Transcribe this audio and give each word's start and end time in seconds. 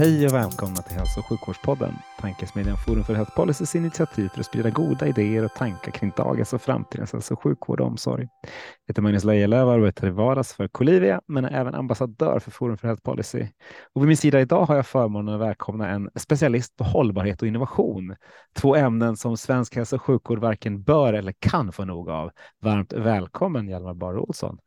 Hej 0.00 0.26
och 0.26 0.32
välkomna 0.32 0.76
till 0.76 0.96
Hälso 0.96 1.20
och 1.20 1.26
sjukvårdspodden, 1.26 1.94
Tankesmedjan 2.20 2.76
Forum 2.76 3.04
för 3.04 3.14
Health 3.14 3.36
Policys 3.36 3.74
initiativ 3.74 4.28
för 4.28 4.40
att 4.40 4.46
sprida 4.46 4.70
goda 4.70 5.06
idéer 5.06 5.44
och 5.44 5.54
tankar 5.54 5.92
kring 5.92 6.12
dagens 6.16 6.52
och 6.52 6.62
framtidens 6.62 7.12
hälso 7.12 7.34
och 7.34 7.42
sjukvård 7.42 7.80
och 7.80 7.86
omsorg. 7.86 8.28
Jag 8.42 8.92
heter 8.92 9.02
Magnus 9.02 9.24
Lejelöw 9.24 9.64
och 9.64 9.72
arbetar 9.72 10.06
i 10.06 10.10
vardags 10.10 10.52
för 10.52 10.68
Colivia, 10.68 11.20
men 11.26 11.44
är 11.44 11.60
även 11.60 11.74
ambassadör 11.74 12.38
för 12.38 12.50
Forum 12.50 12.78
för 12.78 12.88
Health 12.88 13.02
Policy. 13.02 13.46
Och 13.92 14.02
vid 14.02 14.08
min 14.08 14.16
sida 14.16 14.40
idag 14.40 14.64
har 14.64 14.76
jag 14.76 14.86
förmånen 14.86 15.34
att 15.34 15.40
välkomna 15.40 15.88
en 15.88 16.10
specialist 16.14 16.76
på 16.76 16.84
hållbarhet 16.84 17.42
och 17.42 17.48
innovation. 17.48 18.16
Två 18.54 18.76
ämnen 18.76 19.16
som 19.16 19.36
svensk 19.36 19.76
hälso 19.76 19.96
och 19.96 20.02
sjukvård 20.02 20.38
varken 20.38 20.82
bör 20.82 21.12
eller 21.12 21.34
kan 21.38 21.72
få 21.72 21.84
nog 21.84 22.10
av. 22.10 22.30
Varmt 22.60 22.92
välkommen 22.92 23.68
Hjalmar 23.68 23.94
Bar 23.94 24.18
Olsson. 24.18 24.58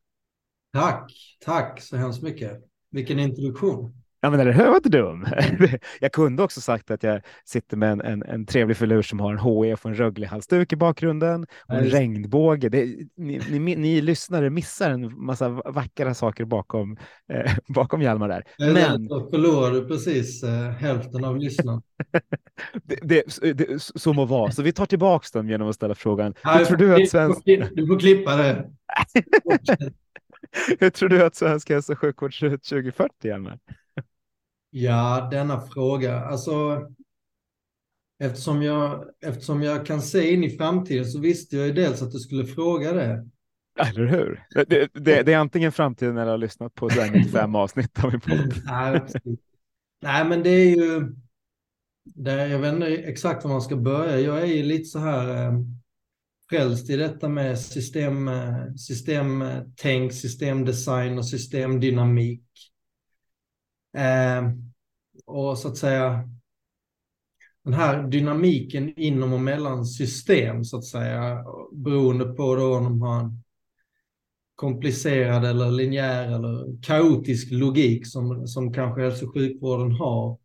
Tack, 0.73 1.11
tack 1.45 1.81
så 1.81 1.97
hemskt 1.97 2.21
mycket. 2.21 2.63
Vilken 2.91 3.19
introduktion. 3.19 4.02
Ja, 4.23 4.29
men 4.29 4.45
det 4.45 4.53
var 4.53 4.75
inte 4.75 4.89
dum. 4.89 5.25
Jag 5.99 6.11
kunde 6.11 6.43
också 6.43 6.61
sagt 6.61 6.91
att 6.91 7.03
jag 7.03 7.21
sitter 7.45 7.77
med 7.77 7.91
en, 7.91 8.01
en, 8.01 8.23
en 8.23 8.45
trevlig 8.45 8.77
filur 8.77 9.01
som 9.01 9.19
har 9.19 9.31
en 9.31 9.37
HF 9.37 9.85
och 9.85 9.91
en 9.91 9.95
Rögle-halsduk 9.95 10.73
i 10.73 10.75
bakgrunden 10.75 11.45
och 11.67 11.75
en 11.75 11.83
regnbåge. 11.83 12.69
Det, 12.69 12.85
ni, 13.17 13.59
ni, 13.59 13.75
ni 13.75 14.01
lyssnare 14.01 14.49
missar 14.49 14.91
en 14.91 15.25
massa 15.25 15.49
vackra 15.49 16.13
saker 16.13 16.45
bakom, 16.45 16.97
eh, 17.33 17.51
bakom 17.67 18.01
Hjalmar 18.01 18.29
där. 18.29 18.43
Men... 18.73 19.07
Då 19.07 19.29
förlorar 19.29 19.71
du 19.71 19.87
precis 19.87 20.43
eh, 20.43 20.69
hälften 20.69 21.25
av 21.25 21.37
lyssnarna. 21.37 21.81
det, 22.83 22.99
det, 23.03 23.53
det, 23.53 23.83
så 23.83 24.13
må 24.13 24.25
vara. 24.25 24.51
Så 24.51 24.61
vi 24.61 24.71
tar 24.71 24.85
tillbaka 24.85 25.27
dem 25.33 25.49
genom 25.49 25.69
att 25.69 25.75
ställa 25.75 25.95
frågan. 25.95 26.33
Hur 26.43 26.65
tror 26.65 26.77
du 26.77 26.95
att 26.95 27.09
svensk... 27.09 27.45
Du 27.45 27.87
får 27.87 27.99
klippa 27.99 28.35
det. 28.35 28.69
hur 30.79 30.89
tror 30.89 31.09
du 31.09 31.23
att 31.23 31.35
svensk 31.35 31.69
hälso 31.69 31.93
och 31.93 31.99
sjukvård 31.99 32.39
ser 32.39 32.47
ut 32.47 32.63
2040, 32.63 33.27
Hjalmar? 33.27 33.59
Ja, 34.75 35.27
denna 35.31 35.61
fråga. 35.61 36.19
Alltså, 36.19 36.81
eftersom 38.19 38.61
jag, 38.61 39.05
eftersom 39.25 39.63
jag 39.63 39.85
kan 39.85 40.01
se 40.01 40.33
in 40.33 40.43
i 40.43 40.49
framtiden 40.49 41.05
så 41.05 41.19
visste 41.19 41.57
jag 41.57 41.67
ju 41.67 41.73
dels 41.73 42.01
att 42.01 42.11
du 42.11 42.19
skulle 42.19 42.45
fråga 42.45 42.93
det. 42.93 43.29
Eller 43.79 44.05
hur? 44.05 44.43
Det, 44.53 44.89
det, 44.93 45.23
det 45.23 45.33
är 45.33 45.37
antingen 45.37 45.71
framtiden 45.71 46.17
eller 46.17 46.31
har 46.31 46.37
lyssnat 46.37 46.75
på 46.75 46.89
95 47.13 47.55
avsnitt 47.55 48.03
av 48.03 48.11
min 48.11 48.21
podd. 48.21 48.53
Nej, 48.65 49.01
Nej, 50.01 50.25
men 50.25 50.43
det 50.43 50.49
är 50.49 50.75
ju... 50.75 51.15
Det, 52.03 52.47
jag 52.47 52.59
vet 52.59 52.73
inte 52.73 52.87
exakt 52.87 53.43
var 53.43 53.51
man 53.51 53.61
ska 53.61 53.75
börja. 53.75 54.19
Jag 54.19 54.41
är 54.41 54.45
ju 54.45 54.63
lite 54.63 54.85
så 54.85 54.99
här 54.99 55.45
eh, 55.45 55.53
frälst 56.49 56.89
i 56.89 56.95
detta 56.95 57.29
med 57.29 57.59
system, 57.59 58.27
eh, 58.27 58.73
systemtänk, 58.75 60.13
systemdesign 60.13 61.17
och 61.17 61.29
systemdynamik. 61.29 62.43
Eh, 63.97 64.51
och 65.25 65.57
så 65.57 65.67
att 65.67 65.77
säga 65.77 66.29
den 67.63 67.73
här 67.73 68.07
dynamiken 68.07 68.99
inom 68.99 69.33
och 69.33 69.39
mellan 69.39 69.85
system 69.85 70.63
så 70.63 70.77
att 70.77 70.85
säga 70.85 71.45
beroende 71.71 72.25
på 72.25 72.55
då 72.55 72.77
om 72.77 72.83
de 72.83 73.01
har 73.01 73.19
en 73.19 73.43
komplicerad 74.55 75.45
eller 75.45 75.71
linjär 75.71 76.35
eller 76.35 76.81
kaotisk 76.81 77.51
logik 77.51 78.07
som, 78.07 78.47
som 78.47 78.73
kanske 78.73 79.01
hälso 79.01 79.25
och 79.25 79.33
sjukvården 79.33 79.91
har. 79.91 80.37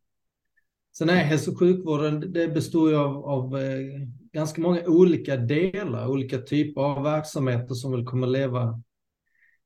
Sen 0.99 1.11
är 1.11 1.25
hälso 1.25 1.53
och 1.53 1.59
sjukvården, 1.59 2.33
det 2.33 2.49
består 2.49 2.91
ju 2.91 2.97
av, 2.97 3.25
av 3.25 3.59
eh, 3.59 3.79
ganska 4.33 4.61
många 4.61 4.83
olika 4.87 5.37
delar, 5.37 6.09
olika 6.09 6.39
typer 6.39 6.81
av 6.81 7.03
verksamheter 7.03 7.75
som 7.75 7.93
vill 7.93 8.05
kommer 8.05 8.27
leva 8.27 8.83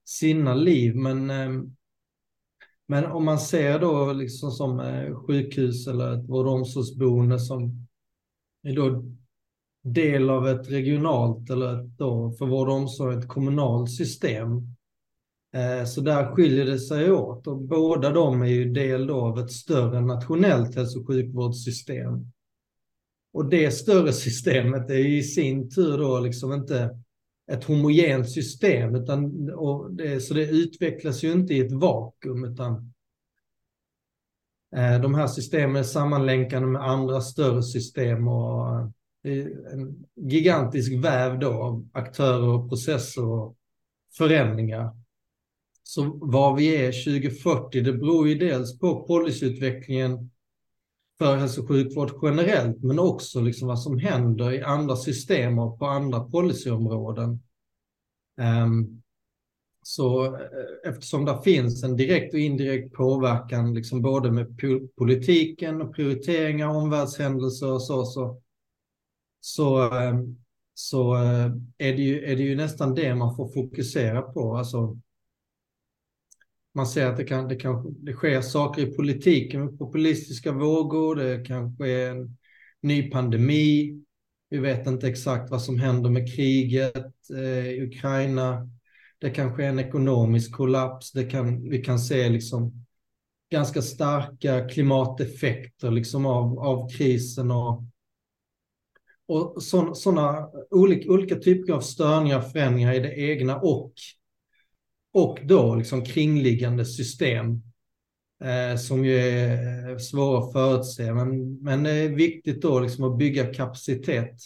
sina 0.04 0.54
liv. 0.54 0.96
Men 0.96 1.30
eh, 1.30 1.62
men 2.92 3.06
om 3.06 3.24
man 3.24 3.38
ser 3.38 3.78
då 3.78 4.12
liksom 4.12 4.50
som 4.50 4.80
eh, 4.80 5.14
sjukhus 5.14 5.86
eller 5.86 6.12
ett 6.12 6.28
vård 6.28 6.46
och 6.46 6.52
omsorgsboende 6.52 7.38
som 7.38 7.86
är 8.62 8.76
då 8.76 9.04
del 9.84 10.30
av 10.30 10.48
ett 10.48 10.70
regionalt 10.70 11.50
eller 11.50 11.80
ett 11.80 11.98
då 11.98 12.32
för 12.38 12.46
vård 12.46 12.68
och 12.68 12.74
omsorg 12.74 13.18
ett 13.18 13.28
kommunalt 13.28 13.90
system. 13.90 14.48
Eh, 15.56 15.84
så 15.84 16.00
där 16.00 16.34
skiljer 16.34 16.64
det 16.64 16.78
sig 16.78 17.12
åt 17.12 17.46
och 17.46 17.58
båda 17.58 18.10
de 18.10 18.42
är 18.42 18.46
ju 18.46 18.72
del 18.72 19.06
då 19.06 19.20
av 19.20 19.38
ett 19.38 19.52
större 19.52 20.00
nationellt 20.00 20.74
hälso 20.74 21.00
och 21.00 21.06
sjukvårdssystem. 21.06 22.26
Och 23.32 23.48
det 23.50 23.70
större 23.70 24.12
systemet 24.26 24.90
är 24.90 24.98
ju 24.98 25.18
i 25.18 25.22
sin 25.22 25.70
tur 25.70 25.98
då 25.98 26.20
liksom 26.20 26.52
inte 26.52 26.98
ett 27.50 27.64
homogent 27.64 28.30
system. 28.30 28.94
Utan, 28.94 29.50
och 29.50 29.94
det, 29.94 30.20
så 30.20 30.34
det 30.34 30.50
utvecklas 30.50 31.22
ju 31.22 31.32
inte 31.32 31.54
i 31.54 31.60
ett 31.60 31.72
vakuum 31.72 32.44
utan 32.44 32.92
eh, 34.76 35.00
de 35.00 35.14
här 35.14 35.26
systemen 35.26 35.76
är 35.76 35.82
sammanlänkade 35.82 36.66
med 36.66 36.82
andra 36.82 37.20
större 37.20 37.62
system 37.62 38.28
och 38.28 38.80
eh, 39.24 39.46
en 39.72 40.04
gigantisk 40.16 40.92
väv 41.04 41.38
då 41.38 41.52
av 41.52 41.88
aktörer 41.92 42.48
och 42.48 42.68
processer 42.68 43.24
och 43.24 43.56
förändringar. 44.18 44.96
Så 45.82 46.18
var 46.22 46.56
vi 46.56 46.76
är 46.76 47.20
2040, 47.20 47.80
det 47.80 47.92
beror 47.92 48.28
ju 48.28 48.34
dels 48.34 48.78
på 48.78 49.06
policyutvecklingen 49.06 50.30
för 51.22 51.36
hälso 51.36 51.62
och 51.62 51.68
sjukvård 51.68 52.12
generellt, 52.22 52.82
men 52.82 52.98
också 52.98 53.40
liksom 53.40 53.68
vad 53.68 53.80
som 53.80 53.98
händer 53.98 54.52
i 54.52 54.62
andra 54.62 54.96
system 54.96 55.58
och 55.58 55.78
på 55.78 55.86
andra 55.86 56.20
policyområden. 56.20 57.40
Um, 58.64 59.02
så 59.82 60.24
eh, 60.24 60.40
eftersom 60.84 61.24
det 61.24 61.40
finns 61.44 61.84
en 61.84 61.96
direkt 61.96 62.34
och 62.34 62.40
indirekt 62.40 62.94
påverkan, 62.94 63.74
liksom 63.74 64.02
både 64.02 64.30
med 64.30 64.58
politiken 64.96 65.82
och 65.82 65.94
prioriteringar, 65.94 66.68
omvärldshändelser 66.68 67.72
och 67.72 67.82
så, 67.82 68.04
så, 68.04 68.40
så, 69.40 69.90
ehm, 69.90 70.36
så 70.74 71.14
eh, 71.14 71.50
är, 71.78 71.92
det 71.92 72.02
ju, 72.02 72.24
är 72.24 72.36
det 72.36 72.42
ju 72.42 72.56
nästan 72.56 72.94
det 72.94 73.14
man 73.14 73.36
får 73.36 73.48
fokusera 73.48 74.22
på. 74.22 74.56
Alltså, 74.56 74.98
man 76.74 76.86
ser 76.86 77.06
att 77.06 77.16
det, 77.16 77.24
kan, 77.24 77.48
det, 77.48 77.56
kan, 77.56 77.94
det 78.04 78.12
sker 78.12 78.40
saker 78.40 78.82
i 78.82 78.94
politiken 78.94 79.64
med 79.64 79.78
populistiska 79.78 80.52
vågor, 80.52 81.16
det 81.16 81.44
kanske 81.46 81.88
är 81.88 82.10
en 82.10 82.36
ny 82.80 83.10
pandemi, 83.10 84.02
vi 84.50 84.58
vet 84.58 84.86
inte 84.86 85.08
exakt 85.08 85.50
vad 85.50 85.62
som 85.62 85.78
händer 85.78 86.10
med 86.10 86.34
kriget 86.34 87.30
eh, 87.36 87.66
i 87.66 87.82
Ukraina. 87.82 88.68
Det 89.18 89.30
kanske 89.30 89.64
är 89.64 89.68
en 89.68 89.78
ekonomisk 89.78 90.52
kollaps, 90.52 91.12
det 91.12 91.24
kan, 91.24 91.68
vi 91.68 91.78
kan 91.78 91.98
se 91.98 92.28
liksom 92.28 92.84
ganska 93.50 93.82
starka 93.82 94.68
klimateffekter 94.68 95.90
liksom 95.90 96.26
av, 96.26 96.58
av 96.58 96.88
krisen 96.90 97.50
och, 97.50 97.84
och 99.26 99.62
sådana 99.96 100.48
olika, 100.70 101.10
olika 101.12 101.36
typer 101.36 101.72
av 101.72 101.80
störningar, 101.80 102.38
och 102.38 102.52
förändringar 102.52 102.92
i 102.92 103.00
det 103.00 103.14
egna 103.14 103.56
och 103.56 103.92
och 105.12 105.38
då 105.44 105.74
liksom 105.74 106.04
kringliggande 106.04 106.84
system 106.84 107.62
eh, 108.44 108.76
som 108.78 109.04
ju 109.04 109.16
är 109.18 109.98
svåra 109.98 110.38
att 110.38 110.52
förutse. 110.52 111.12
Men, 111.12 111.58
men 111.62 111.82
det 111.82 111.90
är 111.90 112.08
viktigt 112.08 112.62
då 112.62 112.80
liksom 112.80 113.04
att 113.04 113.18
bygga 113.18 113.54
kapacitet 113.54 114.36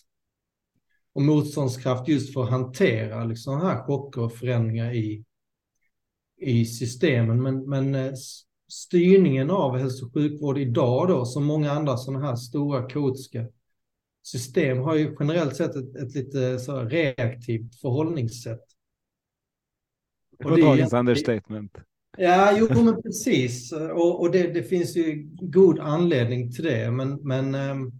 och 1.12 1.22
motståndskraft 1.22 2.08
just 2.08 2.34
för 2.34 2.42
att 2.42 2.50
hantera 2.50 3.24
liksom 3.24 3.60
här 3.60 3.82
chocker 3.82 4.20
och 4.20 4.32
förändringar 4.32 4.94
i, 4.94 5.24
i 6.40 6.64
systemen. 6.64 7.42
Men, 7.42 7.69
men 7.69 7.94
eh, 7.94 8.12
styrningen 8.69 9.50
av 9.50 9.78
hälso 9.78 10.06
och 10.06 10.14
sjukvård 10.14 10.58
idag 10.58 11.08
då, 11.08 11.24
som 11.24 11.44
många 11.44 11.72
andra 11.72 11.96
sådana 11.96 12.26
här 12.26 12.36
stora 12.36 12.82
kaotiska 12.82 13.46
system, 14.22 14.78
har 14.78 14.94
ju 14.94 15.16
generellt 15.20 15.56
sett 15.56 15.76
ett, 15.76 15.96
ett 15.96 16.14
lite 16.14 16.58
så 16.58 16.80
reaktivt 16.80 17.80
förhållningssätt. 17.80 18.65
Det 20.38 20.44
var 20.44 20.58
dagens 20.58 20.92
understatement. 20.92 21.78
Ja, 22.18 22.58
jo, 22.58 22.84
men 22.84 23.02
precis. 23.02 23.72
Och, 23.72 24.20
och 24.20 24.30
det, 24.30 24.52
det, 24.52 24.62
finns 24.62 24.96
ju 24.96 25.30
god 25.40 25.78
anledning 25.78 26.52
till 26.52 26.64
det. 26.64 26.90
Men, 26.90 27.18
men 27.22 27.54
ehm, 27.54 27.92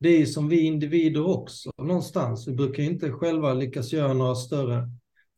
det 0.00 0.08
är 0.08 0.18
ju 0.18 0.26
som 0.26 0.48
vi 0.48 0.60
individer 0.60 1.26
också 1.26 1.70
någonstans. 1.82 2.48
Vi 2.48 2.52
brukar 2.52 2.82
inte 2.82 3.10
själva 3.10 3.54
lyckas 3.54 3.92
göra 3.92 4.12
några 4.12 4.34
större 4.34 4.90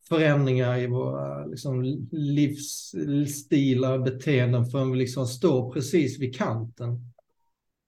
förändringar 0.09 0.77
i 0.77 0.87
våra 0.87 1.45
liksom, 1.45 1.83
livsstilar, 2.11 3.99
beteenden 3.99 4.65
förrän 4.65 4.91
vi 4.91 4.97
liksom 4.97 5.27
står 5.27 5.73
precis 5.73 6.19
vid 6.19 6.35
kanten. 6.35 7.11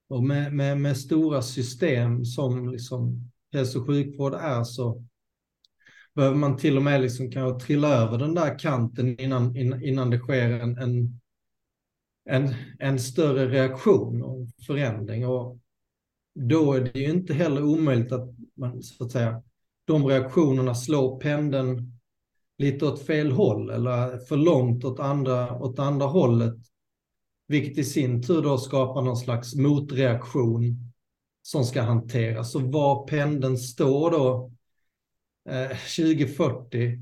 Och 0.09 0.23
med, 0.23 0.53
med, 0.53 0.77
med 0.77 0.97
stora 0.97 1.41
system 1.41 2.25
som 2.25 2.69
liksom 2.69 3.31
hälso 3.53 3.79
och 3.79 3.87
sjukvård 3.87 4.33
är 4.33 4.63
så 4.63 5.03
behöver 6.15 6.37
man 6.37 6.57
till 6.57 6.77
och 6.77 6.83
med 6.83 7.01
liksom 7.01 7.31
kanske 7.31 7.65
trilla 7.65 7.87
över 7.87 8.17
den 8.17 8.33
där 8.35 8.59
kanten 8.59 9.19
innan, 9.19 9.57
innan 9.57 10.09
det 10.09 10.19
sker 10.19 10.49
en, 10.49 10.77
en, 10.77 11.19
en, 12.29 12.53
en 12.79 12.99
större 12.99 13.47
reaktion 13.47 14.23
och 14.23 14.47
förändring. 14.67 15.27
Och 15.27 15.59
då 16.35 16.73
är 16.73 16.81
det 16.81 16.99
ju 16.99 17.09
inte 17.09 17.33
heller 17.33 17.63
omöjligt 17.63 18.11
att 18.11 18.29
man, 18.57 18.83
så 18.83 19.03
att 19.03 19.11
säga, 19.11 19.43
de 19.85 20.05
reaktionerna 20.05 20.75
slår 20.75 21.19
pendeln 21.19 21.99
lite 22.57 22.85
åt 22.85 23.05
fel 23.05 23.31
håll 23.31 23.69
eller 23.69 24.17
för 24.17 24.37
långt 24.37 24.83
åt 24.83 24.99
andra, 24.99 25.59
åt 25.59 25.79
andra 25.79 26.05
hållet. 26.05 26.55
Vilket 27.47 27.77
i 27.77 27.83
sin 27.83 28.23
tur 28.23 28.41
då 28.41 28.57
skapar 28.57 29.01
någon 29.01 29.17
slags 29.17 29.55
motreaktion 29.55 30.91
som 31.41 31.63
ska 31.63 31.81
hanteras. 31.81 32.51
Så 32.51 32.59
var 32.59 33.07
pendeln 33.07 33.57
står 33.57 34.11
då 34.11 34.51
Eh, 35.49 35.77
2040 35.97 36.99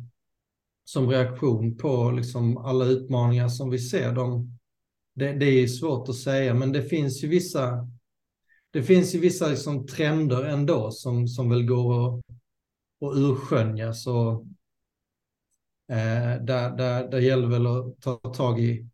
som 0.84 1.10
reaktion 1.10 1.78
på 1.78 2.12
liksom 2.12 2.58
alla 2.58 2.86
utmaningar 2.86 3.48
som 3.48 3.70
vi 3.70 3.80
ser, 3.80 4.12
de, 4.12 4.58
det, 5.16 5.34
det 5.34 5.46
är 5.46 5.68
svårt 5.68 6.10
att 6.10 6.16
säga, 6.16 6.54
men 6.54 6.72
det 6.72 6.84
finns 6.84 7.24
ju 7.24 7.28
vissa 7.28 7.88
det 8.72 8.84
finns 8.84 9.16
ju 9.16 9.20
vissa 9.20 9.48
liksom 9.48 9.88
trender 9.88 10.44
ändå 10.44 10.92
som, 10.92 11.28
som 11.28 11.50
väl 11.50 11.66
går 11.66 12.08
att, 12.08 12.26
att 13.02 13.18
urskönjas 13.18 14.08
och 14.08 14.46
eh, 15.92 16.44
där, 16.44 16.78
där, 16.78 17.08
där 17.10 17.20
gäller 17.20 17.48
väl 17.48 17.68
att 17.68 18.02
ta 18.02 18.18
tag 18.18 18.60
i, 18.60 18.88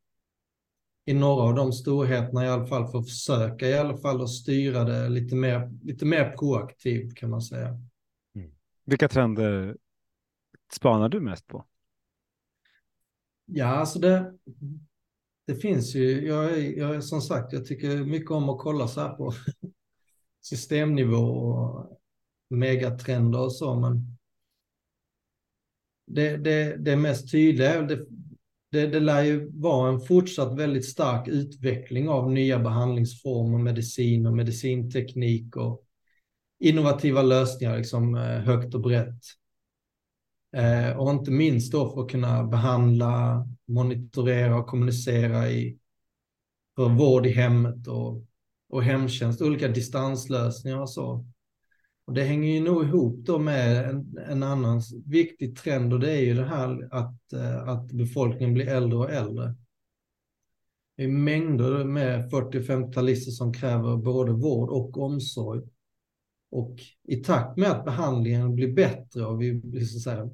i 1.06 1.14
några 1.14 1.44
av 1.44 1.56
de 1.56 1.74
storheterna 1.74 2.46
i 2.46 2.50
alla 2.50 2.66
fall 2.66 2.88
för 2.88 3.00
att 3.00 3.10
försöka 3.10 3.68
i 3.68 3.78
alla 3.78 3.98
fall 3.98 4.22
att 4.22 4.30
styra 4.30 4.84
det 4.84 5.10
lite 5.10 5.36
mer, 5.36 5.72
lite 5.84 6.06
mer 6.06 6.36
proaktivt 6.38 7.16
kan 7.16 7.30
man 7.30 7.42
säga. 7.42 7.80
Vilka 8.88 9.08
trender 9.08 9.78
spanar 10.74 11.10
du 11.10 11.20
mest 11.20 11.48
på? 11.48 11.66
Ja, 13.46 13.66
alltså 13.66 14.00
det, 14.00 14.34
det 15.48 15.56
finns 15.56 15.96
ju, 15.96 16.28
jag 16.28 16.72
jag 16.78 17.04
som 17.04 17.22
sagt, 17.22 17.54
jag 17.54 17.66
tycker 17.66 18.04
mycket 18.04 18.32
om 18.32 18.50
att 18.50 18.60
kolla 18.60 18.88
så 18.88 19.02
här 19.02 19.10
på 19.10 19.34
systemnivå 20.42 21.18
och 21.18 22.00
megatrender 22.50 23.40
och 23.40 23.54
så, 23.54 23.76
men 23.76 24.18
det, 26.06 26.38
det, 26.38 26.76
det 26.78 26.96
mest 26.96 27.32
tydliga, 27.32 27.82
det, 27.82 28.06
det, 28.72 28.88
det 28.88 29.00
lär 29.00 29.24
ju 29.24 29.52
vara 29.60 29.90
en 29.90 30.00
fortsatt 30.00 30.60
väldigt 30.60 30.86
stark 30.86 31.28
utveckling 31.28 32.10
av 32.10 32.32
nya 32.32 32.60
behandlingsformer, 32.60 33.58
medicin 33.58 34.26
och 34.26 34.36
medicinteknik 34.36 35.56
och 35.56 35.87
innovativa 36.60 37.22
lösningar, 37.22 37.78
liksom 37.78 38.16
eh, 38.16 38.22
högt 38.22 38.76
och 38.76 38.82
brett. 38.82 39.24
Eh, 40.56 40.98
och 40.98 41.12
inte 41.12 41.32
minst 41.32 41.72
då 41.72 41.90
för 41.90 42.02
att 42.02 42.12
kunna 42.12 42.44
behandla, 42.44 43.48
monitorera 43.68 44.58
och 44.58 44.68
kommunicera 44.68 45.50
i, 45.50 45.78
för 46.76 46.90
vård 46.90 47.26
i 47.26 47.32
hemmet 47.32 47.88
och, 47.88 48.26
och 48.70 48.84
hemtjänst, 48.84 49.42
olika 49.42 49.68
distanslösningar 49.68 50.78
och 50.80 50.90
så. 50.90 51.26
Och 52.08 52.14
det 52.14 52.24
hänger 52.24 52.54
ju 52.54 52.60
nog 52.60 52.84
ihop 52.84 53.26
då 53.26 53.40
med 53.40 53.90
en, 53.90 54.18
en 54.28 54.44
annan 54.44 54.82
viktig 55.06 55.58
trend 55.58 55.94
och 55.94 56.00
det 56.00 56.12
är 56.12 56.22
ju 56.22 56.34
det 56.34 56.46
här 56.46 56.88
att, 56.92 57.34
eh, 57.34 57.68
att 57.68 57.92
befolkningen 57.92 58.54
blir 58.54 58.68
äldre 58.68 59.00
och 59.00 59.12
äldre. 59.12 59.56
Det 60.98 61.04
är 61.04 61.08
mängder 61.08 61.84
med 61.84 62.32
40-50-talister 62.32 63.32
som 63.32 63.54
kräver 63.54 63.98
både 63.98 64.32
vård 64.32 64.70
och 64.70 64.98
omsorg. 64.98 65.62
Och 66.50 66.80
i 67.04 67.16
takt 67.16 67.58
med 67.58 67.72
att 67.72 67.86
behandlingen 67.86 68.56
blir 68.56 68.74
bättre 68.74 69.26
och 69.26 69.42
vi 69.42 69.54
blir 69.54 69.86
så 69.86 70.00
säga, 70.00 70.30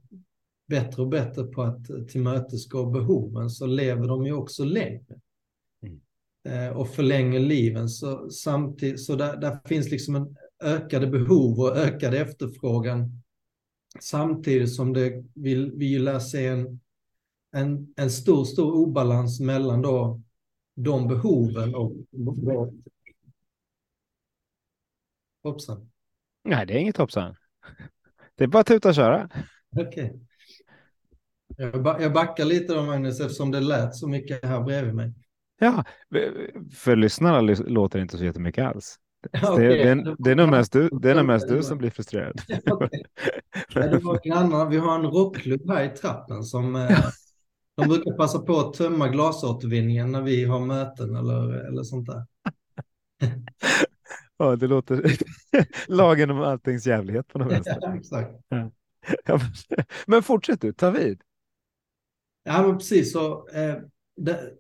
bättre 0.68 1.02
och 1.02 1.08
bättre 1.08 1.44
på 1.44 1.62
att 1.62 1.86
tillmötesgå 2.08 2.86
behoven 2.86 3.50
så 3.50 3.66
lever 3.66 4.08
de 4.08 4.26
ju 4.26 4.34
också 4.34 4.64
längre. 4.64 5.20
Mm. 5.82 6.02
Eh, 6.48 6.78
och 6.78 6.90
förlänger 6.90 7.40
liven. 7.40 7.90
Så, 7.90 8.30
samtidigt, 8.30 9.02
så 9.02 9.16
där, 9.16 9.38
där 9.38 9.60
finns 9.66 9.92
liksom 9.92 10.16
en 10.16 10.36
ökade 10.64 11.08
behov 11.08 11.60
och 11.60 11.78
ökad 11.78 12.14
efterfrågan. 12.14 13.22
Samtidigt 14.00 14.74
som 14.74 14.94
det 14.94 15.24
vill, 15.34 15.72
vi 15.72 16.00
lär 16.00 16.20
se 16.20 16.48
en, 16.48 16.80
en, 17.52 17.94
en 17.96 18.12
stor, 18.12 18.46
stor 18.46 18.74
obalans 18.74 19.40
mellan 19.40 19.82
då 19.82 20.22
de 20.76 21.08
behoven 21.08 21.76
och... 21.76 21.94
Hoppsan. 25.44 25.93
Nej, 26.44 26.66
det 26.66 26.74
är 26.74 26.78
inget 26.78 26.98
hoppsan. 26.98 27.36
Det 28.36 28.44
är 28.44 28.48
bara 28.48 28.60
att 28.60 28.68
tuta 28.68 28.90
och 28.90 28.96
köra. 28.96 29.30
Okej. 29.76 29.88
Okay. 29.88 30.12
Jag, 31.58 32.02
jag 32.02 32.14
backar 32.14 32.46
lite 32.46 32.74
då, 32.74 32.84
Magnus, 32.84 33.20
eftersom 33.20 33.52
det 33.52 33.60
lät 33.60 33.96
så 33.96 34.08
mycket 34.08 34.46
här 34.46 34.62
bredvid 34.62 34.94
mig. 34.94 35.14
Ja, 35.60 35.84
för 36.74 36.96
lyssnarna 36.96 37.42
låter 37.42 38.00
det 38.00 38.04
inte 38.04 38.18
så 38.18 38.26
jättemycket 38.26 38.66
alls. 38.66 39.00
Okay. 39.44 39.68
Det, 39.68 39.84
är, 39.84 40.16
det, 40.20 40.32
är 40.32 40.36
nog 40.36 40.50
mest 40.50 40.74
du, 40.74 40.90
det 40.90 41.12
är 41.12 41.16
nog 41.16 41.26
mest 41.26 41.48
du 41.48 41.64
som 41.64 41.78
blir 41.78 41.90
frustrerad. 41.90 42.42
okay. 42.72 43.02
ja, 44.24 44.66
vi 44.66 44.78
har 44.78 44.96
en 44.96 45.06
rockklubb 45.06 45.70
här 45.70 45.84
i 45.84 45.90
trappen 45.90 46.44
som 46.44 46.76
eh, 46.76 47.00
de 47.78 47.88
brukar 47.88 48.18
passa 48.18 48.40
på 48.40 48.60
att 48.60 48.74
tömma 48.74 49.08
glasåtervinningen 49.08 50.12
när 50.12 50.22
vi 50.22 50.46
har 50.46 50.60
möten 50.60 51.16
eller, 51.16 51.68
eller 51.68 51.84
sånt 51.84 52.08
där. 52.08 52.26
Ja, 54.44 54.56
det 54.56 54.68
låter 54.68 55.18
lagen 55.88 56.32
om 56.32 56.42
alltings 56.42 56.88
jävlighet 56.88 57.28
på 57.28 57.40
något 57.40 57.52
vänster. 57.52 57.78
Ja, 57.82 57.96
exakt. 57.96 58.32
Ja. 58.50 58.72
Men 60.08 60.24
fortsätt 60.24 60.62
du, 60.62 60.74
ta 60.74 60.90
vid. 60.90 61.22
Ja, 62.44 62.68
men 62.68 62.78
precis 62.78 63.12
så. 63.12 63.48
Eh, 63.50 63.76
det, 64.16 64.52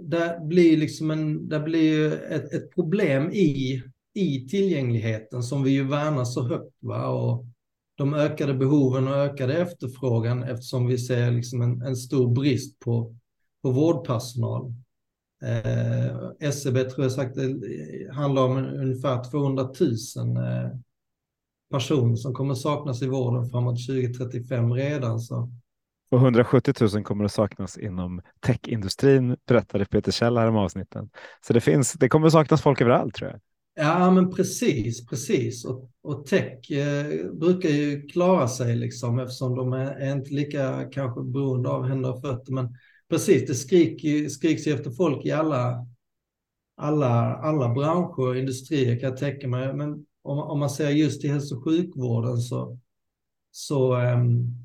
det 0.00 0.40
blir 0.42 0.76
liksom 0.76 1.10
en, 1.10 1.48
det 1.48 1.60
blir 1.60 2.12
ett, 2.12 2.52
ett, 2.52 2.74
problem 2.74 3.30
i, 3.30 3.82
i 4.14 4.48
tillgängligheten 4.48 5.42
som 5.42 5.62
vi 5.62 5.70
ju 5.70 5.84
värnar 5.88 6.24
så 6.24 6.48
högt. 6.48 6.74
Va? 6.80 7.08
Och 7.08 7.46
de 7.94 8.14
ökade 8.14 8.54
behoven 8.54 9.08
och 9.08 9.14
ökade 9.14 9.58
efterfrågan 9.58 10.42
eftersom 10.42 10.86
vi 10.86 10.98
ser 10.98 11.30
liksom 11.30 11.62
en, 11.62 11.82
en 11.82 11.96
stor 11.96 12.34
brist 12.34 12.78
på, 12.78 13.16
på 13.62 13.70
vårdpersonal. 13.70 14.72
Eh, 15.42 16.30
SCB 16.40 16.84
tror 16.84 17.04
jag 17.04 17.12
sagt 17.12 17.34
det 17.34 18.14
handlar 18.14 18.42
om 18.42 18.56
ungefär 18.56 19.30
200 19.30 19.62
000 19.62 20.36
eh, 20.36 20.70
personer 21.70 22.16
som 22.16 22.34
kommer 22.34 22.54
saknas 22.54 23.02
i 23.02 23.06
vården 23.06 23.50
framåt 23.50 23.86
2035 23.86 24.72
redan. 24.72 25.20
Så. 25.20 25.50
Och 26.10 26.18
170 26.18 26.74
000 26.94 27.04
kommer 27.04 27.24
att 27.24 27.32
saknas 27.32 27.78
inom 27.78 28.22
techindustrin, 28.40 29.36
berättade 29.48 29.84
Peter 29.84 30.12
Kjell 30.12 30.38
här 30.38 30.46
om 30.46 30.56
avsnitten. 30.56 31.10
Så 31.46 31.52
det, 31.52 31.60
finns, 31.60 31.92
det 31.92 32.08
kommer 32.08 32.26
att 32.26 32.32
saknas 32.32 32.62
folk 32.62 32.80
överallt 32.80 33.14
tror 33.14 33.30
jag. 33.30 33.40
Ja, 33.78 34.10
men 34.10 34.30
precis, 34.30 35.06
precis. 35.06 35.64
Och, 35.64 35.90
och 36.02 36.26
tech 36.26 36.70
eh, 36.70 37.32
brukar 37.32 37.68
ju 37.68 38.02
klara 38.02 38.48
sig 38.48 38.76
liksom 38.76 39.18
eftersom 39.18 39.56
de 39.56 39.72
är, 39.72 39.90
är 39.94 40.12
inte 40.12 40.34
lika 40.34 40.84
kanske 40.92 41.22
beroende 41.22 41.68
av 41.68 41.84
händer 41.88 42.12
och 42.12 42.20
fötter. 42.20 42.52
Men 42.52 42.76
precis, 43.08 43.46
det 43.46 43.54
skrik, 43.54 44.30
skriks 44.30 44.66
efter 44.66 44.90
folk 44.90 45.26
i 45.26 45.30
alla, 45.30 45.86
alla, 46.76 47.36
alla 47.36 47.74
branscher 47.74 48.28
och 48.28 48.36
industrier 48.36 49.00
kan 49.00 49.08
jag 49.08 49.18
tänka 49.18 49.48
mig. 49.48 49.74
Men 49.74 50.06
om, 50.22 50.38
om 50.38 50.58
man 50.58 50.70
ser 50.70 50.90
just 50.90 51.24
i 51.24 51.28
hälso 51.28 51.56
och 51.56 51.64
sjukvården 51.64 52.38
så, 52.38 52.78
så, 53.50 53.96
um, 53.96 54.56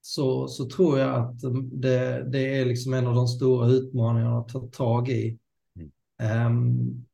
så, 0.00 0.48
så 0.48 0.68
tror 0.68 0.98
jag 0.98 1.14
att 1.14 1.40
det, 1.72 2.30
det 2.30 2.58
är 2.58 2.64
liksom 2.64 2.92
en 2.92 3.06
av 3.06 3.14
de 3.14 3.28
stora 3.28 3.68
utmaningarna 3.68 4.38
att 4.38 4.48
ta 4.48 4.60
tag 4.60 5.08
i. 5.08 5.38
Mm. 5.76 6.46
Um, 6.46 7.06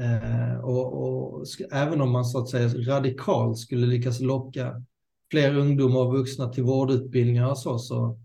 uh, 0.00 0.58
och, 0.64 1.02
och 1.02 1.46
även 1.72 2.00
om 2.00 2.10
man 2.10 2.24
så 2.24 2.38
att 2.38 2.48
säga 2.48 2.68
radikalt 2.68 3.58
skulle 3.58 3.86
lyckas 3.86 4.20
locka 4.20 4.82
fler 5.30 5.56
ungdomar 5.56 6.00
och 6.00 6.12
vuxna 6.12 6.48
till 6.48 6.64
vårdutbildningar 6.64 7.50
och 7.50 7.58
så, 7.58 7.78
så 7.78 8.18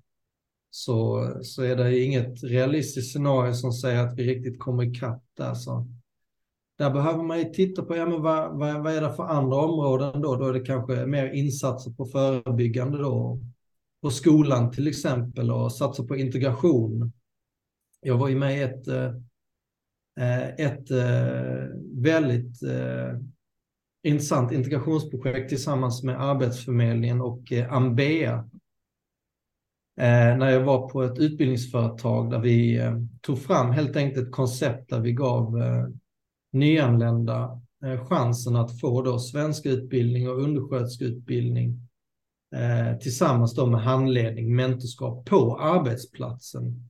så, 0.69 1.27
så 1.41 1.63
är 1.63 1.75
det 1.75 1.99
inget 1.99 2.43
realistiskt 2.43 3.11
scenario 3.11 3.53
som 3.53 3.71
säger 3.71 4.07
att 4.07 4.17
vi 4.17 4.23
riktigt 4.23 4.59
kommer 4.59 4.83
ikapp 4.83 5.23
där. 5.37 5.53
Så 5.53 5.87
där 6.77 6.89
behöver 6.89 7.23
man 7.23 7.39
ju 7.39 7.45
titta 7.45 7.81
på, 7.81 7.95
ja, 7.95 8.05
men 8.05 8.21
vad, 8.21 8.59
vad, 8.59 8.83
vad 8.83 8.93
är 8.93 9.01
det 9.01 9.13
för 9.13 9.23
andra 9.23 9.57
områden 9.57 10.21
då? 10.21 10.35
Då 10.35 10.47
är 10.47 10.53
det 10.53 10.59
kanske 10.59 11.05
mer 11.05 11.31
insatser 11.31 11.91
på 11.91 12.05
förebyggande 12.05 12.97
då. 12.97 13.39
På 14.01 14.09
skolan 14.09 14.71
till 14.71 14.87
exempel 14.87 15.51
och 15.51 15.71
satsa 15.73 16.03
på 16.03 16.15
integration. 16.15 17.11
Jag 18.01 18.17
var 18.17 18.27
ju 18.27 18.35
med 18.35 18.57
i 18.57 18.61
ett, 18.61 18.87
eh, 18.87 19.13
eh, 20.19 20.47
ett 20.47 20.91
eh, 20.91 21.67
väldigt 22.03 22.59
intressant 24.03 24.51
integrationsprojekt 24.51 25.49
tillsammans 25.49 26.03
med 26.03 26.21
Arbetsförmedlingen 26.21 27.21
och 27.21 27.51
Ambea 27.69 28.49
Eh, 29.99 30.37
när 30.37 30.49
jag 30.49 30.63
var 30.63 30.89
på 30.89 31.03
ett 31.03 31.19
utbildningsföretag 31.19 32.31
där 32.31 32.39
vi 32.39 32.77
eh, 32.77 32.93
tog 33.21 33.39
fram 33.39 33.71
helt 33.71 33.95
enkelt 33.95 34.27
ett 34.27 34.31
koncept 34.31 34.89
där 34.89 34.99
vi 34.99 35.13
gav 35.13 35.57
eh, 35.61 35.87
nyanlända 36.51 37.61
eh, 37.85 38.05
chansen 38.05 38.55
att 38.55 38.79
få 38.79 39.01
då 39.01 39.19
svensk 39.19 39.65
utbildning 39.65 40.29
och 40.29 40.41
undersköterskeutbildning 40.41 41.79
eh, 42.55 42.97
tillsammans 42.97 43.55
då 43.55 43.65
med 43.65 43.81
handledning, 43.81 44.55
mentorskap 44.55 45.25
på 45.25 45.59
arbetsplatsen. 45.59 46.89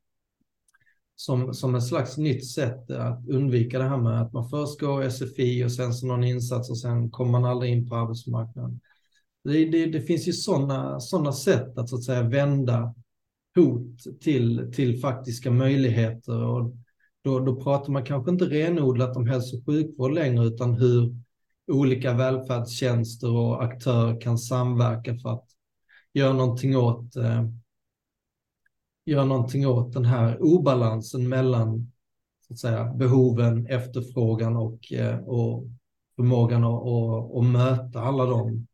Som, 1.15 1.53
som 1.53 1.75
ett 1.75 1.87
slags 1.87 2.17
nytt 2.17 2.51
sätt 2.51 2.91
att 2.91 3.27
undvika 3.27 3.79
det 3.79 3.89
här 3.89 3.97
med 3.97 4.21
att 4.21 4.33
man 4.33 4.49
först 4.49 4.79
går 4.79 5.09
SFI 5.09 5.65
och 5.65 5.71
sen 5.71 5.93
så 5.93 6.07
någon 6.07 6.23
insats 6.23 6.69
och 6.69 6.79
sen 6.79 7.11
kommer 7.11 7.31
man 7.31 7.45
aldrig 7.45 7.71
in 7.71 7.89
på 7.89 7.95
arbetsmarknaden. 7.95 8.79
Det, 9.47 9.65
det, 9.65 9.85
det 9.85 10.01
finns 10.01 10.27
ju 10.27 10.33
sådana 10.33 10.99
såna 10.99 11.31
sätt 11.31 11.77
att 11.77 11.89
så 11.89 11.95
att 11.95 12.03
säga 12.03 12.23
vända 12.23 12.95
hot 13.55 14.21
till, 14.21 14.71
till 14.75 14.99
faktiska 14.99 15.51
möjligheter. 15.51 16.43
Och 16.43 16.75
då, 17.23 17.39
då 17.39 17.61
pratar 17.61 17.91
man 17.91 18.05
kanske 18.05 18.31
inte 18.31 18.45
renodlat 18.45 19.17
om 19.17 19.27
hälso 19.27 19.57
och 19.57 19.65
sjukvård 19.65 20.11
längre, 20.11 20.45
utan 20.45 20.73
hur 20.73 21.15
olika 21.71 22.13
välfärdstjänster 22.13 23.31
och 23.31 23.63
aktörer 23.63 24.21
kan 24.21 24.37
samverka 24.37 25.17
för 25.17 25.29
att 25.29 25.45
göra 26.13 26.33
någonting 26.33 26.77
åt, 26.77 27.15
eh, 27.15 27.45
göra 29.05 29.25
någonting 29.25 29.67
åt 29.67 29.93
den 29.93 30.05
här 30.05 30.41
obalansen 30.41 31.29
mellan 31.29 31.91
så 32.47 32.53
att 32.53 32.59
säga, 32.59 32.93
behoven, 32.93 33.67
efterfrågan 33.67 34.57
och, 34.57 34.93
eh, 34.93 35.19
och 35.19 35.63
förmågan 36.15 36.63
att, 36.63 36.83
att, 36.83 37.35
att 37.37 37.45
möta 37.45 38.01
alla 38.01 38.25
dem. 38.25 38.67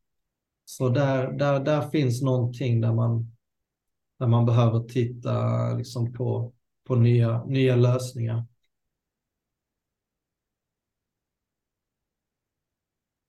Så 0.66 0.90
där, 0.90 1.32
där, 1.32 1.60
där 1.60 1.90
finns 1.90 2.22
någonting 2.22 2.82
där 2.82 2.94
man, 2.94 3.36
där 4.20 4.28
man 4.28 4.46
behöver 4.46 4.80
titta 4.80 5.68
liksom 5.74 6.14
på, 6.14 6.54
på 6.88 6.96
nya, 6.96 7.44
nya 7.46 7.76
lösningar. 7.76 8.46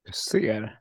Du 0.04 0.12
ser. 0.30 0.80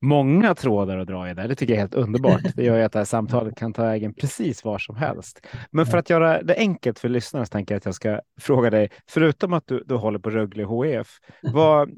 Många 0.00 0.54
trådar 0.54 0.98
att 0.98 1.06
dra 1.06 1.30
i 1.30 1.34
där. 1.34 1.48
Det 1.48 1.54
tycker 1.54 1.72
jag 1.72 1.76
är 1.76 1.82
helt 1.82 1.94
underbart. 1.94 2.40
Det 2.56 2.64
gör 2.64 2.76
ju 2.76 2.82
att 2.82 2.92
det 2.92 2.98
här 2.98 3.04
samtalet 3.04 3.56
kan 3.56 3.72
ta 3.72 3.82
vägen 3.82 4.14
precis 4.14 4.64
var 4.64 4.78
som 4.78 4.96
helst. 4.96 5.46
Men 5.70 5.86
för 5.86 5.98
att 5.98 6.10
göra 6.10 6.42
det 6.42 6.56
enkelt 6.56 6.98
för 6.98 7.08
lyssnarna 7.08 7.46
så 7.46 7.50
tänker 7.50 7.74
jag 7.74 7.78
att 7.78 7.84
jag 7.84 7.94
ska 7.94 8.20
fråga 8.40 8.70
dig, 8.70 8.90
förutom 9.08 9.52
att 9.52 9.66
du, 9.66 9.84
du 9.86 9.94
håller 9.94 10.18
på 10.18 10.30
Rögle 10.30 10.64
HF, 10.64 11.08
vad, 11.42 11.90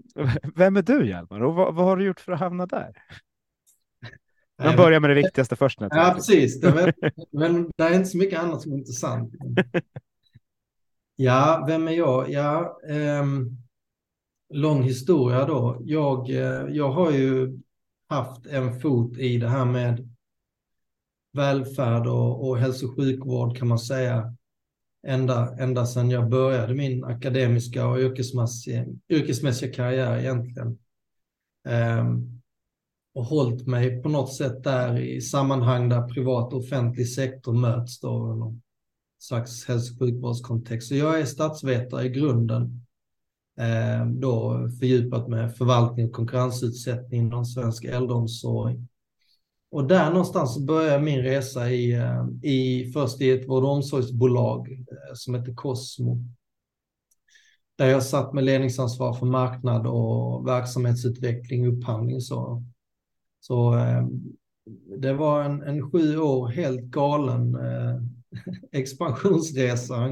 vem 0.57 0.77
är 0.77 0.83
du 0.83 1.09
Hjalmar 1.09 1.41
och 1.41 1.55
vad, 1.55 1.75
vad 1.75 1.87
har 1.87 1.97
du 1.97 2.05
gjort 2.05 2.21
för 2.21 2.33
att 2.33 2.41
hamna 2.41 2.67
där? 2.67 2.93
Man 4.65 4.77
börjar 4.77 5.01
med 5.01 5.11
det 5.11 5.15
viktigaste 5.15 5.57
först. 5.57 5.79
Ja, 5.81 6.13
precis. 6.15 6.61
Det 6.61 6.93
men 7.33 7.71
det 7.77 7.85
är 7.85 7.95
inte 7.95 8.09
så 8.09 8.19
mycket 8.19 8.39
annat 8.39 8.63
som 8.63 8.73
är 8.73 8.77
intressant. 8.77 9.35
Ja, 11.17 11.65
vem 11.67 11.89
är 11.89 11.93
jag? 11.93 12.31
Ja, 12.31 12.79
um, 13.21 13.59
lång 14.55 14.83
historia 14.83 15.45
då. 15.45 15.77
Jag, 15.81 16.31
eh, 16.31 16.67
jag 16.69 16.91
har 16.91 17.11
ju 17.13 17.59
haft 18.09 18.47
en 18.47 18.81
fot 18.81 19.19
i 19.19 19.39
det 19.39 19.49
här 19.49 19.65
med 19.65 20.11
välfärd 21.33 22.07
och, 22.07 22.49
och 22.49 22.59
hälso 22.59 22.87
och 22.87 22.97
sjukvård 22.97 23.57
kan 23.57 23.69
man 23.69 23.79
säga. 23.79 24.35
Ända, 25.07 25.57
ända 25.59 25.87
sedan 25.87 26.11
jag 26.11 26.29
började 26.29 26.75
min 26.75 27.05
akademiska 27.05 27.87
och 27.87 27.99
yrkesmässiga, 27.99 28.85
yrkesmässiga 29.09 29.73
karriär 29.73 30.19
egentligen. 30.19 30.79
Um, 31.69 32.38
och 33.15 33.25
hållit 33.25 33.67
mig 33.67 34.03
på 34.03 34.09
något 34.09 34.35
sätt 34.35 34.65
där 34.65 34.99
i 34.99 35.21
sammanhang 35.21 35.89
där 35.89 36.09
privat 36.09 36.53
och 36.53 36.59
offentlig 36.59 37.09
sektor 37.09 37.53
möts 37.53 38.01
då. 38.01 38.35
Någon 38.35 38.63
slags 39.19 39.69
hälso 39.69 39.93
och 39.93 39.99
sjukvårdskontext. 39.99 40.89
Så 40.89 40.95
jag 40.95 41.21
är 41.21 41.25
statsvetare 41.25 42.05
i 42.05 42.09
grunden 42.09 42.85
Eh, 43.59 44.07
då 44.07 44.69
fördjupat 44.79 45.29
med 45.29 45.57
förvaltning 45.57 46.07
och 46.07 46.13
konkurrensutsättning 46.13 47.21
inom 47.21 47.45
svensk 47.45 47.85
äldreomsorg. 47.85 48.79
Och 49.71 49.87
där 49.87 50.11
någonstans 50.11 50.59
började 50.59 51.05
min 51.05 51.23
resa 51.23 51.71
i, 51.71 51.93
eh, 51.93 52.27
i 52.43 52.91
först 52.93 53.21
i 53.21 53.31
ett 53.31 53.49
vård 53.49 53.65
och 53.65 53.71
omsorgsbolag 53.71 54.73
eh, 54.73 55.15
som 55.15 55.35
heter 55.35 55.55
Cosmo. 55.55 56.25
Där 57.77 57.87
jag 57.87 58.03
satt 58.03 58.33
med 58.33 58.45
ledningsansvar 58.45 59.13
för 59.13 59.27
marknad 59.27 59.87
och 59.87 60.47
verksamhetsutveckling, 60.47 61.67
upphandling 61.67 62.21
så. 62.21 62.65
Så 63.49 63.75
det 65.01 65.13
var 65.13 65.43
en, 65.43 65.63
en 65.63 65.91
sju 65.91 66.19
år 66.19 66.49
helt 66.49 66.81
galen 66.81 67.55
eh, 67.55 68.01
expansionsresa 68.81 70.09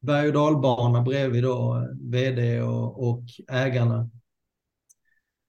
berg 0.00 0.28
och 0.28 0.34
dalbana 0.34 1.02
bredvid 1.02 1.42
då 1.42 1.88
vd 2.00 2.62
och, 2.62 3.08
och 3.08 3.22
ägarna. 3.48 4.10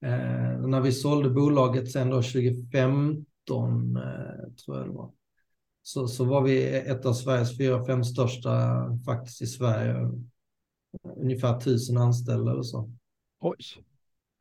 Eh, 0.06 0.60
när 0.60 0.82
vi 0.82 0.92
sålde 0.92 1.30
bolaget 1.30 1.92
sen 1.92 2.10
då 2.10 2.22
2015, 2.22 3.98
eh, 3.98 4.54
tror 4.66 4.78
jag 4.78 4.86
det 4.88 4.94
var, 4.94 5.12
så, 5.82 6.08
så 6.08 6.26
var 6.26 6.42
vi 6.42 6.78
ett 6.78 7.06
av 7.06 7.14
Sveriges 7.14 7.58
fyra, 7.58 7.86
fem 7.86 8.04
största 8.04 8.84
faktiskt 9.06 9.42
i 9.42 9.48
Sverige. 9.48 10.12
Ungefär 11.04 11.60
tusen 11.60 11.98
anställda 11.98 12.54
och 12.54 12.66
så. 12.66 12.92
Oj, 13.40 13.58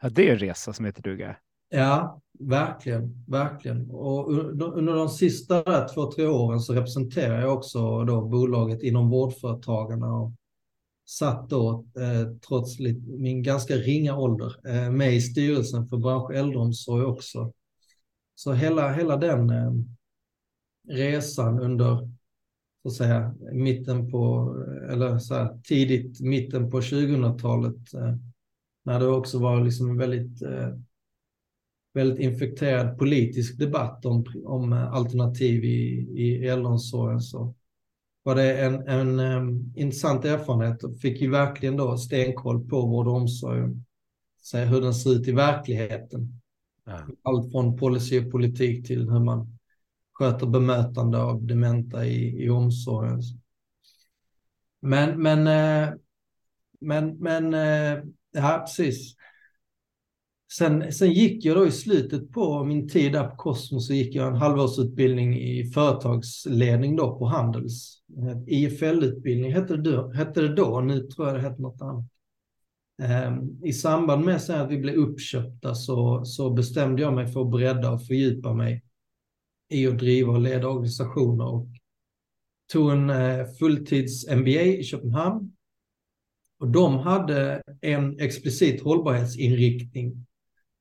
ja, 0.02 0.08
det 0.08 0.28
är 0.28 0.32
en 0.32 0.38
resa 0.38 0.72
som 0.72 0.84
heter 0.84 1.02
duga. 1.02 1.36
Ja, 1.68 2.20
verkligen, 2.38 3.24
verkligen. 3.26 3.90
Och 3.90 4.32
under 4.78 4.94
de 4.94 5.08
sista 5.08 5.62
där, 5.62 5.88
två, 5.94 6.12
tre 6.12 6.26
åren 6.26 6.60
så 6.60 6.74
representerar 6.74 7.40
jag 7.40 7.54
också 7.54 8.04
då 8.04 8.24
bolaget 8.24 8.82
inom 8.82 9.10
vårdföretagarna 9.10 10.12
och 10.12 10.32
satt 11.06 11.50
då, 11.50 11.84
eh, 11.96 12.36
trots 12.48 12.78
min 13.06 13.42
ganska 13.42 13.74
ringa 13.74 14.16
ålder, 14.16 14.68
eh, 14.68 14.90
med 14.90 15.14
i 15.14 15.20
styrelsen 15.20 15.86
för 15.86 15.96
bransch 15.96 16.30
äldreomsorg 16.30 17.04
också. 17.04 17.52
Så 18.34 18.52
hela, 18.52 18.92
hela 18.92 19.16
den 19.16 19.50
eh, 19.50 19.72
resan 20.88 21.60
under, 21.60 22.10
så 22.82 22.88
att 22.88 22.94
säga, 22.94 23.34
mitten 23.52 24.10
på, 24.10 24.54
eller 24.90 25.18
så 25.18 25.34
här, 25.34 25.60
tidigt 25.64 26.20
mitten 26.20 26.70
på 26.70 26.80
2000-talet, 26.80 27.94
eh, 27.94 28.14
när 28.84 29.00
det 29.00 29.06
också 29.06 29.38
var 29.38 29.64
liksom 29.64 29.98
väldigt 29.98 30.42
eh, 30.42 30.68
väldigt 31.96 32.18
infekterad 32.18 32.98
politisk 32.98 33.58
debatt 33.58 34.06
om, 34.06 34.24
om 34.44 34.72
alternativ 34.72 35.64
i, 35.64 36.08
i 36.16 36.46
äldreomsorgen 36.46 37.20
så 37.20 37.54
var 38.22 38.34
det 38.34 38.60
en, 38.60 38.88
en 38.88 39.20
um, 39.20 39.72
intressant 39.76 40.24
erfarenhet 40.24 40.84
och 40.84 40.98
fick 40.98 41.20
ju 41.20 41.30
verkligen 41.30 41.76
då 41.76 41.96
stenkoll 41.96 42.68
på 42.68 42.86
vård 42.86 43.06
och 43.06 43.14
omsorg, 43.14 43.74
så 44.42 44.58
hur 44.58 44.80
den 44.80 44.94
ser 44.94 45.10
ut 45.10 45.28
i 45.28 45.32
verkligheten. 45.32 46.40
Ja. 46.84 47.00
Allt 47.22 47.52
från 47.52 47.76
policy 47.76 48.24
och 48.24 48.32
politik 48.32 48.86
till 48.86 49.10
hur 49.10 49.20
man 49.20 49.58
sköter 50.12 50.46
bemötande 50.46 51.18
av 51.18 51.46
dementa 51.46 52.06
i, 52.06 52.44
i 52.44 52.50
omsorgen. 52.50 53.22
Men, 54.80 55.22
men, 55.22 55.46
eh, 55.46 55.94
men, 56.80 57.16
men, 57.16 57.54
eh, 57.54 58.02
ja 58.32 58.64
precis. 58.66 59.15
Sen, 60.52 60.92
sen 60.92 61.12
gick 61.12 61.44
jag 61.44 61.56
då 61.56 61.66
i 61.66 61.70
slutet 61.70 62.32
på 62.32 62.64
min 62.64 62.88
tid 62.88 63.12
där 63.12 63.28
på 63.28 63.36
Cosmos 63.36 63.86
så 63.86 63.92
gick 63.94 64.14
jag 64.14 64.28
en 64.28 64.36
halvårsutbildning 64.36 65.38
i 65.38 65.64
företagsledning 65.64 66.96
då 66.96 67.18
på 67.18 67.26
Handels. 67.26 68.02
Eh, 68.18 68.38
IFL-utbildning 68.46 69.52
hette 69.52 69.76
det, 69.76 69.92
då, 69.92 70.10
hette 70.10 70.40
det 70.40 70.54
då, 70.54 70.80
nu 70.80 71.00
tror 71.00 71.26
jag 71.26 71.36
det 71.36 71.42
heter 71.42 71.62
något 71.62 71.82
annat. 71.82 72.04
Ehm, 73.02 73.64
I 73.64 73.72
samband 73.72 74.24
med 74.24 74.42
sen 74.42 74.60
att 74.60 74.70
vi 74.70 74.78
blev 74.78 74.94
uppköpta 74.94 75.74
så, 75.74 76.24
så 76.24 76.50
bestämde 76.50 77.02
jag 77.02 77.14
mig 77.14 77.26
för 77.26 77.40
att 77.40 77.50
bredda 77.50 77.90
och 77.90 78.06
fördjupa 78.06 78.54
mig 78.54 78.84
i 79.68 79.86
att 79.86 79.98
driva 79.98 80.32
och 80.32 80.40
leda 80.40 80.68
organisationer 80.68 81.44
och 81.44 81.66
tog 82.72 82.90
en 82.90 83.10
eh, 83.10 83.46
fulltids-MBA 83.60 84.62
i 84.62 84.82
Köpenhamn. 84.82 85.52
Och 86.58 86.68
de 86.68 86.98
hade 86.98 87.62
en 87.80 88.20
explicit 88.20 88.82
hållbarhetsinriktning 88.82 90.25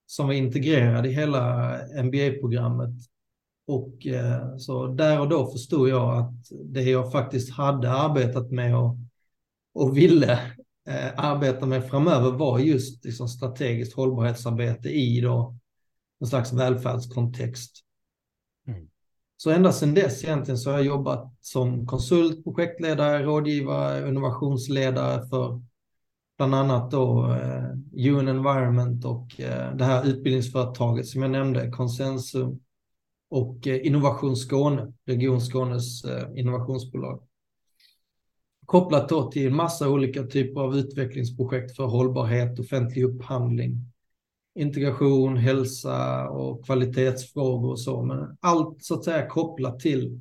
som 0.06 0.26
var 0.26 0.34
integrerad 0.34 1.06
i 1.06 1.10
hela 1.10 1.78
MBA-programmet. 2.02 2.90
Och 3.66 4.06
eh, 4.06 4.56
så 4.56 4.86
där 4.86 5.20
och 5.20 5.28
då 5.28 5.50
förstod 5.52 5.88
jag 5.88 6.16
att 6.16 6.34
det 6.64 6.82
jag 6.82 7.12
faktiskt 7.12 7.52
hade 7.52 7.90
arbetat 7.90 8.50
med 8.50 8.76
och, 8.76 8.96
och 9.74 9.96
ville 9.96 10.32
eh, 10.88 11.12
arbeta 11.16 11.66
med 11.66 11.88
framöver 11.88 12.30
var 12.30 12.58
just 12.58 13.04
liksom, 13.04 13.28
strategiskt 13.28 13.96
hållbarhetsarbete 13.96 14.88
i 14.88 15.20
då, 15.20 15.56
en 16.20 16.26
slags 16.26 16.52
välfärdskontext. 16.52 17.72
Mm. 18.68 18.88
Så 19.36 19.50
ända 19.50 19.72
sedan 19.72 19.94
dess 19.94 20.24
egentligen 20.24 20.58
så 20.58 20.70
har 20.70 20.76
jag 20.76 20.86
jobbat 20.86 21.34
som 21.40 21.86
konsult, 21.86 22.44
projektledare, 22.44 23.22
rådgivare, 23.22 24.08
innovationsledare 24.08 25.28
för 25.28 25.62
bland 26.36 26.54
annat 26.54 26.90
då 26.90 27.32
eh, 27.32 28.10
UN 28.12 28.28
Environment 28.28 29.04
och 29.04 29.40
eh, 29.40 29.76
det 29.76 29.84
här 29.84 30.06
utbildningsföretaget 30.06 31.06
som 31.06 31.22
jag 31.22 31.30
nämnde, 31.30 31.70
Consensum. 31.70 32.60
och 33.30 33.66
eh, 33.66 33.86
Innovation 33.86 34.36
Skåne, 34.36 34.92
Region 35.06 35.40
Skånes 35.40 36.04
eh, 36.04 36.28
innovationsbolag. 36.34 37.22
Kopplat 38.66 39.08
då 39.08 39.30
till 39.30 39.52
massa 39.52 39.88
olika 39.88 40.22
typer 40.22 40.60
av 40.60 40.76
utvecklingsprojekt 40.76 41.76
för 41.76 41.84
hållbarhet, 41.84 42.58
offentlig 42.58 43.04
upphandling, 43.04 43.92
integration, 44.54 45.36
hälsa 45.36 46.28
och 46.28 46.64
kvalitetsfrågor 46.64 47.70
och 47.70 47.80
så. 47.80 48.02
Men 48.02 48.36
allt 48.40 48.84
så 48.84 48.94
att 48.94 49.04
säga 49.04 49.26
kopplat 49.26 49.80
till 49.80 50.20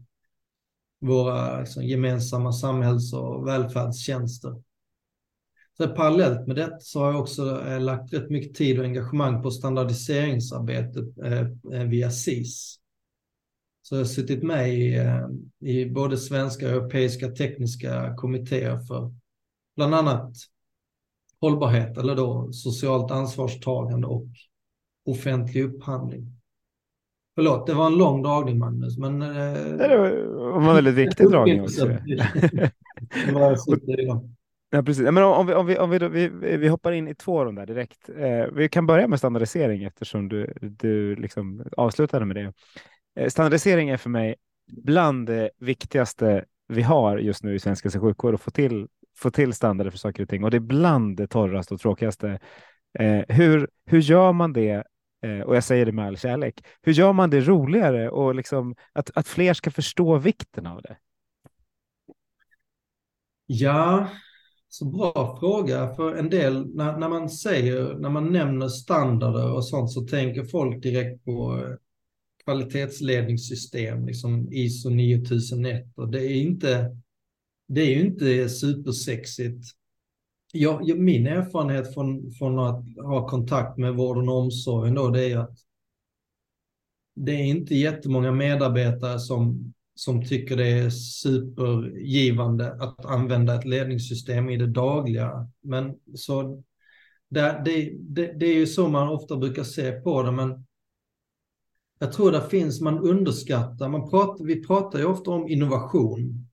våra 1.00 1.60
liksom, 1.60 1.84
gemensamma 1.84 2.52
samhälls 2.52 3.14
och 3.14 3.48
välfärdstjänster. 3.48 4.62
Så 5.78 5.88
parallellt 5.88 6.48
med 6.48 6.56
det 6.56 6.78
så 6.80 7.00
har 7.00 7.12
jag 7.12 7.22
också 7.22 7.68
eh, 7.68 7.82
lagt 7.82 8.14
rätt 8.14 8.30
mycket 8.30 8.56
tid 8.56 8.80
och 8.80 8.86
engagemang 8.86 9.44
på 9.44 9.52
standardiseringsarbetet 9.52 11.18
eh, 11.24 11.84
via 11.84 12.12
SIS. 12.12 12.80
Så 13.82 13.96
jag 13.96 14.00
har 14.00 14.06
suttit 14.06 14.44
med 14.44 14.74
i, 14.74 14.96
eh, 14.96 15.28
i 15.60 15.86
både 15.86 16.18
svenska 16.18 16.66
och 16.66 16.72
europeiska 16.72 17.28
tekniska 17.32 18.16
kommittéer 18.18 18.80
för 18.80 19.14
bland 19.76 19.96
annat 19.96 20.32
hållbarhet 21.42 21.98
eller 21.98 22.16
då 22.16 22.52
socialt 22.52 23.12
ansvarstagande 23.12 24.08
och 24.08 24.28
offentlig 25.06 25.64
upphandling. 25.64 26.32
Förlåt, 27.36 27.68
det 27.68 27.74
var 27.74 27.88
en 27.88 27.98
lång 27.98 28.24
dragning 28.24 28.58
Magnus, 28.58 28.98
men... 28.98 29.22
Eh, 29.22 29.28
det 29.78 29.98
var 29.98 30.70
en 30.70 30.76
väldigt 30.76 30.96
viktig 30.96 31.30
dragning 31.30 31.62
också. 31.64 31.88
Ja, 34.76 34.84
precis. 34.84 35.04
Men 35.04 35.24
om, 35.24 35.48
vi, 35.48 35.54
om, 35.54 35.66
vi, 35.66 35.78
om 35.78 35.90
vi, 35.90 36.00
vi, 36.00 36.58
vi 36.58 36.68
hoppar 36.68 36.92
in 36.92 37.08
i 37.08 37.16
två 37.16 37.40
av 37.40 37.46
de 37.46 37.56
där 37.56 37.66
direkt. 37.66 38.10
Eh, 38.10 38.46
vi 38.54 38.70
kan 38.70 38.86
börja 38.86 39.08
med 39.08 39.20
standardisering 39.20 39.84
eftersom 39.84 40.30
du, 40.30 40.54
du 40.62 41.16
liksom 41.16 41.64
avslutade 41.78 42.26
med 42.26 42.36
det. 42.36 42.54
Eh, 43.22 43.28
standardisering 43.30 43.90
är 43.90 43.98
för 43.98 44.10
mig 44.10 44.36
bland 44.72 45.28
det 45.28 45.50
viktigaste 45.58 46.46
vi 46.68 46.82
har 46.82 47.18
just 47.18 47.44
nu 47.44 47.56
i 47.56 47.60
svensk 47.60 47.86
hälso 47.86 48.00
och 48.00 48.04
sjukvård 48.04 48.34
att 48.34 48.42
få 48.42 48.52
till, 48.52 48.88
få 49.18 49.32
till 49.32 49.54
standarder 49.54 49.92
för 49.92 49.98
saker 49.98 50.24
och 50.24 50.30
ting 50.30 50.44
och 50.44 50.52
det 50.52 50.58
är 50.58 50.62
bland 50.62 51.18
det 51.18 51.28
torraste 51.28 51.74
och 51.74 51.80
tråkigaste. 51.80 52.40
Eh, 53.00 53.22
hur, 53.28 53.70
hur 53.86 54.00
gör 54.00 54.34
man 54.34 54.54
det? 54.54 54.84
Eh, 55.26 55.40
och 55.40 55.56
jag 55.56 55.64
säger 55.64 55.86
det 55.86 55.92
med 55.92 56.06
all 56.08 56.18
kärlek. 56.18 56.66
Hur 56.82 56.94
gör 56.94 57.14
man 57.14 57.30
det 57.30 57.42
roligare 57.42 58.10
och 58.10 58.36
liksom 58.36 58.76
att, 58.94 59.12
att 59.16 59.28
fler 59.28 59.54
ska 59.54 59.72
förstå 59.72 60.18
vikten 60.18 60.66
av 60.66 60.82
det? 60.82 60.98
Ja, 63.48 64.10
så 64.78 64.86
bra 64.86 65.38
fråga. 65.40 65.96
För 65.96 66.16
en 66.16 66.30
del, 66.30 66.76
när, 66.76 66.98
när 66.98 67.10
man 67.10 67.30
säger, 67.30 67.94
när 67.94 68.10
man 68.10 68.34
nämner 68.34 68.68
standarder 68.68 69.52
och 69.52 69.66
sånt 69.66 69.92
så 69.92 70.02
tänker 70.02 70.44
folk 70.44 70.84
direkt 70.84 71.26
på 71.26 71.58
eh, 71.58 71.76
kvalitetsledningssystem, 72.44 74.06
liksom 74.06 74.54
ISO 74.54 74.90
9001 74.90 75.98
och 75.98 76.12
det 76.12 76.24
är 76.24 76.36
inte, 76.36 76.98
det 77.68 77.82
är 77.82 77.90
ju 77.90 78.06
inte 78.06 78.50
supersexigt. 78.50 79.66
Jag, 80.54 81.00
min 81.00 81.28
erfarenhet 81.28 81.94
från, 81.94 82.32
från 82.32 82.60
att 82.60 82.84
ha 82.98 83.28
kontakt 83.28 83.78
med 83.78 83.96
vården 83.96 84.30
och 84.30 84.38
omsorgen 84.38 84.96
då, 84.96 85.10
det 85.10 85.32
är 85.32 85.38
att 85.38 85.58
det 87.16 87.32
är 87.32 87.44
inte 87.44 87.76
jättemånga 87.76 88.32
medarbetare 88.32 89.20
som, 89.20 89.74
som 89.96 90.26
tycker 90.26 90.58
det 90.58 90.68
är 90.68 90.90
supergivande 90.90 92.74
att 92.74 93.06
använda 93.06 93.56
ett 93.56 93.66
ledningssystem 93.66 94.50
i 94.50 94.58
det 94.58 94.68
dagliga. 94.68 95.50
Men 95.62 95.96
så 96.16 96.64
det, 97.30 97.62
det, 97.66 97.92
det, 98.00 98.40
det 98.40 98.46
är 98.46 98.56
ju 98.56 98.68
så 98.68 98.88
man 98.88 99.10
ofta 99.10 99.38
brukar 99.38 99.64
se 99.64 99.92
på 99.92 100.24
det, 100.24 100.32
men 100.32 100.66
jag 102.00 102.14
tror 102.14 102.32
det 102.32 102.50
finns, 102.50 102.82
man 102.82 103.00
underskattar, 103.00 103.90
man 103.90 104.10
pratar, 104.10 104.46
vi 104.46 104.66
pratar 104.66 105.00
ju 105.00 105.06
ofta 105.06 105.32
om 105.32 105.48
innovation 105.48 106.48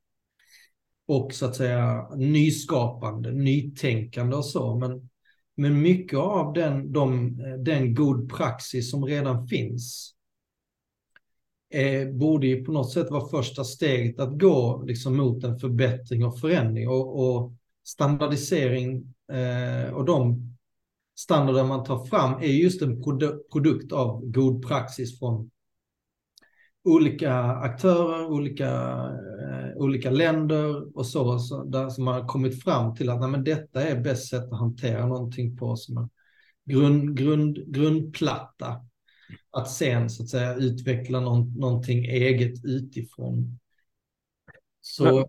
och 1.06 1.32
så 1.32 1.46
att 1.46 1.56
säga 1.56 2.08
nyskapande, 2.16 3.32
nytänkande 3.32 4.36
och 4.36 4.44
så, 4.44 4.76
men, 4.76 5.08
men 5.54 5.82
mycket 5.82 6.18
av 6.18 6.52
den, 6.52 6.92
de, 6.92 7.36
den 7.64 7.94
god 7.94 8.32
praxis 8.32 8.90
som 8.90 9.04
redan 9.04 9.46
finns 9.46 10.14
eh, 11.72 12.08
borde 12.08 12.46
ju 12.46 12.64
på 12.64 12.72
något 12.72 12.92
sätt 12.92 13.10
vara 13.10 13.28
första 13.28 13.64
steget 13.64 14.20
att 14.20 14.40
gå 14.40 14.82
liksom, 14.86 15.16
mot 15.16 15.44
en 15.44 15.58
förbättring 15.58 16.24
och 16.24 16.40
förändring 16.40 16.88
och, 16.88 17.20
och 17.20 17.52
standardisering 17.84 19.14
eh, 19.32 19.94
och 19.94 20.04
de 20.04 20.48
standarder 21.18 21.64
man 21.64 21.84
tar 21.84 22.04
fram 22.04 22.42
är 22.42 22.46
just 22.46 22.82
en 22.82 23.02
produ 23.02 23.42
produkt 23.52 23.92
av 23.92 24.26
god 24.26 24.66
praxis 24.66 25.18
från 25.18 25.50
olika 26.84 27.34
aktörer, 27.42 28.26
olika, 28.26 28.70
eh, 29.42 29.76
olika 29.76 30.10
länder 30.10 30.96
och 30.96 31.06
så, 31.06 31.38
så 31.38 31.64
där 31.64 31.88
som 31.88 32.06
har 32.06 32.26
kommit 32.26 32.62
fram 32.64 32.94
till 32.94 33.10
att 33.10 33.20
nej, 33.20 33.30
men 33.30 33.44
detta 33.44 33.82
är 33.82 34.00
bäst 34.00 34.28
sätt 34.28 34.52
att 34.52 34.58
hantera 34.58 35.06
någonting 35.06 35.56
på 35.56 35.76
som 35.76 35.96
en 35.96 36.08
grund, 36.64 37.16
grund, 37.16 37.74
grundplatta. 37.74 38.86
Att 39.50 39.70
sen 39.70 40.10
så 40.10 40.22
att 40.22 40.28
säga 40.28 40.54
utveckla 40.54 41.20
någon, 41.20 41.54
någonting 41.58 42.04
eget 42.04 42.64
utifrån. 42.64 43.58
Så 44.80 45.18
eh, 45.18 45.26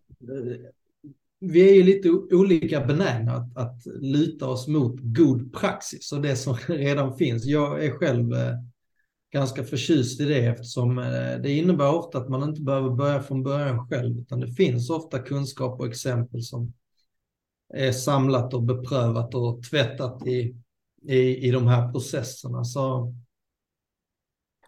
vi 1.39 1.69
är 1.69 1.73
ju 1.73 1.83
lite 1.83 2.09
olika 2.09 2.85
benägna 2.85 3.33
att, 3.33 3.57
att 3.57 3.85
luta 3.85 4.47
oss 4.47 4.67
mot 4.67 4.95
god 4.99 5.53
praxis 5.53 6.11
och 6.11 6.21
det 6.21 6.35
som 6.35 6.53
redan 6.67 7.17
finns. 7.17 7.45
Jag 7.45 7.85
är 7.85 7.91
själv 7.91 8.33
eh, 8.33 8.55
ganska 9.33 9.63
förtjust 9.63 10.21
i 10.21 10.25
det 10.25 10.45
eftersom 10.45 10.97
eh, 10.97 11.41
det 11.43 11.51
innebär 11.51 11.93
ofta 11.93 12.17
att 12.17 12.29
man 12.29 12.49
inte 12.49 12.61
behöver 12.61 12.89
börja 12.89 13.23
från 13.23 13.43
början 13.43 13.87
själv 13.87 14.19
utan 14.19 14.39
det 14.39 14.51
finns 14.51 14.89
ofta 14.89 15.19
kunskap 15.19 15.79
och 15.79 15.87
exempel 15.87 16.43
som 16.43 16.73
är 17.73 17.91
samlat 17.91 18.53
och 18.53 18.63
beprövat 18.63 19.35
och 19.35 19.63
tvättat 19.63 20.27
i, 20.27 20.55
i, 21.07 21.47
i 21.47 21.51
de 21.51 21.67
här 21.67 21.91
processerna. 21.91 22.63
Så 22.63 23.13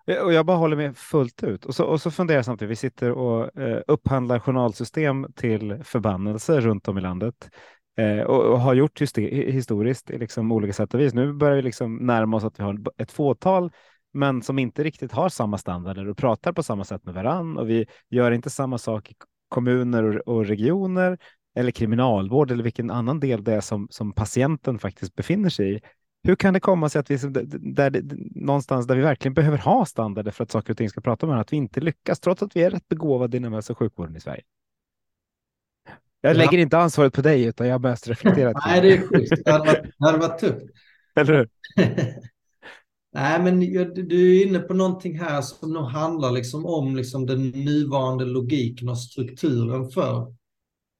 Eh, 0.07 0.17
och 0.17 0.33
jag 0.33 0.45
bara 0.45 0.57
håller 0.57 0.77
med 0.77 0.97
fullt 0.97 1.43
ut. 1.43 1.65
Och 1.65 1.75
så, 1.75 1.85
och 1.85 2.01
så 2.01 2.11
funderar 2.11 2.37
jag 2.37 2.45
samtidigt, 2.45 2.71
vi 2.71 2.75
sitter 2.75 3.11
och 3.11 3.57
eh, 3.59 3.81
upphandlar 3.87 4.39
journalsystem 4.39 5.27
till 5.35 5.83
förbannelser 5.83 6.61
runt 6.61 6.87
om 6.87 6.97
i 6.97 7.01
landet 7.01 7.49
eh, 7.97 8.19
och, 8.19 8.43
och, 8.43 8.59
har 8.59 8.73
gjort 8.73 9.01
historiskt 9.01 10.09
i 10.09 10.17
liksom 10.17 10.51
olika 10.51 10.73
sätt 10.73 10.93
och 10.93 10.99
vis. 10.99 11.13
Nu 11.13 11.33
börjar 11.33 11.55
vi 11.55 11.61
liksom 11.61 11.95
närma 11.95 12.37
oss 12.37 12.43
att 12.43 12.59
vi 12.59 12.63
har 12.63 12.79
ett 12.97 13.11
fåtal 13.11 13.71
men 14.13 14.41
som 14.41 14.59
inte 14.59 14.83
riktigt 14.83 15.11
har 15.11 15.29
samma 15.29 15.57
standarder 15.57 16.09
och 16.09 16.17
pratar 16.17 16.53
på 16.53 16.63
samma 16.63 16.83
sätt 16.83 17.05
med 17.05 17.13
varann 17.13 17.57
och 17.57 17.69
vi 17.69 17.85
gör 18.09 18.31
inte 18.31 18.49
samma 18.49 18.77
sak 18.77 19.11
i 19.11 19.15
kommuner 19.49 20.03
och, 20.03 20.35
och 20.35 20.45
regioner 20.45 21.17
eller 21.55 21.71
kriminalvård 21.71 22.51
eller 22.51 22.63
vilken 22.63 22.91
annan 22.91 23.19
del 23.19 23.43
det 23.43 23.53
är 23.53 23.61
som, 23.61 23.87
som 23.89 24.13
patienten 24.13 24.79
faktiskt 24.79 25.15
befinner 25.15 25.49
sig 25.49 25.75
i. 25.75 25.81
Hur 26.25 26.35
kan 26.35 26.53
det 26.53 26.59
komma 26.59 26.89
sig 26.89 26.99
att 26.99 27.11
vi 27.11 27.17
där, 27.73 28.01
någonstans 28.35 28.87
där 28.87 28.95
vi 28.95 29.01
verkligen 29.01 29.33
behöver 29.33 29.57
ha 29.57 29.85
standarder 29.85 30.31
för 30.31 30.43
att 30.43 30.51
saker 30.51 30.73
och 30.73 30.77
ting 30.77 30.89
ska 30.89 31.01
prata 31.01 31.27
med 31.27 31.39
att 31.39 31.53
vi 31.53 31.57
inte 31.57 31.81
lyckas 31.81 32.19
trots 32.19 32.43
att 32.43 32.55
vi 32.55 32.63
är 32.63 32.71
rätt 32.71 32.87
begåvade 32.87 33.37
inom 33.37 33.53
hälso 33.53 33.73
och 33.73 33.79
sjukvården 33.79 34.15
i 34.15 34.19
Sverige? 34.19 34.43
Jag 36.21 36.33
ja. 36.33 36.37
lägger 36.37 36.57
inte 36.57 36.77
ansvaret 36.77 37.13
på 37.13 37.21
dig 37.21 37.43
utan 37.43 37.67
jag 37.67 37.73
har 37.73 37.79
mest 37.79 38.07
reflekterat. 38.07 38.55
Nej, 38.65 38.81
det 38.81 38.93
är 38.93 39.07
schysst. 39.07 39.45
Det 39.45 39.51
hade 39.51 39.65
varit, 39.65 39.83
det 39.99 40.05
hade 40.05 40.17
varit 40.17 40.39
tufft. 40.39 40.65
Eller 41.15 41.33
hur? 41.33 41.49
Nej, 43.13 43.41
men 43.43 43.59
du 44.07 44.41
är 44.41 44.47
inne 44.47 44.59
på 44.59 44.73
någonting 44.73 45.19
här 45.19 45.41
som 45.41 45.73
nog 45.73 45.85
handlar 45.85 46.31
liksom 46.31 46.65
om 46.65 46.95
liksom 46.95 47.25
den 47.25 47.49
nuvarande 47.49 48.25
logiken 48.25 48.89
och 48.89 48.99
strukturen 48.99 49.89
för 49.89 50.35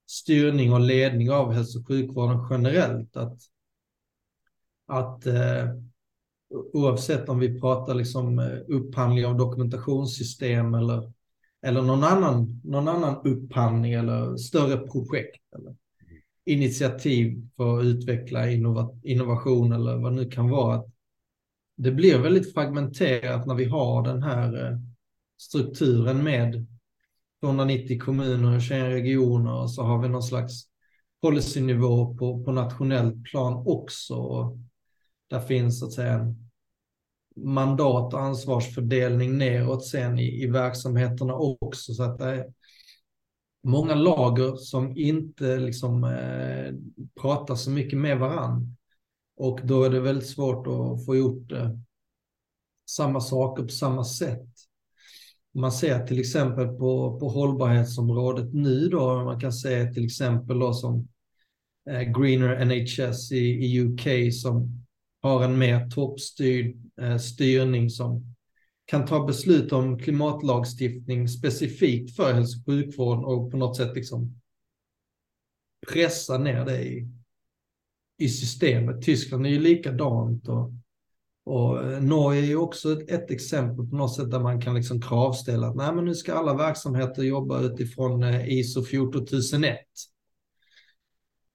styrning 0.08 0.74
och 0.74 0.80
ledning 0.80 1.32
av 1.32 1.54
hälso 1.54 1.80
och 1.80 1.88
sjukvården 1.88 2.48
generellt. 2.50 3.18
Att 3.18 3.38
att 4.88 5.26
eh, 5.26 5.70
oavsett 6.74 7.30
om 7.30 7.40
vi 7.40 7.60
pratar 7.60 7.94
liksom 7.94 8.40
eh, 8.40 8.58
upphandling 8.68 9.26
av 9.26 9.38
dokumentationssystem 9.38 10.74
eller, 10.74 11.12
eller 11.62 11.82
någon, 11.82 12.04
annan, 12.04 12.62
någon 12.64 12.88
annan 12.88 13.16
upphandling 13.26 13.94
eller 13.94 14.38
större 14.38 14.78
projekt 14.78 15.54
eller 15.56 15.76
initiativ 16.46 17.48
för 17.56 17.80
att 17.80 17.86
utveckla 17.86 18.52
innova, 18.52 18.90
innovation 19.04 19.72
eller 19.72 19.98
vad 19.98 20.12
det 20.12 20.16
nu 20.16 20.30
kan 20.30 20.50
vara. 20.50 20.84
Det 21.78 21.92
blir 21.92 22.20
väldigt 22.20 22.54
fragmenterat 22.54 23.46
när 23.46 23.56
vi 23.56 23.66
har 23.66 24.04
den 24.04 24.24
här 24.24 24.66
eh, 24.66 24.78
strukturen 25.38 26.24
med 26.24 26.66
290 27.42 28.00
kommuner 28.00 28.56
och 28.56 28.62
21 28.62 28.84
regioner 28.84 29.54
och 29.62 29.72
så 29.72 29.84
har 29.84 30.02
vi 30.02 30.10
någon 30.10 30.24
slags 30.24 30.64
policynivå 31.22 32.16
på, 32.18 32.44
på 32.44 32.52
nationellt 32.52 33.24
plan 33.24 33.64
också 33.68 34.58
där 35.28 35.40
finns 35.40 35.80
så 35.80 35.86
att 35.86 35.94
säga 35.94 36.14
en 36.14 36.46
mandat 37.36 38.14
och 38.14 38.22
ansvarsfördelning 38.22 39.38
neråt 39.38 39.86
sen 39.86 40.20
i, 40.20 40.44
i 40.44 40.48
verksamheterna 40.48 41.36
också. 41.36 41.94
Så 41.94 42.04
att 42.04 42.18
det 42.18 42.26
är 42.26 42.54
många 43.64 43.96
lager 43.96 44.56
som 44.56 44.98
inte 44.98 45.58
liksom 45.58 46.04
eh, 46.04 46.74
pratar 47.22 47.56
så 47.56 47.72
mycket 47.72 48.00
med 48.00 48.20
varann. 48.20 48.76
Och 49.38 49.60
då 49.64 49.84
är 49.84 49.90
det 49.90 50.00
väldigt 50.00 50.30
svårt 50.30 50.68
att 50.68 51.06
få 51.06 51.16
gjort 51.16 51.52
eh, 51.52 51.72
samma 52.90 53.22
saker 53.22 53.64
på 53.64 53.70
samma 53.70 54.04
sätt. 54.04 54.48
man 55.54 55.72
ser 55.72 56.08
till 56.08 56.20
exempel 56.20 56.68
på, 56.68 57.20
på 57.20 57.30
hållbarhetsområdet 57.30 58.54
nu 58.54 58.88
då, 58.88 59.24
man 59.24 59.40
kan 59.40 59.54
se 59.54 59.94
till 59.94 60.06
exempel 60.06 60.60
då 60.60 60.74
som 60.74 61.08
eh, 61.90 62.02
Greener 62.02 62.66
NHS 62.66 63.32
i, 63.32 63.38
i 63.38 63.82
UK 63.82 64.34
som 64.34 64.85
har 65.26 65.44
en 65.44 65.58
mer 65.58 65.90
toppstyrd 65.90 66.76
eh, 67.02 67.18
styrning 67.18 67.90
som 67.90 68.36
kan 68.86 69.06
ta 69.06 69.26
beslut 69.26 69.72
om 69.72 70.00
klimatlagstiftning 70.00 71.28
specifikt 71.28 72.16
för 72.16 72.34
hälso 72.34 72.60
och 72.60 72.66
sjukvård 72.66 73.24
och 73.24 73.52
på 73.52 73.58
något 73.58 73.78
sätt 73.78 73.96
liksom 73.96 74.42
pressa 75.88 76.38
ner 76.38 76.66
det 76.66 76.84
i, 76.84 77.08
i 78.18 78.30
systemet. 78.30 79.02
Tyskland 79.02 79.46
är 79.46 79.50
ju 79.50 79.60
likadant 79.60 80.48
och, 80.48 80.72
och 81.46 81.84
eh, 81.84 82.04
Norge 82.04 82.42
är 82.42 82.46
ju 82.46 82.56
också 82.56 82.92
ett, 82.92 83.10
ett, 83.10 83.32
exempel 83.32 83.90
på 83.90 83.96
något 83.96 84.16
sätt 84.16 84.32
där 84.32 84.40
man 84.40 84.62
kan 84.62 84.76
liksom 84.76 85.02
kravställa 85.02 85.68
att 85.68 85.76
nej 85.76 85.96
men 85.96 86.06
nu 86.06 86.16
ska 86.16 86.34
alla 86.34 86.54
verksamheter 86.54 87.24
jobba 87.24 87.62
utifrån 87.62 88.24
eh, 88.24 88.50
ISO 88.50 88.84
14001. 88.84 89.78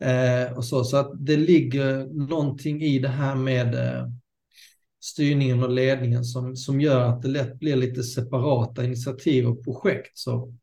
Eh, 0.00 0.56
och 0.56 0.64
så, 0.64 0.84
så 0.84 0.96
att 0.96 1.12
det 1.26 1.36
ligger 1.36 2.06
någonting 2.28 2.82
i 2.82 2.98
det 2.98 3.08
här 3.08 3.34
med 3.34 3.74
eh, 3.74 4.06
styrningen 5.00 5.62
och 5.62 5.70
ledningen 5.70 6.24
som, 6.24 6.56
som 6.56 6.80
gör 6.80 7.00
att 7.00 7.22
det 7.22 7.28
lätt 7.28 7.58
blir 7.58 7.76
lite 7.76 8.02
separata 8.02 8.84
initiativ 8.84 9.46
och 9.46 9.64
projekt. 9.64 10.18
Så 10.18 10.54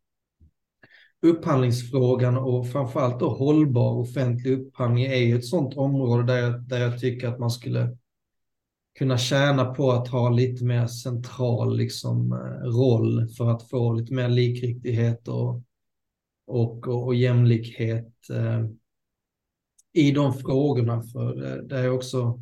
upphandlingsfrågan 1.22 2.38
och 2.38 2.72
framförallt 2.72 3.20
då 3.20 3.30
hållbar 3.30 3.94
offentlig 3.94 4.52
upphandling 4.52 5.06
är 5.06 5.18
ju 5.18 5.38
ett 5.38 5.46
sådant 5.46 5.78
område 5.78 6.24
där 6.24 6.38
jag, 6.38 6.62
där 6.62 6.82
jag 6.82 7.00
tycker 7.00 7.28
att 7.28 7.40
man 7.40 7.52
skulle 7.52 7.98
kunna 8.98 9.18
tjäna 9.18 9.66
på 9.66 9.92
att 9.92 10.08
ha 10.08 10.30
lite 10.30 10.64
mer 10.64 10.88
central 10.88 11.78
liksom, 11.78 12.32
eh, 12.32 12.68
roll 12.68 13.28
för 13.38 13.52
att 13.52 13.70
få 13.70 13.94
lite 13.94 14.14
mer 14.14 14.30
likriktighet 14.30 15.28
och, 15.28 15.64
och, 16.48 16.88
och, 16.88 17.06
och 17.06 17.16
jämlikhet 17.16 18.30
eh, 18.30 18.66
i 19.98 20.12
de 20.12 20.34
frågorna. 20.34 21.02
För 21.02 21.36
det, 21.36 21.68
det 21.68 21.80
är 21.80 21.92
också 21.92 22.40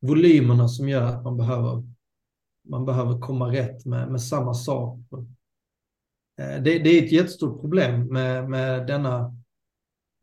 volymerna 0.00 0.68
som 0.68 0.88
gör 0.88 1.02
att 1.02 1.24
man 1.24 1.36
behöver, 1.36 1.82
man 2.68 2.84
behöver 2.84 3.20
komma 3.20 3.52
rätt 3.52 3.84
med, 3.84 4.10
med 4.10 4.22
samma 4.22 4.54
sak. 4.54 4.98
Eh, 6.40 6.62
det, 6.62 6.78
det, 6.78 6.90
är 6.90 7.04
ett 7.04 7.12
jättestort 7.12 7.60
problem 7.60 8.06
med, 8.06 8.50
med 8.50 8.86
denna, 8.86 9.36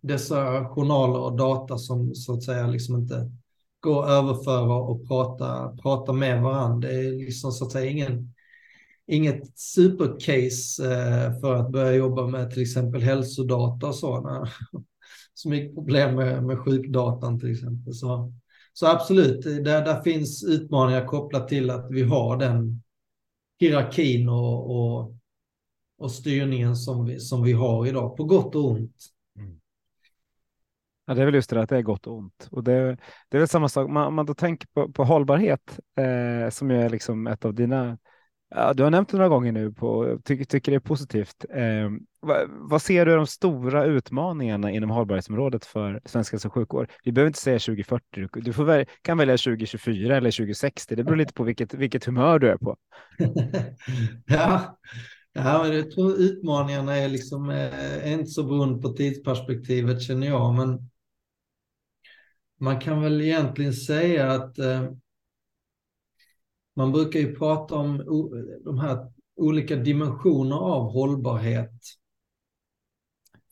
dessa 0.02 0.66
journaler 0.66 1.20
och 1.20 1.38
data 1.38 1.78
som 1.78 2.16
så 2.16 2.34
att 2.34 2.44
säga 2.44 2.68
liksom 2.68 2.96
inte 2.96 3.32
går 3.80 4.04
att 4.04 4.10
överföra 4.10 4.76
och 4.76 5.08
prata, 5.08 5.78
prata 5.82 6.14
med 6.14 6.42
varandra. 6.42 6.90
Det 6.90 6.96
är 6.96 7.12
liksom 7.12 7.52
så 7.52 7.66
att 7.66 7.72
säga 7.72 7.92
ingen, 7.92 8.34
inget 9.08 9.58
supercase 9.60 10.94
eh, 10.94 11.40
för 11.40 11.56
att 11.56 11.72
börja 11.72 11.94
jobba 11.94 12.28
med 12.28 12.52
till 12.52 12.62
exempel 12.62 13.02
hälsodata 13.02 13.88
och 13.88 13.96
sådana. 13.96 14.48
Så 15.34 15.50
mycket 15.50 15.76
problem 15.76 16.16
med, 16.16 16.44
med 16.44 16.60
sjukdatan 16.60 17.40
till 17.40 17.52
exempel. 17.52 17.94
Så, 17.94 18.34
så 18.74 18.88
absolut, 18.88 19.44
där, 19.44 19.86
där 19.86 20.02
finns 20.02 20.44
utmaningar 20.44 21.06
kopplat 21.06 21.48
till 21.48 21.70
att 21.70 21.88
vi 21.92 22.04
har 22.04 22.38
den 22.38 22.82
hierarkin 23.60 24.30
och, 24.30 24.76
och, 24.76 25.16
och 25.98 26.12
styrningen 26.12 26.76
som 26.76 27.06
vi, 27.06 27.20
som 27.20 27.44
vi 27.44 27.54
har 27.54 27.88
idag, 27.88 28.18
på 28.18 28.24
gott 28.24 28.56
och 28.56 28.72
ont. 28.72 28.96
Mm. 29.40 29.60
Ja, 31.06 31.14
det 31.14 31.22
är 31.22 31.26
väl 31.26 31.36
just 31.36 31.50
det 31.50 31.62
att 31.62 31.70
det 31.70 31.78
är 31.78 31.82
gott 31.82 32.08
och 32.08 32.18
ont. 32.18 32.48
Och 32.52 32.64
det, 32.64 32.98
det 33.30 33.38
är 33.38 33.40
väl 33.40 33.48
samma 33.48 33.70
sak, 33.70 33.90
man, 33.90 34.14
man 34.14 34.26
då 34.26 34.34
tänker 34.34 34.68
på, 34.68 34.92
på 34.92 35.04
hållbarhet, 35.04 35.80
eh, 35.98 36.50
som 36.50 36.72
är 36.72 36.90
liksom 36.90 37.28
ett 37.28 37.46
av 37.46 37.54
dina 37.54 37.98
Ja, 38.56 38.74
du 38.74 38.84
har 38.84 38.92
nämnt 38.92 39.10
det 39.10 39.18
några 39.18 39.30
gånger 39.30 39.52
nu 39.52 39.72
på 39.72 40.20
ty, 40.24 40.46
tycker 40.46 40.72
det 40.72 40.76
är 40.76 40.80
positivt. 40.80 41.46
Eh, 41.50 41.90
vad, 42.20 42.50
vad, 42.50 42.82
ser 42.82 43.06
du 43.06 43.16
de 43.16 43.28
stora 43.28 43.86
utmaningarna 43.86 44.72
inom 44.72 44.90
hållbarhetsområdet 44.90 45.66
för 45.66 46.02
svensk 46.06 46.32
hälso 46.32 46.48
och 46.48 46.54
sjukvård? 46.54 46.92
Vi 47.04 47.12
behöver 47.12 47.28
inte 47.28 47.40
säga 47.40 47.60
2040. 47.60 48.28
Du 48.34 48.54
får 48.54 48.64
väl, 48.64 48.86
kan 49.02 49.18
välja 49.18 49.38
2024 49.38 50.18
eller 50.18 50.32
2060. 50.32 50.96
Det 50.96 51.04
beror 51.04 51.16
lite 51.16 51.34
på 51.34 51.44
vilket, 51.44 51.74
vilket 51.74 52.06
humör 52.06 52.40
du 52.40 52.50
är 52.50 52.58
på. 52.58 52.78
ja, 54.26 54.80
ja 55.34 55.68
jag 55.68 55.92
tror 55.92 56.16
utmaningarna 56.16 56.98
är 56.98 57.10
liksom 57.10 57.50
är 57.50 58.06
eh, 58.06 58.14
inte 58.14 58.32
så 58.32 58.44
beroende 58.44 58.82
på 58.82 58.90
tidsperspektivet 58.90 60.02
känner 60.02 60.28
jag, 60.28 60.54
men 60.54 60.90
man 62.60 62.80
kan 62.80 63.02
väl 63.02 63.22
egentligen 63.22 63.74
säga 63.74 64.32
att 64.32 64.60
eh, 64.60 64.84
man 66.76 66.92
brukar 66.92 67.20
ju 67.20 67.36
prata 67.36 67.76
om 67.76 67.98
de 68.64 68.80
här 68.80 69.12
olika 69.36 69.76
dimensioner 69.76 70.56
av 70.56 70.92
hållbarhet. 70.92 71.72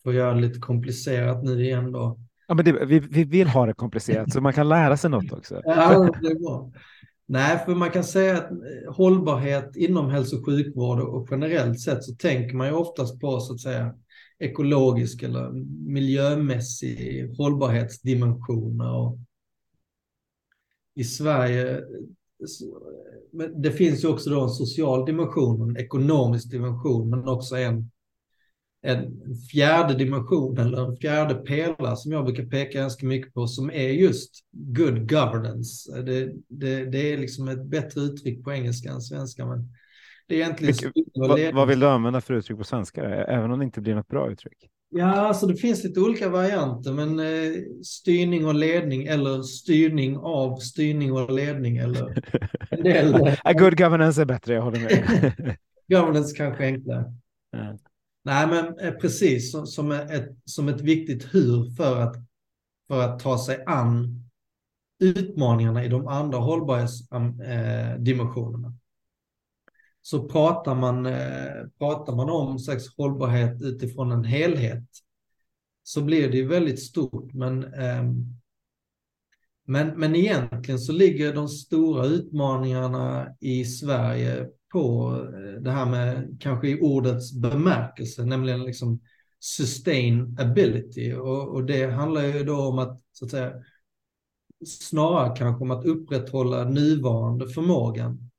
För 0.04 0.10
att 0.10 0.16
göra 0.16 0.34
det 0.34 0.42
lite 0.42 0.60
komplicerat 0.60 1.44
nu 1.44 1.66
igen 1.66 1.92
då. 1.92 2.20
Ja, 2.48 2.56
men 2.56 2.66
det, 2.66 2.86
vi, 2.86 3.00
vi 3.00 3.24
vill 3.24 3.48
ha 3.48 3.66
det 3.66 3.74
komplicerat 3.74 4.34
så 4.34 4.42
man 4.42 4.54
kan 4.54 4.70
lära 4.70 4.98
sig 4.98 5.10
något 5.10 5.32
också. 5.32 5.56
Ja, 5.66 6.10
det 6.22 6.28
är 6.28 6.40
bra. 6.40 6.72
Nej, 7.26 7.66
för 7.66 7.76
man 7.76 7.92
kan 7.92 8.04
säga 8.04 8.38
att 8.38 8.52
eh, 8.52 8.94
hållbarhet 8.94 9.76
inom 9.76 10.10
hälso 10.10 10.38
och 10.38 10.46
sjukvård 10.46 11.00
och 11.00 11.28
generellt 11.32 11.80
sett 11.80 12.04
så 12.04 12.16
tänker 12.16 12.56
man 12.56 12.68
ju 12.68 12.74
oftast 12.74 13.20
på 13.20 13.40
så 13.40 13.54
att 13.54 13.60
säga 13.60 13.96
ekologisk 14.40 15.24
eller 15.24 15.52
miljömässig 15.92 17.30
hållbarhetsdimensioner. 17.38 18.92
Och 18.92 19.18
I 20.96 21.04
Sverige 21.04 21.82
men 23.32 23.62
det 23.62 23.72
finns 23.72 24.04
ju 24.04 24.08
också 24.08 24.30
då 24.30 24.42
en 24.42 24.50
social 24.50 25.06
dimension, 25.06 25.70
en 25.70 25.78
ekonomisk 25.78 26.52
dimension, 26.52 27.10
men 27.10 27.28
också 27.28 27.56
en, 27.56 27.92
en 28.82 29.22
fjärde 29.52 29.94
dimension 29.94 30.58
eller 30.58 30.90
en 30.90 30.98
fjärde 30.98 31.36
pelare 31.36 31.96
som 31.96 32.12
jag 32.12 32.26
brukar 32.26 32.46
peka 32.46 32.80
ganska 32.80 33.06
mycket 33.06 33.34
på 33.34 33.48
som 33.48 33.72
är 33.72 33.90
just 33.90 34.32
good 34.52 35.10
governance. 35.10 36.02
Det, 36.02 36.34
det, 36.48 36.86
det 36.86 37.14
är 37.14 37.18
liksom 37.18 37.48
ett 37.48 37.66
bättre 37.66 38.02
uttryck 38.02 38.44
på 38.44 38.54
engelska 38.54 38.90
än 38.90 39.02
svenska, 39.02 39.46
men 39.46 39.74
det 40.28 40.36
är 40.36 40.40
egentligen... 40.40 40.92
Vilket, 40.96 41.12
vad, 41.16 41.54
vad 41.54 41.68
vill 41.68 41.80
du 41.80 41.88
använda 41.88 42.22
för 42.22 42.34
uttryck 42.34 42.58
på 42.58 42.64
svenska, 42.64 43.04
även 43.26 43.52
om 43.52 43.60
det 43.60 43.66
inte 43.66 43.82
blir 43.82 43.96
något 43.96 44.08
bra 44.08 44.32
uttryck? 44.32 44.70
Ja, 44.94 45.06
alltså 45.06 45.48
det 45.48 45.56
finns 45.56 45.84
lite 45.84 46.00
olika 46.00 46.30
varianter, 46.30 46.94
men 46.94 47.20
eh, 47.20 47.52
styrning 47.84 48.46
och 48.46 48.56
ledning 48.56 49.06
eller 49.06 49.42
styrning 49.42 50.18
av 50.18 50.56
styrning 50.56 51.12
och 51.12 51.32
ledning 51.32 51.78
eller 51.78 52.24
en 52.70 52.84
del. 52.84 53.16
Eh, 53.46 53.54
good 53.54 53.78
governance 53.78 54.22
är 54.22 54.26
bättre, 54.26 54.54
jag 54.54 54.62
håller 54.62 54.80
med. 54.80 55.58
governance 55.88 56.36
kanske 56.36 56.66
enklare. 56.66 57.14
Mm. 57.58 57.78
Nej, 58.24 58.48
men 58.48 58.80
eh, 58.80 58.92
precis 58.92 59.52
som, 59.52 59.68
som, 59.68 59.92
ett, 59.92 60.30
som 60.46 60.68
ett 60.68 60.82
viktigt 60.82 61.36
hur 61.36 61.76
för 61.76 62.02
att, 62.02 62.16
för 62.88 63.02
att 63.02 63.20
ta 63.20 63.38
sig 63.38 63.64
an 63.66 64.24
utmaningarna 65.00 65.86
i 65.86 65.88
de 65.88 66.08
andra 66.08 66.38
hållbarhetsdimensionerna. 66.38 68.74
Så 70.02 70.28
pratar 70.28 70.76
man, 70.76 71.06
eh, 71.06 71.68
pratar 71.78 72.16
man 72.16 72.30
om 72.30 72.60
slags 72.60 72.98
hållbarhet 72.98 73.62
utifrån 73.62 74.12
en 74.12 74.24
helhet 74.24 74.84
så 75.84 76.02
blir 76.02 76.32
det 76.32 76.38
ju 76.38 76.48
väldigt 76.48 76.84
stort. 76.84 77.34
Men, 77.34 77.74
ehm, 77.74 78.26
men, 79.66 79.88
men 80.00 80.16
egentligen 80.16 80.80
så 80.80 80.92
ligger 80.92 81.34
de 81.34 81.48
stora 81.48 82.06
utmaningarna 82.06 83.36
i 83.40 83.66
Sverige 83.66 84.48
på 84.72 85.16
eh, 85.34 85.62
det 85.62 85.72
här 85.72 85.86
med 85.86 86.38
kanske 86.40 86.68
i 86.68 86.82
ordets 86.82 87.34
bemärkelse, 87.34 88.26
nämligen 88.26 88.64
liksom 88.64 89.00
sustainability. 89.40 91.14
Och, 91.14 91.48
och 91.48 91.66
det 91.66 91.92
handlar 91.92 92.24
ju 92.24 92.44
då 92.44 92.62
om 92.62 92.80
att, 92.80 93.02
så 93.12 93.26
att 93.26 93.32
säga, 93.32 93.54
snarare 94.66 95.36
kanske 95.36 95.64
om 95.64 95.72
att 95.72 95.86
upprätthålla 95.86 96.64
nuvarande 96.64 97.50
förmågan 97.50 98.31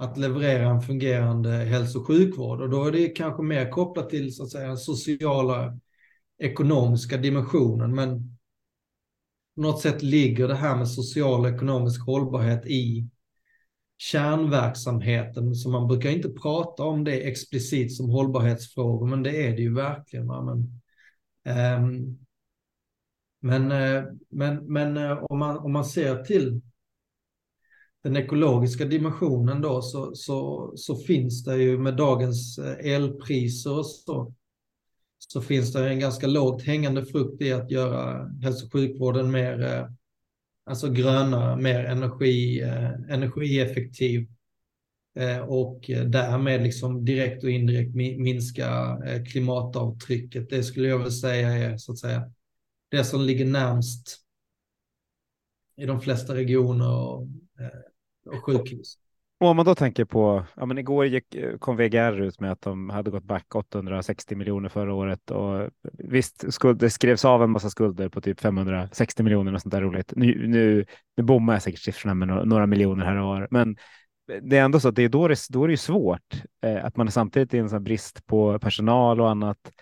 att 0.00 0.18
leverera 0.18 0.68
en 0.68 0.80
fungerande 0.80 1.50
hälso 1.50 1.98
och 1.98 2.06
sjukvård. 2.06 2.60
Och 2.60 2.70
då 2.70 2.84
är 2.84 2.92
det 2.92 3.08
kanske 3.08 3.42
mer 3.42 3.70
kopplat 3.70 4.10
till 4.10 4.34
så 4.34 4.42
att 4.42 4.50
säga, 4.50 4.66
den 4.66 4.76
sociala 4.76 5.78
ekonomiska 6.38 7.16
dimensionen. 7.16 7.94
Men 7.94 8.38
på 9.54 9.60
något 9.60 9.80
sätt 9.80 10.02
ligger 10.02 10.48
det 10.48 10.54
här 10.54 10.76
med 10.76 10.88
social 10.88 11.40
och 11.40 11.48
ekonomisk 11.48 12.06
hållbarhet 12.06 12.66
i 12.66 13.08
kärnverksamheten. 13.98 15.54
Så 15.54 15.70
man 15.70 15.88
brukar 15.88 16.10
inte 16.10 16.28
prata 16.28 16.82
om 16.82 17.04
det 17.04 17.28
explicit 17.28 17.96
som 17.96 18.10
hållbarhetsfrågor, 18.10 19.06
men 19.06 19.22
det 19.22 19.46
är 19.46 19.56
det 19.56 19.62
ju 19.62 19.74
verkligen. 19.74 20.30
Ehm, 20.30 20.68
eh, 21.44 22.00
men, 23.40 23.68
men, 23.68 24.20
men, 24.28 24.72
men 24.72 25.18
om, 25.18 25.38
man, 25.38 25.58
om 25.58 25.72
man 25.72 25.84
ser 25.84 26.24
till 26.24 26.60
den 28.08 28.16
ekologiska 28.16 28.84
dimensionen 28.84 29.60
då 29.60 29.82
så, 29.82 30.14
så, 30.14 30.72
så 30.76 30.96
finns 30.96 31.44
det 31.44 31.56
ju 31.56 31.78
med 31.78 31.96
dagens 31.96 32.58
eh, 32.58 32.94
elpriser 32.94 33.78
och 33.78 33.86
så, 33.86 34.34
så 35.18 35.42
finns 35.42 35.72
det 35.72 35.88
en 35.88 36.00
ganska 36.00 36.26
lågt 36.26 36.62
hängande 36.62 37.06
frukt 37.06 37.42
i 37.42 37.52
att 37.52 37.70
göra 37.70 38.30
hälso 38.42 38.66
och 38.66 38.72
sjukvården 38.72 39.30
mer 39.30 39.62
eh, 39.62 39.86
alltså 40.64 40.90
grönare, 40.90 41.56
mer 41.56 41.84
energi, 41.84 42.60
eh, 42.60 42.90
energieffektiv. 43.08 44.28
och 45.46 45.90
därmed 46.06 46.62
liksom 46.62 47.04
direkt 47.04 47.44
och 47.44 47.50
indirekt 47.50 47.94
minska 47.94 48.98
klimatavtrycket. 49.32 50.50
Det 50.50 50.62
skulle 50.62 50.88
jag 50.88 50.98
vilja 50.98 51.10
säga 51.10 51.48
är 51.48 51.76
så 51.76 51.92
att 51.92 51.98
säga 51.98 52.32
det 52.90 53.04
som 53.04 53.20
ligger 53.20 53.44
närmst 53.44 54.18
i 55.76 55.86
de 55.86 56.00
flesta 56.00 56.34
regioner 56.34 56.90
och, 56.90 57.26
och 58.28 58.44
sjukhus. 58.44 58.98
Och 59.40 59.48
om 59.48 59.56
man 59.56 59.66
då 59.66 59.74
tänker 59.74 60.04
på, 60.04 60.44
ja 60.56 60.66
men 60.66 60.78
igår 60.78 61.06
gick, 61.06 61.34
eh, 61.34 61.58
kom 61.58 61.76
VGR 61.76 62.20
ut 62.20 62.40
med 62.40 62.52
att 62.52 62.62
de 62.62 62.90
hade 62.90 63.10
gått 63.10 63.24
back 63.24 63.54
860 63.54 64.36
miljoner 64.36 64.68
förra 64.68 64.94
året 64.94 65.30
och 65.30 65.70
visst, 65.92 66.52
skuld, 66.52 66.78
det 66.78 66.90
skrevs 66.90 67.24
av 67.24 67.42
en 67.42 67.50
massa 67.50 67.70
skulder 67.70 68.08
på 68.08 68.20
typ 68.20 68.40
560 68.40 69.22
miljoner 69.22 69.54
och 69.54 69.62
sånt 69.62 69.72
där 69.72 69.82
roligt. 69.82 70.12
Nu, 70.16 70.48
nu, 70.48 70.86
nu 71.16 71.22
bommar 71.22 71.52
jag 71.52 71.62
säkert 71.62 71.80
siffrorna 71.80 72.14
med 72.14 72.28
några, 72.28 72.44
några 72.44 72.66
miljoner 72.66 73.04
här 73.04 73.16
och 73.16 73.26
var, 73.26 73.48
men 73.50 73.76
det 74.42 74.56
är 74.56 74.64
ändå 74.64 74.80
så 74.80 74.88
att 74.88 74.94
det 74.94 75.02
är 75.02 75.08
då 75.08 75.28
det, 75.28 75.38
då 75.50 75.64
är 75.64 75.68
det 75.68 75.76
svårt 75.76 76.42
eh, 76.62 76.84
att 76.84 76.96
man 76.96 77.10
samtidigt 77.10 77.54
är 77.54 77.58
en 77.58 77.68
sån 77.68 77.84
brist 77.84 78.26
på 78.26 78.58
personal 78.58 79.20
och 79.20 79.30
annat 79.30 79.72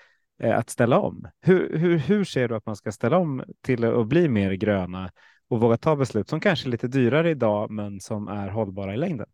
eh, 0.42 0.58
att 0.58 0.70
ställa 0.70 0.98
om. 0.98 1.28
Hur, 1.40 1.78
hur, 1.78 1.98
hur 1.98 2.24
ser 2.24 2.48
du 2.48 2.56
att 2.56 2.66
man 2.66 2.76
ska 2.76 2.92
ställa 2.92 3.18
om 3.18 3.44
till 3.62 3.84
att 3.84 4.06
bli 4.06 4.28
mer 4.28 4.52
gröna 4.52 5.10
och 5.48 5.60
våga 5.60 5.76
ta 5.76 5.96
beslut 5.96 6.28
som 6.28 6.40
kanske 6.40 6.68
är 6.68 6.70
lite 6.70 6.88
dyrare 6.88 7.30
idag, 7.30 7.70
men 7.70 8.00
som 8.00 8.28
är 8.28 8.48
hållbara 8.48 8.94
i 8.94 8.96
längden? 8.96 9.26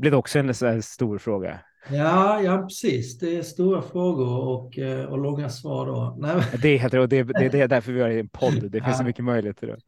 blir 0.00 0.10
det 0.10 0.16
också 0.16 0.38
en 0.38 0.82
stor 0.82 1.18
fråga. 1.18 1.60
Ja, 1.90 2.42
ja, 2.42 2.58
precis. 2.58 3.18
Det 3.18 3.36
är 3.36 3.42
stora 3.42 3.82
frågor 3.82 4.48
och, 4.48 4.78
eh, 4.78 5.04
och 5.04 5.18
långa 5.18 5.48
svar 5.48 5.86
då. 5.86 6.16
Nej. 6.20 6.42
Det, 6.62 6.68
är 6.68 6.78
helt, 6.78 6.94
och 6.94 7.08
det, 7.08 7.22
det, 7.22 7.48
det 7.48 7.60
är 7.60 7.68
därför 7.68 7.92
vi 7.92 8.00
har 8.00 8.08
en 8.08 8.28
podd. 8.28 8.62
Det 8.62 8.80
finns 8.80 8.86
ja. 8.86 8.94
så 8.94 9.04
mycket 9.04 9.24
möjligheter. 9.24 9.78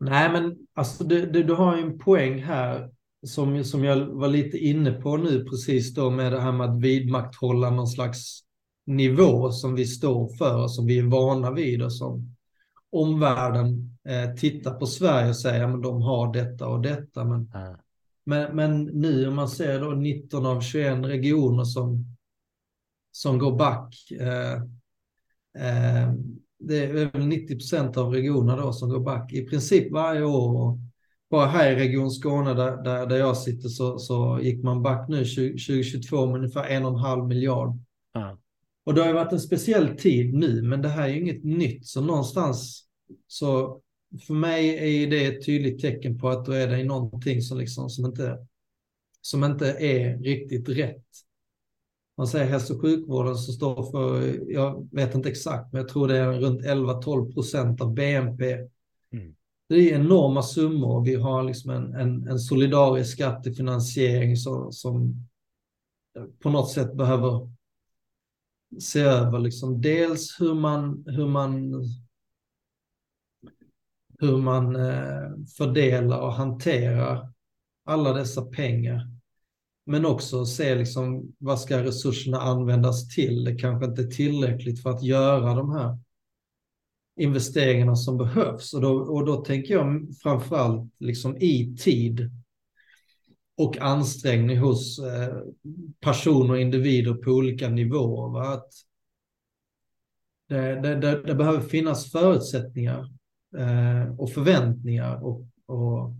Nej, 0.00 0.32
men 0.32 0.56
alltså, 0.74 1.04
du, 1.04 1.26
du, 1.26 1.42
du 1.42 1.54
har 1.54 1.76
en 1.76 1.98
poäng 1.98 2.42
här 2.42 2.90
som, 3.26 3.64
som 3.64 3.84
jag 3.84 3.96
var 4.06 4.28
lite 4.28 4.58
inne 4.58 4.92
på 4.92 5.16
nu 5.16 5.44
precis 5.44 5.94
då 5.94 6.10
med 6.10 6.32
det 6.32 6.40
här 6.40 6.52
med 6.52 6.70
att 6.70 6.80
vidmakthålla 6.80 7.70
någon 7.70 7.86
slags 7.86 8.40
nivå 8.86 9.50
som 9.50 9.74
vi 9.74 9.84
står 9.84 10.36
för 10.36 10.62
och 10.62 10.70
som 10.70 10.86
vi 10.86 10.98
är 10.98 11.02
vana 11.02 11.50
vid 11.50 11.82
och 11.82 11.92
som 11.92 12.36
omvärlden 12.94 13.98
eh, 14.08 14.34
tittar 14.34 14.74
på 14.74 14.86
Sverige 14.86 15.28
och 15.28 15.36
säger 15.36 15.64
att 15.64 15.82
de 15.82 16.02
har 16.02 16.32
detta 16.32 16.68
och 16.68 16.82
detta. 16.82 17.24
Men 17.24 17.50
mm. 17.54 17.76
Men, 18.24 18.56
men 18.56 18.84
nu 18.84 19.28
om 19.28 19.34
man 19.34 19.48
ser 19.48 19.80
då 19.80 19.90
19 19.90 20.46
av 20.46 20.60
21 20.60 21.04
regioner 21.04 21.64
som, 21.64 22.16
som 23.12 23.38
går 23.38 23.56
back. 23.56 24.10
Eh, 24.20 24.54
eh, 25.58 26.12
det 26.58 26.84
är 26.84 26.92
väl 26.92 27.26
90 27.26 27.54
procent 27.54 27.96
av 27.96 28.12
regionerna 28.12 28.62
då 28.62 28.72
som 28.72 28.88
går 28.88 29.00
back 29.00 29.32
i 29.32 29.46
princip 29.46 29.92
varje 29.92 30.24
år. 30.24 30.60
Och 30.60 30.78
bara 31.30 31.46
här 31.46 31.72
i 31.72 31.74
Region 31.74 32.10
Skåne 32.10 32.54
där, 32.54 32.82
där, 32.82 33.06
där 33.06 33.16
jag 33.16 33.36
sitter 33.36 33.68
så, 33.68 33.98
så 33.98 34.38
gick 34.42 34.64
man 34.64 34.82
back 34.82 35.08
nu 35.08 35.24
20, 35.24 35.50
2022 35.50 36.26
med 36.26 36.36
ungefär 36.36 36.64
en 36.64 36.84
och 36.84 36.92
en 36.92 36.98
halv 36.98 37.26
miljard. 37.26 37.78
Mm. 38.16 38.36
Och 38.84 38.94
det 38.94 39.00
har 39.00 39.08
ju 39.08 39.14
varit 39.14 39.32
en 39.32 39.40
speciell 39.40 39.96
tid 39.96 40.34
nu, 40.34 40.62
men 40.62 40.82
det 40.82 40.88
här 40.88 41.08
är 41.08 41.08
ju 41.08 41.20
inget 41.20 41.44
nytt. 41.44 41.86
Så 41.86 42.00
någonstans 42.00 42.84
så 43.26 43.80
för 44.26 44.34
mig 44.34 44.68
är 45.04 45.10
det 45.10 45.26
ett 45.26 45.46
tydligt 45.46 45.80
tecken 45.80 46.18
på 46.18 46.28
att 46.28 46.46
då 46.46 46.52
är 46.52 46.66
det 46.68 46.84
någonting 46.84 47.42
som, 47.42 47.58
liksom, 47.58 47.90
som, 47.90 48.06
inte, 48.06 48.38
som 49.20 49.44
inte 49.44 49.66
är 49.70 50.18
riktigt 50.18 50.68
rätt. 50.68 51.04
Man 52.16 52.26
säger 52.26 52.46
hälso 52.46 52.74
och 52.74 52.80
sjukvården 52.80 53.36
som 53.36 53.54
står 53.54 53.90
för, 53.90 54.40
jag 54.52 54.88
vet 54.92 55.14
inte 55.14 55.28
exakt, 55.28 55.72
men 55.72 55.80
jag 55.80 55.88
tror 55.88 56.08
det 56.08 56.16
är 56.16 56.32
runt 56.32 56.62
11-12 56.62 57.34
procent 57.34 57.80
av 57.80 57.94
BNP. 57.94 58.52
Mm. 59.12 59.34
Det 59.68 59.74
är 59.74 59.94
enorma 59.94 60.42
summor. 60.42 61.04
Vi 61.04 61.14
har 61.14 61.42
liksom 61.42 61.70
en, 61.70 61.94
en, 61.94 62.28
en 62.28 62.38
solidarisk 62.38 63.12
skattefinansiering 63.12 64.36
som, 64.36 64.72
som 64.72 65.26
på 66.42 66.50
något 66.50 66.70
sätt 66.70 66.94
behöver 66.94 67.53
se 68.80 69.00
över 69.00 69.38
liksom 69.38 69.80
dels 69.80 70.40
hur 70.40 70.54
man, 70.54 71.04
hur 71.06 71.28
man 71.28 71.72
hur 74.18 74.36
man 74.36 74.76
eh, 74.76 75.30
fördelar 75.56 76.20
och 76.20 76.32
hanterar 76.32 77.32
alla 77.84 78.12
dessa 78.12 78.42
pengar. 78.42 79.10
Men 79.86 80.06
också 80.06 80.46
se 80.46 80.74
liksom, 80.74 81.32
vad 81.38 81.60
ska 81.60 81.84
resurserna 81.84 82.40
användas 82.40 83.14
till? 83.14 83.44
Det 83.44 83.54
kanske 83.54 83.86
inte 83.86 84.02
är 84.02 84.06
tillräckligt 84.06 84.82
för 84.82 84.90
att 84.90 85.02
göra 85.02 85.54
de 85.54 85.72
här 85.72 85.98
investeringarna 87.20 87.96
som 87.96 88.18
behövs. 88.18 88.74
Och 88.74 88.80
då, 88.80 88.92
och 88.92 89.26
då 89.26 89.36
tänker 89.44 89.74
jag 89.74 90.08
framförallt 90.22 90.92
liksom 90.98 91.36
i 91.36 91.76
tid 91.76 92.30
och 93.56 93.78
ansträngning 93.78 94.58
hos 94.58 94.98
eh, 94.98 95.36
personer 96.00 96.50
och 96.50 96.60
individer 96.60 97.14
på 97.14 97.30
olika 97.30 97.68
nivåer. 97.68 98.32
Va? 98.32 98.48
Att 98.48 98.72
det, 100.48 100.80
det, 100.80 100.94
det, 100.94 101.22
det 101.22 101.34
behöver 101.34 101.60
finnas 101.60 102.10
förutsättningar 102.12 103.10
eh, 103.58 104.20
och 104.20 104.30
förväntningar 104.30 105.24
och, 105.24 105.46
och, 105.66 106.14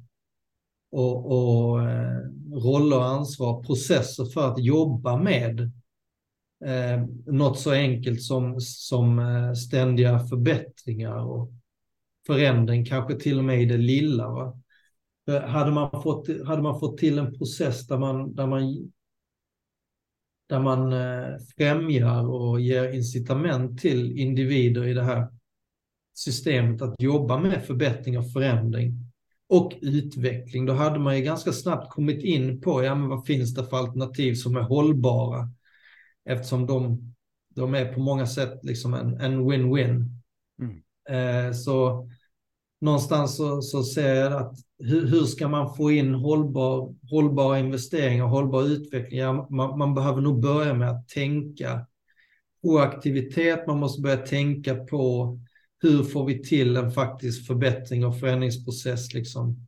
och, 0.90 1.26
och 1.26 1.82
eh, 1.82 2.20
roller 2.52 2.96
och 2.96 3.06
ansvar, 3.06 3.62
processer 3.62 4.24
för 4.24 4.52
att 4.52 4.58
jobba 4.58 5.16
med 5.16 5.60
eh, 6.64 7.06
något 7.26 7.58
så 7.58 7.72
enkelt 7.72 8.22
som, 8.22 8.60
som 8.60 9.20
ständiga 9.56 10.18
förbättringar 10.18 11.16
och 11.16 11.50
förändring, 12.26 12.84
kanske 12.84 13.14
till 13.14 13.38
och 13.38 13.44
med 13.44 13.62
i 13.62 13.64
det 13.64 13.76
lilla. 13.76 14.28
Va? 14.28 14.60
Hade 15.26 15.70
man, 15.70 16.02
fått, 16.02 16.46
hade 16.46 16.62
man 16.62 16.80
fått 16.80 16.98
till 16.98 17.18
en 17.18 17.38
process 17.38 17.86
där 17.86 17.98
man, 17.98 18.34
där 18.34 18.46
man, 18.46 18.92
där 20.48 20.60
man 20.60 20.92
eh, 20.92 21.38
främjar 21.56 22.28
och 22.28 22.60
ger 22.60 22.92
incitament 22.92 23.80
till 23.80 24.18
individer 24.18 24.86
i 24.86 24.94
det 24.94 25.02
här 25.02 25.28
systemet 26.14 26.82
att 26.82 27.02
jobba 27.02 27.40
med 27.40 27.64
förbättring 27.64 28.18
och 28.18 28.32
förändring 28.32 29.04
och 29.48 29.72
utveckling, 29.82 30.66
då 30.66 30.72
hade 30.72 30.98
man 30.98 31.16
ju 31.16 31.22
ganska 31.22 31.52
snabbt 31.52 31.90
kommit 31.90 32.24
in 32.24 32.60
på, 32.60 32.84
ja 32.84 32.94
men 32.94 33.08
vad 33.08 33.26
finns 33.26 33.54
det 33.54 33.64
för 33.64 33.76
alternativ 33.76 34.34
som 34.34 34.56
är 34.56 34.60
hållbara? 34.60 35.48
Eftersom 36.24 36.66
de, 36.66 37.14
de 37.54 37.74
är 37.74 37.92
på 37.92 38.00
många 38.00 38.26
sätt 38.26 38.58
liksom 38.62 38.94
en, 38.94 39.20
en 39.20 39.40
win-win. 39.40 40.08
Mm. 40.58 40.82
Eh, 41.08 41.52
så 41.52 42.08
någonstans 42.80 43.36
så, 43.36 43.62
så 43.62 43.82
ser 43.82 44.14
jag 44.14 44.32
att 44.32 44.56
hur, 44.84 45.06
hur, 45.06 45.24
ska 45.24 45.48
man 45.48 45.76
få 45.76 45.90
in 45.90 46.14
hållbar, 46.14 46.94
hållbara 47.10 47.58
investeringar, 47.58 48.24
hållbar 48.24 48.62
utveckling? 48.62 49.20
Ja, 49.20 49.48
man, 49.50 49.78
man 49.78 49.94
behöver 49.94 50.20
nog 50.20 50.42
börja 50.42 50.74
med 50.74 50.90
att 50.90 51.08
tänka 51.08 51.86
på 52.62 52.78
aktivitet, 52.78 53.66
man 53.66 53.78
måste 53.78 54.02
börja 54.02 54.16
tänka 54.16 54.74
på 54.74 55.38
hur 55.82 56.02
får 56.02 56.26
vi 56.26 56.42
till 56.42 56.76
en 56.76 56.90
faktisk 56.90 57.46
förbättring 57.46 58.06
och 58.06 58.20
förändringsprocess 58.20 59.14
liksom 59.14 59.66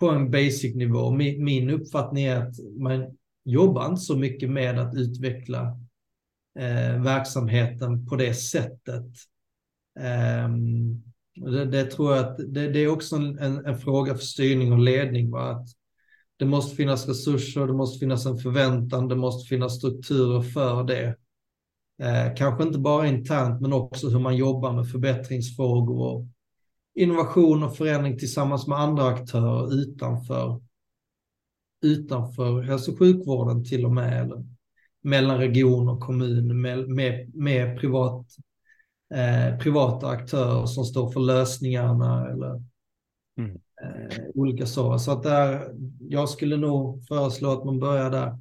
på 0.00 0.10
en 0.10 0.30
basic 0.30 0.76
nivå. 0.76 1.10
Min, 1.10 1.44
min 1.44 1.70
uppfattning 1.70 2.24
är 2.24 2.36
att 2.36 2.54
man 2.78 3.16
jobbar 3.44 3.86
inte 3.86 4.00
så 4.00 4.16
mycket 4.16 4.50
med 4.50 4.78
att 4.78 4.94
utveckla 4.94 5.78
eh, 6.58 7.02
verksamheten 7.02 8.06
på 8.06 8.16
det 8.16 8.34
sättet. 8.34 9.06
Um, 10.44 11.09
det, 11.34 11.64
det, 11.64 11.84
tror 11.84 12.16
jag 12.16 12.26
att 12.26 12.36
det, 12.36 12.68
det 12.68 12.78
är 12.78 12.88
också 12.88 13.16
en, 13.16 13.38
en, 13.38 13.78
fråga 13.78 14.14
för 14.14 14.24
styrning 14.24 14.72
och 14.72 14.78
ledning. 14.78 15.30
Va? 15.30 15.50
Att 15.50 15.68
det 16.36 16.44
måste 16.44 16.76
finnas 16.76 17.08
resurser, 17.08 17.66
det 17.66 17.72
måste 17.72 17.98
finnas 17.98 18.26
en 18.26 18.38
förväntan, 18.38 19.08
det 19.08 19.16
måste 19.16 19.48
finnas 19.48 19.76
strukturer 19.76 20.42
för 20.42 20.84
det. 20.84 21.16
Eh, 22.02 22.34
kanske 22.36 22.62
inte 22.62 22.78
bara 22.78 23.08
internt, 23.08 23.60
men 23.60 23.72
också 23.72 24.08
hur 24.08 24.18
man 24.18 24.36
jobbar 24.36 24.72
med 24.72 24.90
förbättringsfrågor 24.90 25.98
och 26.00 26.26
innovation 26.94 27.62
och 27.62 27.76
förändring 27.76 28.18
tillsammans 28.18 28.66
med 28.66 28.78
andra 28.78 29.06
aktörer 29.06 29.74
utanför, 29.74 30.60
utanför 31.82 32.62
hälso 32.62 32.92
och 32.92 32.98
sjukvården 32.98 33.64
till 33.64 33.84
och 33.84 33.92
med, 33.92 34.22
eller 34.22 34.44
mellan 35.02 35.38
region 35.38 35.88
och 35.88 36.00
kommun 36.00 36.60
med, 36.60 36.88
med, 36.88 37.34
med 37.34 37.78
privat, 37.80 38.26
eh, 39.14 39.58
privata 39.58 40.08
aktörer 40.08 40.66
som 40.66 40.84
står 40.84 41.10
för 41.10 41.20
lösningarna 41.20 42.30
eller 42.30 42.62
mm. 43.38 43.50
eh, 43.82 44.18
olika 44.34 44.66
så. 44.66 44.98
Så 44.98 45.12
att 45.12 45.22
där, 45.22 45.74
jag 46.00 46.28
skulle 46.28 46.56
nog 46.56 47.06
föreslå 47.08 47.52
att 47.52 47.64
man 47.64 47.80
börjar 47.80 48.10
där. 48.10 48.38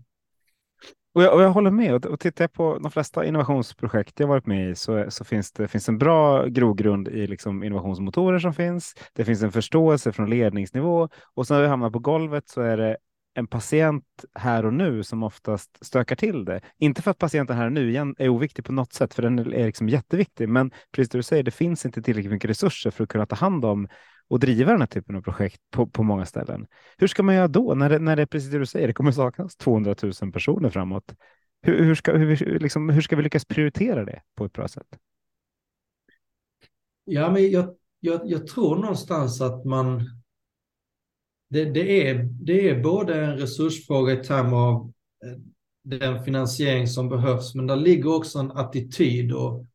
Och 1.13 1.23
jag, 1.23 1.33
och 1.33 1.41
jag 1.41 1.49
håller 1.49 1.71
med. 1.71 2.05
Och 2.05 2.19
tittar 2.19 2.43
jag 2.43 2.53
på 2.53 2.79
de 2.79 2.91
flesta 2.91 3.25
innovationsprojekt 3.25 4.19
jag 4.19 4.27
varit 4.27 4.45
med 4.45 4.69
i 4.69 4.75
så, 4.75 5.05
så 5.09 5.23
finns 5.23 5.51
det 5.51 5.67
finns 5.67 5.89
en 5.89 5.97
bra 5.97 6.45
grogrund 6.45 7.07
i 7.07 7.27
liksom 7.27 7.63
innovationsmotorer 7.63 8.39
som 8.39 8.53
finns. 8.53 8.95
Det 9.13 9.25
finns 9.25 9.43
en 9.43 9.51
förståelse 9.51 10.11
från 10.11 10.29
ledningsnivå 10.29 11.09
och 11.33 11.47
sen 11.47 11.57
när 11.57 11.61
vi 11.61 11.69
hamnar 11.69 11.89
på 11.89 11.99
golvet 11.99 12.49
så 12.49 12.61
är 12.61 12.77
det 12.77 12.97
en 13.33 13.47
patient 13.47 14.05
här 14.33 14.65
och 14.65 14.73
nu 14.73 15.03
som 15.03 15.23
oftast 15.23 15.85
stökar 15.85 16.15
till 16.15 16.45
det. 16.45 16.61
Inte 16.77 17.01
för 17.01 17.11
att 17.11 17.17
patienten 17.17 17.57
här 17.57 17.65
och 17.65 17.71
nu 17.71 17.89
igen 17.89 18.15
är 18.17 18.29
oviktig 18.29 18.65
på 18.65 18.71
något 18.71 18.93
sätt, 18.93 19.13
för 19.13 19.21
den 19.21 19.39
är 19.39 19.65
liksom 19.65 19.89
jätteviktig. 19.89 20.49
Men 20.49 20.71
precis 20.91 21.09
det 21.09 21.17
du 21.17 21.23
säger, 21.23 21.43
det 21.43 21.51
finns 21.51 21.85
inte 21.85 22.01
tillräckligt 22.01 22.33
mycket 22.33 22.49
resurser 22.49 22.91
för 22.91 23.03
att 23.03 23.09
kunna 23.09 23.25
ta 23.25 23.35
hand 23.35 23.65
om 23.65 23.87
och 24.27 24.39
driva 24.39 24.71
den 24.71 24.81
här 24.81 24.87
typen 24.87 25.15
av 25.15 25.21
projekt 25.21 25.61
på, 25.71 25.87
på 25.87 26.03
många 26.03 26.25
ställen. 26.25 26.67
Hur 26.97 27.07
ska 27.07 27.23
man 27.23 27.35
göra 27.35 27.47
då 27.47 27.73
när 27.73 27.89
det, 27.89 27.99
när 27.99 28.15
det 28.15 28.21
är 28.21 28.25
precis 28.25 28.51
det 28.51 28.59
du 28.59 28.65
säger, 28.65 28.87
det 28.87 28.93
kommer 28.93 29.11
saknas 29.11 29.55
200 29.55 29.95
000 30.21 30.31
personer 30.31 30.69
framåt? 30.69 31.13
Hur, 31.61 31.83
hur, 31.83 31.95
ska, 31.95 32.17
hur, 32.17 32.59
liksom, 32.59 32.89
hur 32.89 33.01
ska 33.01 33.15
vi 33.15 33.23
lyckas 33.23 33.45
prioritera 33.45 34.05
det 34.05 34.21
på 34.35 34.45
ett 34.45 34.53
bra 34.53 34.67
sätt? 34.67 34.87
Ja, 37.03 37.31
men 37.31 37.51
jag, 37.51 37.75
jag, 37.99 38.21
jag 38.25 38.47
tror 38.47 38.75
någonstans 38.75 39.41
att 39.41 39.65
man... 39.65 40.18
Det, 41.49 41.65
det, 41.65 42.09
är, 42.09 42.23
det 42.23 42.69
är 42.69 42.83
både 42.83 43.25
en 43.25 43.37
resursfråga 43.37 44.13
i 44.13 44.23
termer 44.23 44.57
av 44.57 44.93
eh, 45.25 45.39
den 45.83 46.23
finansiering 46.23 46.87
som 46.87 47.09
behövs, 47.09 47.55
men 47.55 47.67
där 47.67 47.75
ligger 47.75 48.15
också 48.15 48.39
en 48.39 48.51
attityd 48.51 49.31
och 49.31 49.65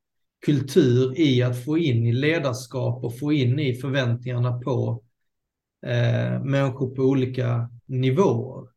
kultur 0.45 1.21
i 1.21 1.43
att 1.43 1.65
få 1.65 1.79
in 1.79 2.07
i 2.07 2.13
ledarskap 2.13 3.05
och 3.05 3.19
få 3.19 3.33
in 3.33 3.59
i 3.59 3.75
förväntningarna 3.75 4.61
på 4.61 5.03
eh, 5.87 6.43
människor 6.43 6.95
på 6.95 7.03
olika 7.03 7.71
nivåer. 7.87 8.69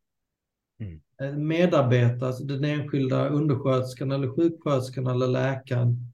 Mm. 0.80 1.00
Eh, 1.20 1.36
medarbetare, 1.36 2.26
alltså 2.28 2.44
den 2.44 2.64
enskilda 2.64 3.28
undersköterskan 3.28 4.12
eller 4.12 4.28
sjuksköterskan 4.28 5.06
eller 5.06 5.26
läkaren 5.26 6.12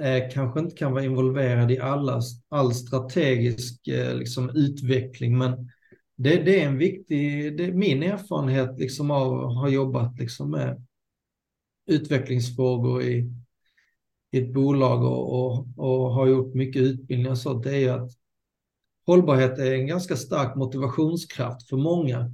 eh, 0.00 0.30
kanske 0.32 0.60
inte 0.60 0.76
kan 0.76 0.92
vara 0.92 1.04
involverad 1.04 1.70
i 1.70 1.78
alla, 1.78 2.20
all 2.48 2.74
strategisk 2.74 3.88
eh, 3.88 4.16
liksom, 4.16 4.50
utveckling, 4.50 5.38
men 5.38 5.70
det, 6.16 6.36
det, 6.36 6.62
är 6.62 6.68
en 6.68 6.78
viktig, 6.78 7.56
det 7.56 7.72
min 7.72 8.02
erfarenhet 8.02 8.78
liksom 8.78 9.10
av 9.10 9.34
att 9.34 9.56
ha 9.56 9.68
jobbat 9.68 10.18
liksom 10.18 10.50
med 10.50 10.86
utvecklingsfrågor 11.86 13.02
i, 13.02 13.32
i 14.30 14.38
ett 14.38 14.52
bolag 14.52 15.04
och, 15.04 15.32
och, 15.32 15.66
och 15.76 16.12
har 16.12 16.26
gjort 16.26 16.54
mycket 16.54 16.82
utbildning 16.82 17.30
och 17.30 17.38
sånt, 17.38 17.64
det 17.64 17.70
är 17.70 17.78
ju 17.78 17.88
att 17.88 18.10
hållbarhet 19.06 19.58
är 19.58 19.74
en 19.74 19.86
ganska 19.86 20.16
stark 20.16 20.56
motivationskraft 20.56 21.68
för 21.68 21.76
många. 21.76 22.32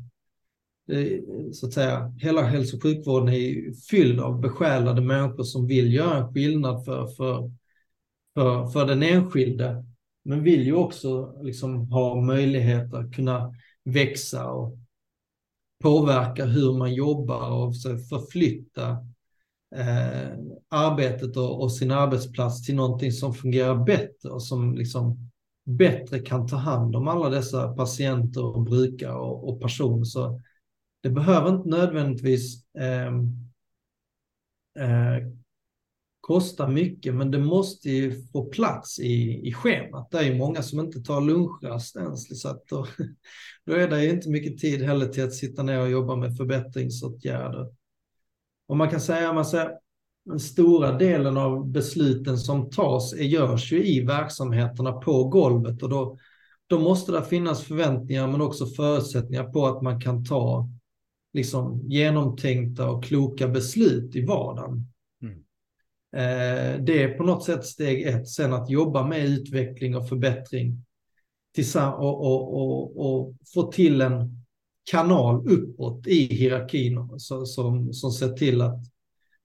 Så 1.52 1.66
att 1.66 1.72
säga, 1.72 2.14
hela 2.18 2.42
hälso 2.42 2.76
och 2.76 2.82
sjukvården 2.82 3.28
är 3.28 3.72
fylld 3.90 4.20
av 4.20 4.40
besjälade 4.40 5.00
människor 5.00 5.44
som 5.44 5.66
vill 5.66 5.92
göra 5.92 6.16
en 6.16 6.34
skillnad 6.34 6.84
för, 6.84 7.06
för, 7.06 7.50
för, 8.34 8.66
för 8.66 8.86
den 8.86 9.02
enskilde, 9.02 9.84
men 10.24 10.42
vill 10.42 10.62
ju 10.66 10.74
också 10.74 11.38
liksom 11.42 11.92
ha 11.92 12.20
möjlighet 12.20 12.94
att 12.94 13.14
kunna 13.14 13.54
växa 13.84 14.50
och 14.50 14.78
påverka 15.82 16.44
hur 16.44 16.78
man 16.78 16.94
jobbar 16.94 17.50
och 17.50 17.74
förflytta 18.08 18.90
eh, 19.74 20.38
arbetet 20.68 21.36
och, 21.36 21.62
och, 21.62 21.72
sin 21.72 21.90
arbetsplats 21.90 22.66
till 22.66 22.74
någonting 22.74 23.12
som 23.12 23.34
fungerar 23.34 23.84
bättre 23.84 24.28
och 24.28 24.42
som 24.42 24.74
liksom 24.74 25.30
bättre 25.64 26.18
kan 26.18 26.48
ta 26.48 26.56
hand 26.56 26.96
om 26.96 27.08
alla 27.08 27.28
dessa 27.28 27.74
patienter 27.74 28.44
och 28.44 28.62
brukare 28.62 29.14
och, 29.14 29.48
och 29.48 29.60
personer. 29.60 30.04
Så 30.04 30.40
det 31.02 31.10
behöver 31.10 31.48
inte 31.48 31.68
nödvändigtvis 31.68 32.64
ehm, 32.78 33.50
eh, 34.78 35.16
eh, 35.16 35.22
kosta 36.22 36.68
mycket, 36.68 37.14
men 37.14 37.30
det 37.30 37.38
måste 37.38 37.90
ju 37.90 38.26
få 38.32 38.44
plats 38.44 38.98
i, 38.98 39.40
i 39.48 39.52
schemat. 39.52 40.11
Det 40.11 40.18
är 40.18 40.22
ju 40.22 40.38
många 40.38 40.62
som 40.62 40.80
inte 40.80 41.00
tar 41.00 41.20
lunchrast 41.20 41.96
ens, 41.96 42.40
så 42.42 42.48
att 42.48 42.66
då, 42.66 42.87
då 43.66 43.72
är 43.72 43.88
det 43.88 44.04
ju 44.04 44.11
inte 44.11 44.30
mycket 44.30 44.58
tid 44.58 44.82
heller 44.82 45.06
till 45.06 45.24
att 45.24 45.35
sitta 45.35 45.62
ner 45.62 45.80
och 45.80 45.90
jobba 45.90 46.16
med 46.16 46.37
förbättringsåtgärder. 46.37 47.66
Och 48.68 48.76
man 48.76 48.90
kan 48.90 49.00
säga, 49.00 49.32
man 49.32 49.44
säger, 49.44 49.70
den 50.24 50.40
stora 50.40 50.98
delen 50.98 51.37
av 51.37 51.70
besluten 51.70 52.38
som 52.38 52.70
tas 52.70 53.12
är, 53.12 53.24
görs 53.24 53.72
ju 53.72 53.87
i 53.87 54.00
verksamheterna 54.00 54.92
på 54.92 55.24
golvet 55.24 55.82
och 55.82 55.88
då, 55.88 56.18
då 56.66 56.78
måste 56.78 57.12
det 57.12 57.22
finnas 57.22 57.62
förväntningar 57.62 58.26
men 58.26 58.40
också 58.40 58.66
förutsättningar 58.66 59.44
på 59.44 59.66
att 59.66 59.82
man 59.82 60.00
kan 60.00 60.24
ta 60.24 60.68
liksom 61.32 61.80
genomtänkta 61.90 62.90
och 62.90 63.04
kloka 63.04 63.48
beslut 63.48 64.16
i 64.16 64.26
vardagen. 64.26 64.91
Eh, 66.16 66.81
det 66.81 67.03
är 67.03 67.16
på 67.16 67.25
något 67.25 67.44
sätt 67.44 67.64
steg 67.64 68.03
ett. 68.03 68.29
Sen 68.29 68.53
att 68.53 68.70
jobba 68.70 69.07
med 69.07 69.27
utveckling 69.27 69.96
och 69.96 70.09
förbättring 70.09 70.85
och, 71.98 72.25
och, 72.25 72.55
och, 72.55 73.07
och 73.07 73.35
få 73.55 73.72
till 73.72 74.01
en 74.01 74.44
kanal 74.90 75.53
uppåt 75.53 76.07
i 76.07 76.35
hierarkin 76.35 77.09
som, 77.18 77.92
som 77.92 78.11
ser 78.11 78.29
till 78.29 78.62
att, 78.62 78.81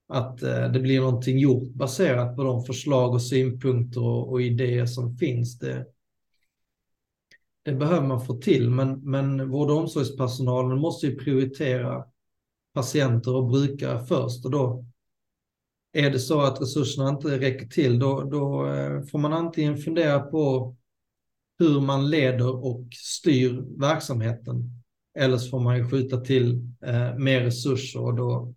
att 0.07 0.43
eh, 0.43 0.71
det 0.71 0.79
blir 0.79 0.99
någonting 0.99 1.39
gjort 1.39 1.73
baserat 1.73 2.35
på 2.35 2.43
de 2.43 2.63
förslag 2.63 3.13
och 3.13 3.21
synpunkter 3.21 4.01
och, 4.01 4.31
och 4.31 4.41
idéer 4.41 4.85
som 4.85 5.17
finns. 5.17 5.59
Det, 5.59 5.85
det 7.63 7.73
behöver 7.73 8.07
man 8.07 8.25
få 8.25 8.33
till, 8.33 8.69
men, 8.69 9.11
men 9.11 9.49
vård 9.49 9.69
och 9.69 9.77
omsorgspersonalen 9.77 10.79
måste 10.79 11.07
ju 11.07 11.15
prioritera 11.15 12.05
patienter 12.73 13.35
och 13.35 13.49
brukare 13.49 14.05
först 14.05 14.45
och 14.45 14.51
då 14.51 14.85
är 15.97 16.09
det 16.09 16.19
så 16.19 16.41
att 16.41 16.61
resurserna 16.61 17.09
inte 17.09 17.39
räcker 17.39 17.67
till, 17.67 17.99
då, 17.99 18.23
då 18.23 18.67
eh, 18.67 19.01
får 19.01 19.19
man 19.19 19.33
antingen 19.33 19.77
fundera 19.77 20.19
på 20.19 20.75
hur 21.59 21.81
man 21.81 22.09
leder 22.09 22.65
och 22.65 22.87
styr 22.91 23.79
verksamheten. 23.79 24.83
Eller 25.19 25.37
så 25.37 25.49
får 25.49 25.59
man 25.59 25.77
ju 25.77 25.89
skjuta 25.89 26.17
till 26.17 26.61
eh, 26.85 27.15
mer 27.15 27.41
resurser 27.41 28.01
och 28.01 28.15
då 28.15 28.53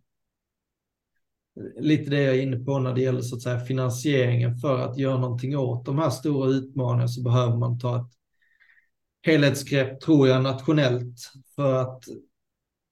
eh, 1.57 1.83
lite 1.83 2.11
det 2.11 2.23
jag 2.23 2.37
är 2.37 2.43
inne 2.43 2.57
på 2.57 2.79
när 2.79 2.95
det 2.95 3.01
gäller 3.01 3.21
så 3.21 3.37
att 3.37 3.43
säga 3.43 3.61
finansieringen 3.61 4.57
för 4.57 4.79
att 4.79 4.99
göra 4.99 5.19
någonting 5.19 5.57
åt 5.57 5.85
de 5.85 5.99
här 5.99 6.11
stora 6.11 6.51
utmaningarna 6.51 7.09
så 7.09 7.23
behöver 7.23 7.57
man 7.57 7.79
ta 7.79 7.97
ett 7.97 8.13
helhetsgrepp 9.23 10.01
tror 10.01 10.29
jag 10.29 10.43
nationellt 10.43 11.33
för 11.57 11.75
att 11.75 12.05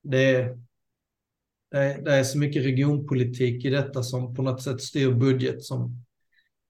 det 0.03 0.35
är, 0.35 0.68
det 1.71 1.79
är, 1.79 2.03
det 2.03 2.15
är 2.15 2.25
så 2.25 2.39
mycket 2.39 2.65
regionpolitik 2.65 3.65
i 3.65 3.71
detta 3.71 4.03
som 4.03 4.35
på 4.35 4.43
något 4.43 4.63
sätt 4.63 4.81
styr 4.83 5.13
budget 5.13 5.63
som 5.65 6.05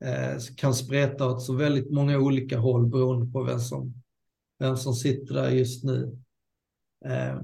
eh, 0.04 0.40
kan 0.56 0.74
spreta 0.74 1.26
åt 1.26 1.42
så 1.42 1.54
väldigt 1.54 1.90
många 1.90 2.18
olika 2.18 2.58
håll 2.58 2.86
beroende 2.86 3.32
på 3.32 3.42
vem 3.42 3.60
som, 3.60 3.94
vem 4.58 4.76
som 4.76 4.94
sitter 4.94 5.34
där 5.34 5.50
just 5.50 5.84
nu. 5.84 6.18
Eh, 7.04 7.40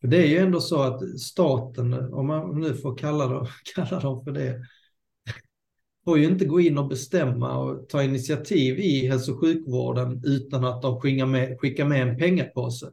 det 0.00 0.16
är 0.16 0.26
ju 0.26 0.38
ändå 0.38 0.60
så 0.60 0.82
att 0.82 1.20
staten, 1.20 1.94
om 1.94 2.26
man 2.26 2.60
nu 2.60 2.74
får 2.74 2.96
kalla, 2.96 3.26
dem, 3.26 3.46
kalla 3.74 4.00
dem 4.00 4.24
för 4.24 4.32
det, 4.32 4.60
får 6.04 6.18
ju 6.18 6.24
inte 6.24 6.44
gå 6.44 6.60
in 6.60 6.78
och 6.78 6.88
bestämma 6.88 7.58
och 7.58 7.88
ta 7.88 8.02
initiativ 8.02 8.78
i 8.78 9.06
hälso 9.08 9.32
och 9.32 9.40
sjukvården 9.40 10.22
utan 10.24 10.64
att 10.64 10.82
de 10.82 11.00
skickar 11.00 11.26
med, 11.26 11.60
skickar 11.60 11.84
med 11.84 12.08
en 12.08 12.16
pengapåse. 12.16 12.90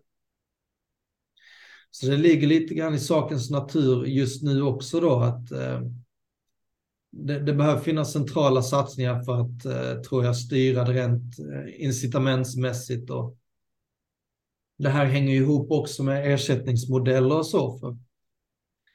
Så 1.92 2.06
det 2.06 2.18
ligger 2.18 2.48
lite 2.48 2.74
grann 2.74 2.96
i 2.96 3.00
sakens 3.00 3.50
natur 3.50 4.06
just 4.06 4.44
nu 4.44 4.62
också 4.62 5.00
då 5.00 5.20
att 5.20 5.52
eh, 5.52 5.82
det, 7.12 7.40
det, 7.40 7.54
behöver 7.54 7.82
finnas 7.82 8.14
centrala 8.14 8.62
satsningar 8.62 9.24
för 9.24 9.42
att, 9.42 9.66
eh, 9.66 10.02
tror 10.02 10.26
jag, 10.26 10.38
styra 10.38 10.84
det 10.84 10.94
rent 10.94 11.40
eh, 11.40 11.86
incitamentsmässigt. 11.86 13.10
Och 13.10 13.38
det 14.78 14.90
här 14.90 15.06
hänger 15.06 15.36
ihop 15.36 15.72
också 15.72 16.04
med 16.04 16.34
ersättningsmodeller 16.34 17.38
och 17.38 17.46
så. 17.46 17.80
För 17.80 17.98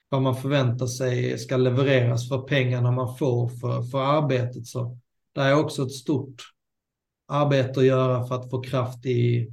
vad 0.08 0.22
man 0.22 0.36
förväntar 0.36 0.86
sig 0.86 1.38
ska 1.38 1.56
levereras 1.56 2.28
för 2.28 2.38
pengarna 2.38 2.90
man 2.90 3.16
får 3.16 3.48
för, 3.48 3.82
för 3.82 3.98
arbetet. 3.98 4.66
Så 4.66 4.98
det 5.32 5.40
är 5.40 5.54
också 5.54 5.82
ett 5.82 5.92
stort 5.92 6.42
arbete 7.28 7.80
att 7.80 7.86
göra 7.86 8.26
för 8.26 8.34
att 8.34 8.50
få 8.50 8.62
kraft 8.62 9.06
i 9.06 9.50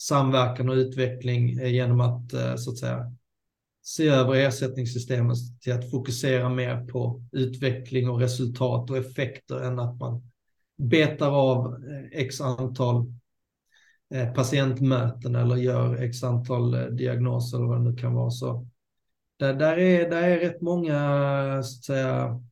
samverkan 0.00 0.68
och 0.68 0.74
utveckling 0.74 1.58
eh, 1.58 1.72
genom 1.72 2.00
att, 2.00 2.32
eh, 2.32 2.56
så 2.56 2.70
att 2.70 2.78
säga, 2.78 3.12
se 3.82 4.08
över 4.08 4.34
ersättningssystemet 4.34 5.36
till 5.60 5.72
att 5.72 5.90
fokusera 5.90 6.48
mer 6.48 6.86
på 6.86 7.22
utveckling 7.32 8.10
och 8.10 8.20
resultat 8.20 8.90
och 8.90 8.96
effekter 8.96 9.60
än 9.60 9.78
att 9.78 9.98
man 9.98 10.22
betar 10.76 11.30
av 11.30 11.66
eh, 11.66 12.20
x 12.20 12.40
antal 12.40 13.12
patientmöten 14.34 15.34
eller 15.34 15.56
gör 15.56 16.02
x 16.02 16.24
antal 16.24 16.96
diagnoser 16.96 17.58
eller 17.58 17.66
vad 17.66 17.78
det 17.78 17.90
nu 17.90 17.96
kan 17.96 18.14
vara. 18.14 18.30
Så 18.30 18.66
där, 19.38 19.54
där, 19.54 19.78
är, 19.78 20.10
där 20.10 20.22
är 20.22 20.38
rätt 20.38 20.60
många 20.60 20.98
så 21.62 21.78
att 21.78 21.84
säga, 21.84 22.42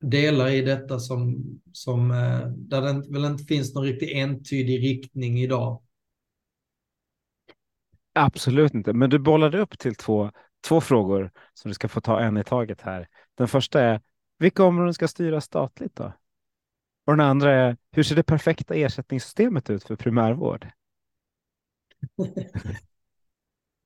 delar 0.00 0.48
i 0.48 0.62
detta 0.62 0.98
som, 0.98 1.44
som 1.72 2.08
där 2.56 2.80
det 2.80 3.12
väl 3.12 3.24
inte 3.24 3.44
finns 3.44 3.74
någon 3.74 3.84
riktigt 3.84 4.12
entydig 4.12 4.82
riktning 4.82 5.40
idag. 5.40 5.82
Absolut 8.12 8.74
inte, 8.74 8.92
men 8.92 9.10
du 9.10 9.18
bollade 9.18 9.58
upp 9.58 9.78
till 9.78 9.94
två, 9.94 10.30
två 10.68 10.80
frågor 10.80 11.30
som 11.54 11.68
du 11.68 11.74
ska 11.74 11.88
få 11.88 12.00
ta 12.00 12.20
en 12.20 12.36
i 12.36 12.44
taget 12.44 12.80
här. 12.80 13.08
Den 13.34 13.48
första 13.48 13.80
är 13.80 14.00
vilka 14.38 14.64
områden 14.64 14.94
ska 14.94 15.08
styras 15.08 15.44
statligt 15.44 15.96
då? 15.96 16.12
Och 17.06 17.16
den 17.16 17.26
andra 17.26 17.52
är 17.54 17.76
hur 17.92 18.02
ser 18.02 18.16
det 18.16 18.22
perfekta 18.22 18.74
ersättningssystemet 18.74 19.70
ut 19.70 19.84
för 19.84 19.96
primärvård? 19.96 20.68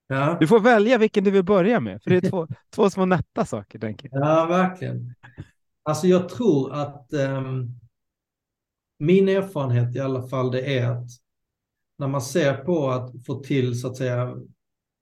Ja. 0.07 0.37
Du 0.41 0.47
får 0.47 0.61
välja 0.61 0.99
vilken 0.99 1.25
du 1.25 1.31
vill 1.31 1.45
börja 1.45 1.81
med, 1.81 2.03
för 2.03 2.11
det 2.11 2.16
är 2.16 2.31
två, 2.31 2.47
två 2.75 2.91
små 2.91 3.05
nätta 3.05 3.45
saker. 3.45 3.79
Tänker 3.79 4.09
jag. 4.12 4.27
Ja, 4.27 4.47
verkligen. 4.47 5.14
Alltså 5.83 6.07
jag 6.07 6.29
tror 6.29 6.72
att 6.72 7.12
um, 7.12 7.81
min 8.99 9.29
erfarenhet 9.29 9.97
i 9.97 10.01
alla 10.01 10.29
fall 10.29 10.51
det 10.51 10.79
är 10.79 10.91
att 10.91 11.09
när 11.97 12.09
man 12.09 12.22
ser 12.22 12.55
på 12.55 12.90
att 12.90 13.12
få 13.26 13.40
till 13.40 13.80
så 13.80 13.88
att 13.88 13.97
säga 13.97 14.36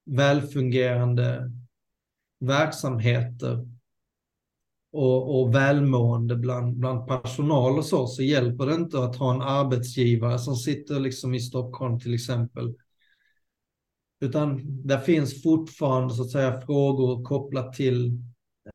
välfungerande 0.05 1.51
verksamheter 2.41 3.69
och, 4.93 5.41
och 5.41 5.55
välmående 5.55 6.37
bland, 6.37 6.77
bland 6.77 7.07
personal 7.07 7.79
och 7.79 7.85
så, 7.85 8.07
så 8.07 8.23
hjälper 8.23 8.67
det 8.67 8.75
inte 8.75 9.05
att 9.05 9.17
ha 9.17 9.35
en 9.35 9.43
arbetsgivare 9.43 10.39
som 10.39 10.57
sitter 10.57 11.01
liksom 11.01 11.35
i 11.35 11.41
Stockholm 11.41 12.01
till 12.01 12.15
exempel. 12.15 12.75
Utan 14.21 14.61
det 14.87 15.01
finns 15.01 15.43
fortfarande 15.43 16.15
så 16.15 16.23
att 16.23 16.31
säga 16.31 16.61
frågor 16.61 17.25
kopplat 17.25 17.73
till 17.73 18.19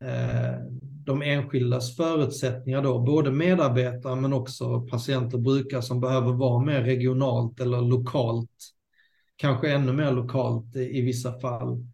eh, 0.02 0.60
de 1.08 1.22
enskildas 1.22 1.96
förutsättningar 1.96 2.82
då, 2.82 3.00
både 3.00 3.32
medarbetare 3.32 4.16
men 4.16 4.34
också 4.34 4.82
patienter 4.82 5.38
och 5.38 5.44
brukare 5.44 5.82
som 5.82 6.00
behöver 6.02 6.34
vara 6.34 6.66
mer 6.66 6.82
regionalt 6.82 7.60
eller 7.60 7.82
lokalt, 7.82 8.74
kanske 9.36 9.72
ännu 9.72 9.94
mer 9.94 10.12
lokalt 10.12 10.76
i, 10.76 10.98
i 10.98 11.02
vissa 11.02 11.40
fall. 11.40 11.86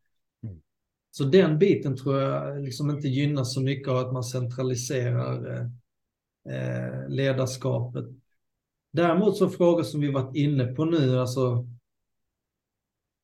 Så 1.11 1.23
den 1.23 1.59
biten 1.59 1.97
tror 1.97 2.21
jag 2.21 2.63
liksom 2.63 2.89
inte 2.89 3.07
gynnas 3.07 3.53
så 3.53 3.61
mycket 3.61 3.87
av 3.87 3.97
att 3.97 4.13
man 4.13 4.23
centraliserar 4.23 5.61
eh, 6.49 7.09
ledarskapet. 7.09 8.05
Däremot 8.91 9.37
så 9.37 9.49
frågor 9.49 9.83
som 9.83 10.01
vi 10.01 10.11
varit 10.11 10.35
inne 10.35 10.65
på 10.65 10.85
nu, 10.85 11.19
alltså 11.19 11.67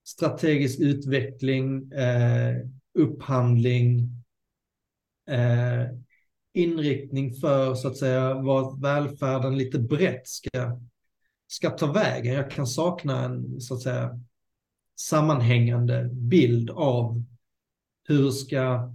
strategisk 0.08 0.80
utveckling, 0.80 1.92
eh, 1.92 2.56
upphandling, 2.94 4.19
eh, 5.30 5.88
inriktning 6.54 7.34
för 7.34 7.76
så 7.76 7.88
att 7.88 7.98
säga 7.98 8.34
vad 8.34 8.82
välfärden 8.82 9.58
lite 9.58 9.80
brett 9.80 10.28
ska, 10.28 10.80
ska 11.48 11.70
ta 11.70 11.92
vägen. 11.92 12.34
Jag 12.34 12.52
kan 12.52 12.68
sakna 12.68 13.26
en 13.26 13.62
så 13.62 13.74
att 13.74 13.82
säga 13.82 14.20
sammanhängande 15.00 16.10
bild 16.14 16.70
av 16.70 17.24
hur 18.08 18.32
ska 18.32 18.94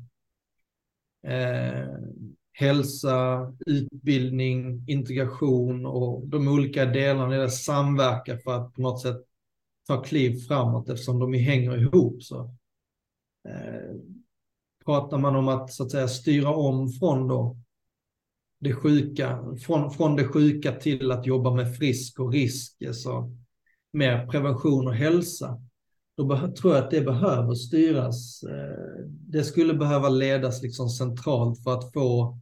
eh, 1.27 1.89
hälsa, 2.53 3.53
utbildning, 3.67 4.85
integration 4.87 5.87
och 5.87 6.29
de 6.29 6.49
olika 6.49 6.87
delarna 6.87 7.37
i 7.37 7.39
det 7.39 7.51
samverka 7.51 8.39
för 8.39 8.51
att 8.51 8.75
på 8.75 8.83
något 8.83 9.03
sätt 9.03 9.17
ta 9.87 10.03
kliv 10.03 10.39
framåt 10.49 10.89
eftersom 10.89 11.19
de 11.19 11.35
hänger 11.35 11.83
ihop. 11.83 12.23
Så, 12.23 12.55
eh, 13.49 13.95
pratar 14.85 15.19
man 15.19 15.37
om 15.37 15.49
att, 15.49 15.73
så 15.73 15.83
att 15.83 15.91
säga, 15.91 16.09
styra 16.09 16.51
om 16.51 16.89
från 16.89 17.29
då 17.29 17.57
det 18.61 18.75
sjuka, 18.75 19.39
från, 19.61 19.91
från 19.91 20.17
det 20.17 20.29
sjuka 20.29 20.73
till 20.73 21.11
att 21.11 21.27
jobba 21.27 21.55
med 21.55 21.77
frisk 21.77 22.21
och 22.21 22.33
risk, 22.33 22.77
så 22.93 23.37
mer 23.93 24.27
prevention 24.27 24.87
och 24.87 24.95
hälsa 24.95 25.61
då 26.17 26.53
tror 26.61 26.75
jag 26.75 26.85
att 26.85 26.91
det 26.91 27.01
behöver 27.01 27.55
styras. 27.55 28.43
Eh, 28.43 29.05
det 29.09 29.45
skulle 29.45 29.75
behöva 29.75 30.09
ledas 30.09 30.63
liksom 30.63 30.89
centralt 30.89 31.63
för 31.63 31.75
att 31.79 31.93
få 31.93 32.39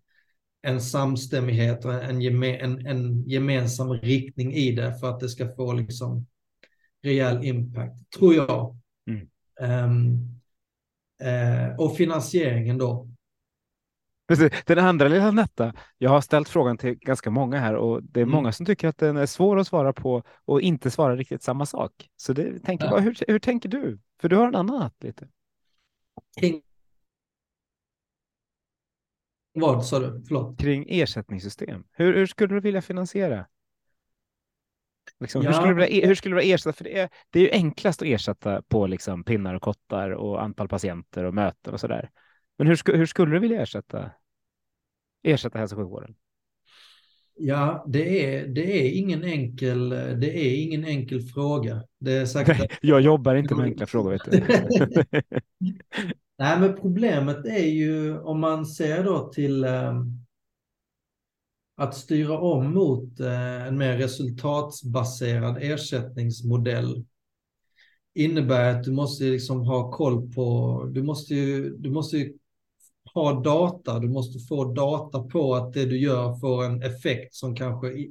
en 0.62 0.80
samstämmighet 0.80 1.84
och 1.84 1.94
en, 1.94 2.20
geme, 2.20 2.56
en, 2.56 2.86
en 2.86 3.28
gemensam 3.28 3.92
riktning 3.92 4.54
i 4.54 4.72
det 4.72 4.98
för 5.00 5.10
att 5.10 5.20
det 5.20 5.28
ska 5.28 5.48
få 5.48 5.72
liksom 5.72 6.26
rejäl 7.02 7.44
impact, 7.44 8.10
tror 8.18 8.34
jag. 8.34 8.76
Mm. 9.06 9.28
Um, 9.84 10.31
uh, 11.22 11.76
och 11.78 11.96
finansieringen 11.96 12.78
då. 12.78 13.08
Precis. 14.28 14.52
Den 14.66 14.78
andra 14.78 15.08
lilla 15.08 15.30
Netta, 15.30 15.74
jag 15.98 16.10
har 16.10 16.20
ställt 16.20 16.48
frågan 16.48 16.78
till 16.78 16.94
ganska 16.94 17.30
många 17.30 17.58
här 17.58 17.74
och 17.74 18.02
det 18.02 18.20
är 18.20 18.22
mm. 18.22 18.34
många 18.34 18.52
som 18.52 18.66
tycker 18.66 18.88
att 18.88 18.98
den 18.98 19.16
är 19.16 19.26
svår 19.26 19.58
att 19.58 19.66
svara 19.66 19.92
på 19.92 20.22
och 20.44 20.60
inte 20.60 20.90
svara 20.90 21.16
riktigt 21.16 21.42
samma 21.42 21.66
sak. 21.66 22.08
Så 22.16 22.32
det 22.32 22.58
tänker 22.58 22.84
ja. 22.84 22.90
bara, 22.90 23.00
hur, 23.00 23.16
hur 23.28 23.38
tänker 23.38 23.68
du? 23.68 23.98
För 24.20 24.28
du 24.28 24.36
har 24.36 24.48
en 24.48 24.54
annan 24.54 24.82
hatt 24.82 25.02
lite. 25.02 25.28
Kring 26.40 26.62
vad 29.54 29.86
sa 29.86 29.98
du? 29.98 30.24
Förlåt. 30.28 30.58
Kring 30.58 30.86
ersättningssystem. 30.88 31.84
Hur, 31.92 32.14
hur 32.14 32.26
skulle 32.26 32.54
du 32.54 32.60
vilja 32.60 32.82
finansiera? 32.82 33.46
Liksom, 35.22 35.42
ja. 35.42 35.48
hur, 35.48 35.54
skulle 35.54 35.74
du 35.74 35.86
vilja, 35.86 36.06
hur 36.06 36.14
skulle 36.14 36.34
du 36.34 36.40
vilja 36.40 36.54
ersätta? 36.54 36.72
För 36.72 36.84
det 36.84 36.98
är, 36.98 37.08
det 37.30 37.38
är 37.38 37.42
ju 37.42 37.50
enklast 37.50 38.02
att 38.02 38.08
ersätta 38.08 38.62
på 38.62 38.86
liksom 38.86 39.24
pinnar 39.24 39.54
och 39.54 39.62
kottar 39.62 40.10
och 40.10 40.42
antal 40.42 40.68
patienter 40.68 41.24
och 41.24 41.34
möten 41.34 41.74
och 41.74 41.80
så 41.80 41.86
där. 41.88 42.10
Men 42.58 42.66
hur, 42.66 42.96
hur 42.96 43.06
skulle 43.06 43.32
du 43.32 43.38
vilja 43.38 43.62
ersätta, 43.62 44.10
ersätta 45.22 45.58
hälso 45.58 45.76
och 45.76 45.82
sjukvården? 45.82 46.14
Ja, 47.34 47.84
det 47.88 48.34
är, 48.34 48.46
det 48.46 48.86
är 48.86 48.90
ingen 48.90 49.24
enkel, 49.24 49.88
det 49.90 50.46
är 50.46 50.62
ingen 50.62 50.84
enkel 50.84 51.20
fråga. 51.20 51.82
Det 51.98 52.12
är 52.12 52.26
sagt 52.26 52.48
Nej, 52.48 52.68
jag 52.80 53.00
jobbar 53.00 53.34
inte 53.34 53.54
med 53.54 53.64
enkla 53.64 53.86
frågor. 53.86 54.10
Vet 54.10 54.24
du. 54.24 54.40
Nej, 56.38 56.60
men 56.60 56.76
problemet 56.76 57.46
är 57.46 57.66
ju 57.66 58.18
om 58.18 58.40
man 58.40 58.66
ser 58.66 59.04
då 59.04 59.28
till 59.32 59.64
um, 59.64 60.24
att 61.76 61.96
styra 61.96 62.38
om 62.38 62.74
mot 62.74 63.20
eh, 63.20 63.66
en 63.66 63.78
mer 63.78 63.96
resultatsbaserad 63.96 65.58
ersättningsmodell 65.60 67.04
innebär 68.14 68.70
att 68.70 68.84
du 68.84 68.92
måste 68.92 69.24
liksom 69.24 69.60
ha 69.60 69.90
koll 69.90 70.32
på, 70.32 70.88
du 70.92 71.02
måste 71.02 71.34
ju, 71.34 71.76
du 71.76 71.90
måste 71.90 72.16
ju 72.16 72.32
ha 73.14 73.40
data, 73.40 73.98
du 73.98 74.08
måste 74.08 74.38
få 74.38 74.64
data 74.64 75.22
på 75.22 75.54
att 75.54 75.72
det 75.72 75.84
du 75.84 75.98
gör 75.98 76.38
får 76.38 76.64
en 76.64 76.82
effekt 76.82 77.34
som 77.34 77.56
kanske 77.56 78.06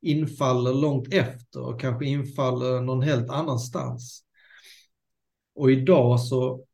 infaller 0.00 0.74
långt 0.74 1.14
efter 1.14 1.60
och 1.60 1.80
kanske 1.80 2.06
infaller 2.06 2.80
någon 2.80 3.02
helt 3.02 3.30
annanstans. 3.30 4.24
Och 5.54 5.70
idag 5.70 6.20
så 6.20 6.64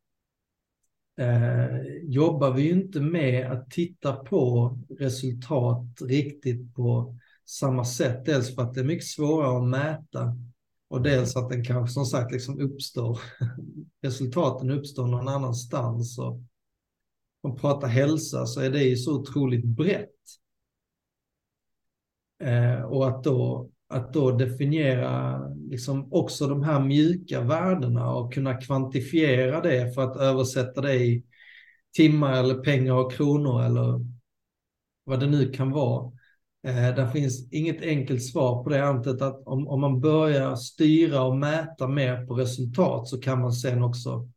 eh, 1.18 1.76
jobbar 2.02 2.52
vi 2.52 2.70
inte 2.70 3.00
med 3.00 3.52
att 3.52 3.70
titta 3.70 4.12
på 4.12 4.78
resultat 4.98 5.84
riktigt 6.00 6.74
på 6.74 7.18
samma 7.44 7.84
sätt. 7.84 8.24
Dels 8.24 8.54
för 8.54 8.62
att 8.62 8.74
det 8.74 8.80
är 8.80 8.84
mycket 8.84 9.06
svårare 9.06 9.58
att 9.58 9.68
mäta 9.68 10.36
och 10.88 11.02
dels 11.02 11.36
att 11.36 11.50
den 11.50 11.64
kanske 11.64 11.94
som 11.94 12.04
sagt 12.04 12.32
liksom 12.32 12.60
uppstår, 12.60 13.20
resultaten 14.02 14.70
uppstår 14.70 15.06
någon 15.06 15.28
annanstans. 15.28 16.18
Och, 16.18 16.42
om 17.40 17.50
man 17.50 17.56
pratar 17.56 17.88
hälsa 17.88 18.46
så 18.46 18.60
är 18.60 18.70
det 18.70 18.82
ju 18.82 18.96
så 18.96 19.20
otroligt 19.20 19.64
brett. 19.64 20.10
Eh, 22.42 22.82
och 22.82 23.08
att 23.08 23.24
då, 23.24 23.70
att 23.88 24.12
då 24.12 24.30
definiera 24.30 25.38
liksom 25.48 26.12
också 26.12 26.46
de 26.46 26.62
här 26.62 26.80
mjuka 26.80 27.40
värdena 27.40 28.10
och 28.14 28.32
kunna 28.34 28.54
kvantifiera 28.54 29.60
det 29.60 29.94
för 29.94 30.02
att 30.02 30.16
översätta 30.16 30.80
det 30.80 30.94
i 30.94 31.24
timmar 31.96 32.32
eller 32.32 32.54
pengar 32.54 32.92
och 32.94 33.12
kronor 33.12 33.64
eller 33.64 34.04
vad 35.04 35.20
det 35.20 35.26
nu 35.26 35.52
kan 35.52 35.70
vara. 35.70 36.12
Eh, 36.66 36.94
där 36.94 37.10
finns 37.10 37.52
inget 37.52 37.82
enkelt 37.82 38.24
svar 38.24 38.64
på 38.64 38.70
det, 38.70 38.84
Antet, 38.84 39.22
att 39.22 39.42
om, 39.46 39.68
om 39.68 39.80
man 39.80 40.00
börjar 40.00 40.56
styra 40.56 41.22
och 41.22 41.36
mäta 41.36 41.88
mer 41.88 42.26
på 42.26 42.34
resultat 42.34 43.08
så 43.08 43.20
kan 43.20 43.40
man 43.40 43.52
sen 43.52 43.82
också 43.82 44.28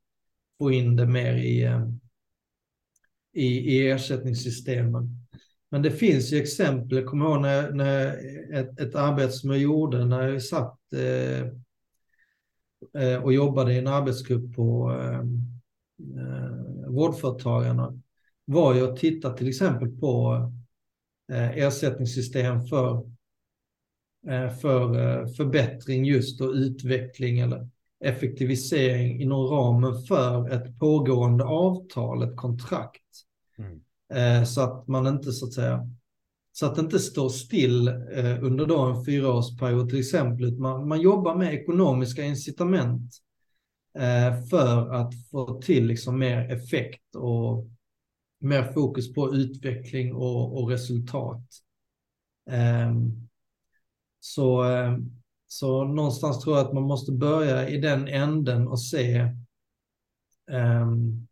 få 0.57 0.71
in 0.71 0.95
det 0.95 1.05
mer 1.05 1.33
i, 1.33 1.63
eh, 1.63 1.87
i, 3.33 3.45
i 3.45 3.89
ersättningssystemen. 3.89 5.20
Men 5.71 5.81
det 5.81 5.91
finns 5.91 6.33
ju 6.33 6.37
exempel, 6.37 6.97
jag 6.97 7.07
kommer 7.07 7.25
ihåg 7.25 7.41
när, 7.41 7.71
när 7.71 8.07
ett, 8.53 8.79
ett 8.79 8.95
arbete 8.95 9.31
som 9.31 9.49
jag 9.49 9.59
gjorde 9.59 10.05
när 10.05 10.27
jag 10.27 10.43
satt 10.43 10.79
eh, 10.93 11.41
eh 13.01 13.23
och 13.23 13.33
jobbade 13.33 13.73
i 13.73 13.77
en 13.77 13.87
arbetsgrupp 13.87 14.55
på 14.55 14.91
eh, 14.91 15.19
eh, 16.23 16.87
Vårdföretagarna 16.87 17.99
var 18.45 18.73
ju 18.73 18.91
att 18.91 18.97
titta 18.97 19.33
till 19.33 19.47
exempel 19.47 19.99
på 19.99 20.35
eh, 21.31 21.57
ersättningssystem 21.57 22.65
för, 22.65 22.95
eh, 24.27 24.49
för 24.49 24.99
eh, 24.99 25.27
förbättring 25.27 26.05
just 26.05 26.41
och 26.41 26.51
utveckling 26.51 27.39
eller 27.39 27.69
effektivisering 27.99 29.21
inom 29.21 29.47
ramen 29.47 30.01
för 30.01 30.49
ett 30.49 30.79
pågående 30.79 31.43
avtal, 31.43 32.23
ett 32.23 32.35
kontrakt. 32.35 33.25
Mm. 33.57 33.81
Eh, 34.11 34.43
så 34.43 34.61
att 34.61 34.87
man 34.87 35.07
inte 35.07 35.31
så 35.31 35.45
att 35.45 35.53
säga, 35.53 35.89
så 36.51 36.65
att 36.65 36.75
det 36.75 36.81
inte 36.81 36.99
står 36.99 37.29
still 37.29 37.87
eh, 37.87 38.43
under 38.43 38.65
då 38.65 38.79
en 38.79 39.05
fyraårsperiod 39.05 39.89
till 39.89 39.99
exempel. 39.99 40.57
Man, 40.57 40.87
man 40.87 41.01
jobbar 41.01 41.35
med 41.35 41.53
ekonomiska 41.53 42.23
incitament 42.23 43.13
eh, 43.97 44.43
för 44.49 44.93
att 44.93 45.13
få 45.31 45.61
till 45.61 45.87
liksom 45.87 46.19
mer 46.19 46.51
effekt 46.51 47.15
och 47.15 47.67
mer 48.39 48.71
fokus 48.71 49.13
på 49.13 49.35
utveckling 49.35 50.13
och, 50.13 50.61
och 50.61 50.69
resultat. 50.69 51.43
Ehm, 52.49 53.27
så 54.19 54.65
så 55.51 55.83
någonstans 55.83 56.39
tror 56.39 56.57
jag 56.57 56.67
att 56.67 56.73
man 56.73 56.83
måste 56.83 57.11
börja 57.11 57.69
i 57.69 57.77
den 57.77 58.07
änden 58.07 58.67
och 58.67 58.81
se 58.81 59.27
um, 60.51 61.27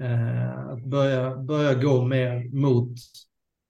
Eh, 0.00 0.68
att 0.68 0.84
börja, 0.84 1.36
börja 1.36 1.74
gå 1.74 2.04
mer 2.04 2.54
mot, 2.54 2.92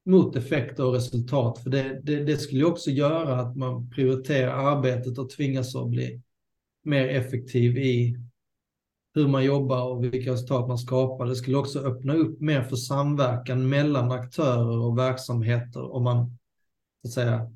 mot 0.06 0.36
effekter 0.36 0.84
och 0.84 0.94
resultat. 0.94 1.58
För 1.58 1.70
det, 1.70 2.00
det, 2.02 2.24
det 2.24 2.36
skulle 2.36 2.64
också 2.64 2.90
göra 2.90 3.40
att 3.40 3.56
man 3.56 3.90
prioriterar 3.90 4.76
arbetet 4.76 5.18
och 5.18 5.30
tvingas 5.30 5.76
att 5.76 5.88
bli 5.88 6.22
mer 6.84 7.08
effektiv 7.08 7.78
i 7.78 8.16
hur 9.14 9.28
man 9.28 9.44
jobbar 9.44 9.88
och 9.88 10.04
vilka 10.04 10.32
resultat 10.32 10.68
man 10.68 10.78
skapar. 10.78 11.26
Det 11.26 11.36
skulle 11.36 11.56
också 11.56 11.78
öppna 11.80 12.14
upp 12.14 12.40
mer 12.40 12.62
för 12.62 12.76
samverkan 12.76 13.68
mellan 13.68 14.12
aktörer 14.12 14.78
och 14.78 14.98
verksamheter 14.98 15.94
om 15.94 16.04
man, 16.04 16.38
så 17.02 17.08
att 17.08 17.12
säga, 17.12 17.50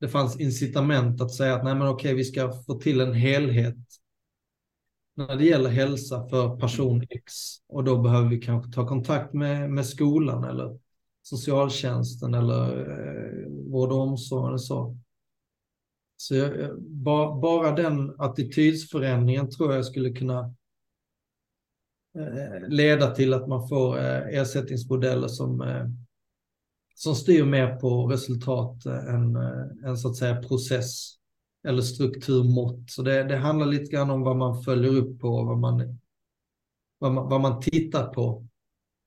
det 0.00 0.08
fanns 0.08 0.40
incitament 0.40 1.20
att 1.20 1.34
säga 1.34 1.54
att 1.54 1.64
nej 1.64 1.74
men 1.74 1.88
okej, 1.88 2.14
vi 2.14 2.24
ska 2.24 2.52
få 2.52 2.74
till 2.74 3.00
en 3.00 3.14
helhet 3.14 3.76
när 5.28 5.36
det 5.36 5.44
gäller 5.44 5.70
hälsa 5.70 6.28
för 6.28 6.56
person 6.56 7.02
X 7.10 7.34
och 7.68 7.84
då 7.84 8.02
behöver 8.02 8.28
vi 8.28 8.40
kanske 8.40 8.72
ta 8.72 8.86
kontakt 8.86 9.32
med, 9.32 9.70
med 9.70 9.86
skolan 9.86 10.44
eller 10.44 10.78
socialtjänsten 11.22 12.34
eller 12.34 12.80
eh, 12.80 13.48
vård 13.72 13.92
och 13.92 14.00
omsorg 14.00 14.48
eller 14.48 14.58
så. 14.58 14.96
Så 16.16 16.34
jag, 16.34 16.60
eh, 16.60 16.74
ba, 16.78 17.40
bara 17.40 17.72
den 17.72 18.14
attitydsförändringen 18.18 19.50
tror 19.50 19.74
jag 19.74 19.84
skulle 19.84 20.12
kunna 20.12 20.54
eh, 22.18 22.68
leda 22.68 23.10
till 23.10 23.34
att 23.34 23.48
man 23.48 23.68
får 23.68 23.98
eh, 23.98 24.40
ersättningsmodeller 24.40 25.28
som, 25.28 25.62
eh, 25.62 25.86
som 26.94 27.14
styr 27.14 27.44
mer 27.44 27.76
på 27.76 28.06
resultat 28.06 28.86
än, 28.86 29.36
eh, 29.36 29.88
än 29.88 29.96
så 29.96 30.08
att 30.08 30.16
säga 30.16 30.42
process 30.42 31.21
eller 31.68 31.82
strukturmått. 31.82 32.90
Så 32.90 33.02
det, 33.02 33.24
det 33.24 33.36
handlar 33.36 33.66
lite 33.66 33.96
grann 33.96 34.10
om 34.10 34.22
vad 34.22 34.36
man 34.36 34.62
följer 34.62 34.96
upp 34.96 35.20
på, 35.20 35.44
vad 35.44 35.58
man, 35.58 35.98
vad 36.98 37.12
man, 37.12 37.28
vad 37.28 37.40
man 37.40 37.60
tittar 37.60 38.06
på. 38.06 38.46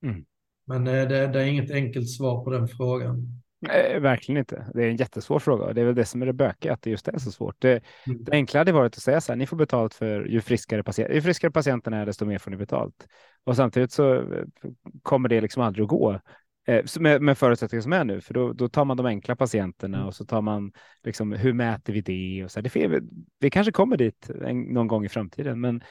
Mm. 0.02 0.24
Men 0.66 0.86
eh, 0.86 1.08
det, 1.08 1.26
det, 1.26 1.40
är 1.40 1.46
inget 1.46 1.70
enkelt 1.70 2.10
svar 2.10 2.44
på 2.44 2.50
den 2.50 2.68
frågan. 2.68 3.42
Nej, 3.60 4.00
verkligen 4.00 4.38
inte. 4.38 4.70
Det 4.74 4.84
är 4.84 4.88
en 4.88 4.96
jättesvår 4.96 5.38
fråga. 5.38 5.72
Det 5.72 5.80
är 5.80 5.84
väl 5.84 5.94
det 5.94 6.04
som 6.04 6.22
är 6.22 6.26
det 6.26 6.32
bökiga, 6.32 6.72
att 6.72 6.82
det 6.82 6.90
just 6.90 7.08
är 7.08 7.18
så 7.18 7.30
svårt. 7.30 7.56
Det, 7.58 7.82
mm. 8.06 8.24
det 8.24 8.32
enkla 8.32 8.60
hade 8.60 8.72
varit 8.72 8.96
att 8.96 9.02
säga 9.02 9.20
så 9.20 9.32
här, 9.32 9.36
ni 9.36 9.46
får 9.46 9.56
betalt 9.56 9.94
för 9.94 10.24
ju 10.24 10.40
friskare, 10.40 10.82
patient, 10.82 11.14
ju 11.14 11.22
friskare 11.22 11.50
patienten 11.50 11.92
är, 11.92 12.06
desto 12.06 12.24
mer 12.24 12.38
får 12.38 12.50
ni 12.50 12.56
betalt. 12.56 13.06
Och 13.44 13.56
samtidigt 13.56 13.92
så 13.92 14.14
eh, 14.14 14.44
kommer 15.02 15.28
det 15.28 15.40
liksom 15.40 15.62
aldrig 15.62 15.82
att 15.82 15.88
gå. 15.88 16.20
Eh, 16.68 16.84
med, 17.00 17.22
med 17.22 17.38
förutsättningar 17.38 17.82
som 17.82 17.92
är 17.92 18.04
nu, 18.04 18.20
för 18.20 18.34
då, 18.34 18.52
då 18.52 18.68
tar 18.68 18.84
man 18.84 18.96
de 18.96 19.06
enkla 19.06 19.36
patienterna 19.36 19.96
mm. 19.96 20.08
och 20.08 20.14
så 20.14 20.24
tar 20.24 20.42
man 20.42 20.72
liksom 21.04 21.32
hur 21.32 21.52
mäter 21.52 21.92
vi 21.92 22.00
det 22.00 22.44
och 22.44 22.50
så 22.50 22.60
här, 22.60 22.88
det, 22.88 23.00
vi 23.40 23.50
kanske 23.50 23.72
kommer 23.72 23.96
dit 23.96 24.30
en, 24.44 24.62
någon 24.62 24.86
gång 24.86 25.04
i 25.04 25.08
framtiden, 25.08 25.60
men, 25.60 25.82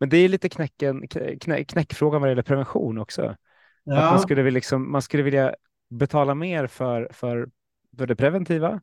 men 0.00 0.08
det 0.08 0.16
är 0.16 0.28
lite 0.28 0.48
knäcken, 0.48 1.08
knä, 1.40 1.64
knäckfrågan 1.64 2.20
vad 2.20 2.28
det 2.28 2.30
gäller 2.30 2.42
prevention 2.42 2.98
också. 2.98 3.36
Ja. 3.84 3.96
Att 3.96 4.12
man 4.12 4.20
skulle 4.20 4.42
vilja 4.42 4.56
liksom, 4.56 4.92
man 4.92 5.02
skulle 5.02 5.22
vilja 5.22 5.54
betala 5.90 6.34
mer 6.34 6.66
för, 6.66 7.08
för, 7.12 7.48
för 7.98 8.06
det 8.06 8.16
preventiva. 8.16 8.80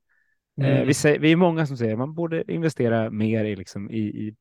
Mm. 0.57 0.71
Eh, 0.71 0.85
vi, 0.85 0.93
säger, 0.93 1.19
vi 1.19 1.31
är 1.31 1.35
många 1.35 1.65
som 1.65 1.77
säger 1.77 1.93
att 1.93 1.99
man 1.99 2.13
borde 2.13 2.51
investera 2.51 3.09
mer 3.09 3.45
i, 3.45 3.55
liksom, 3.55 3.91
i, 3.91 3.99
i, 3.99 4.35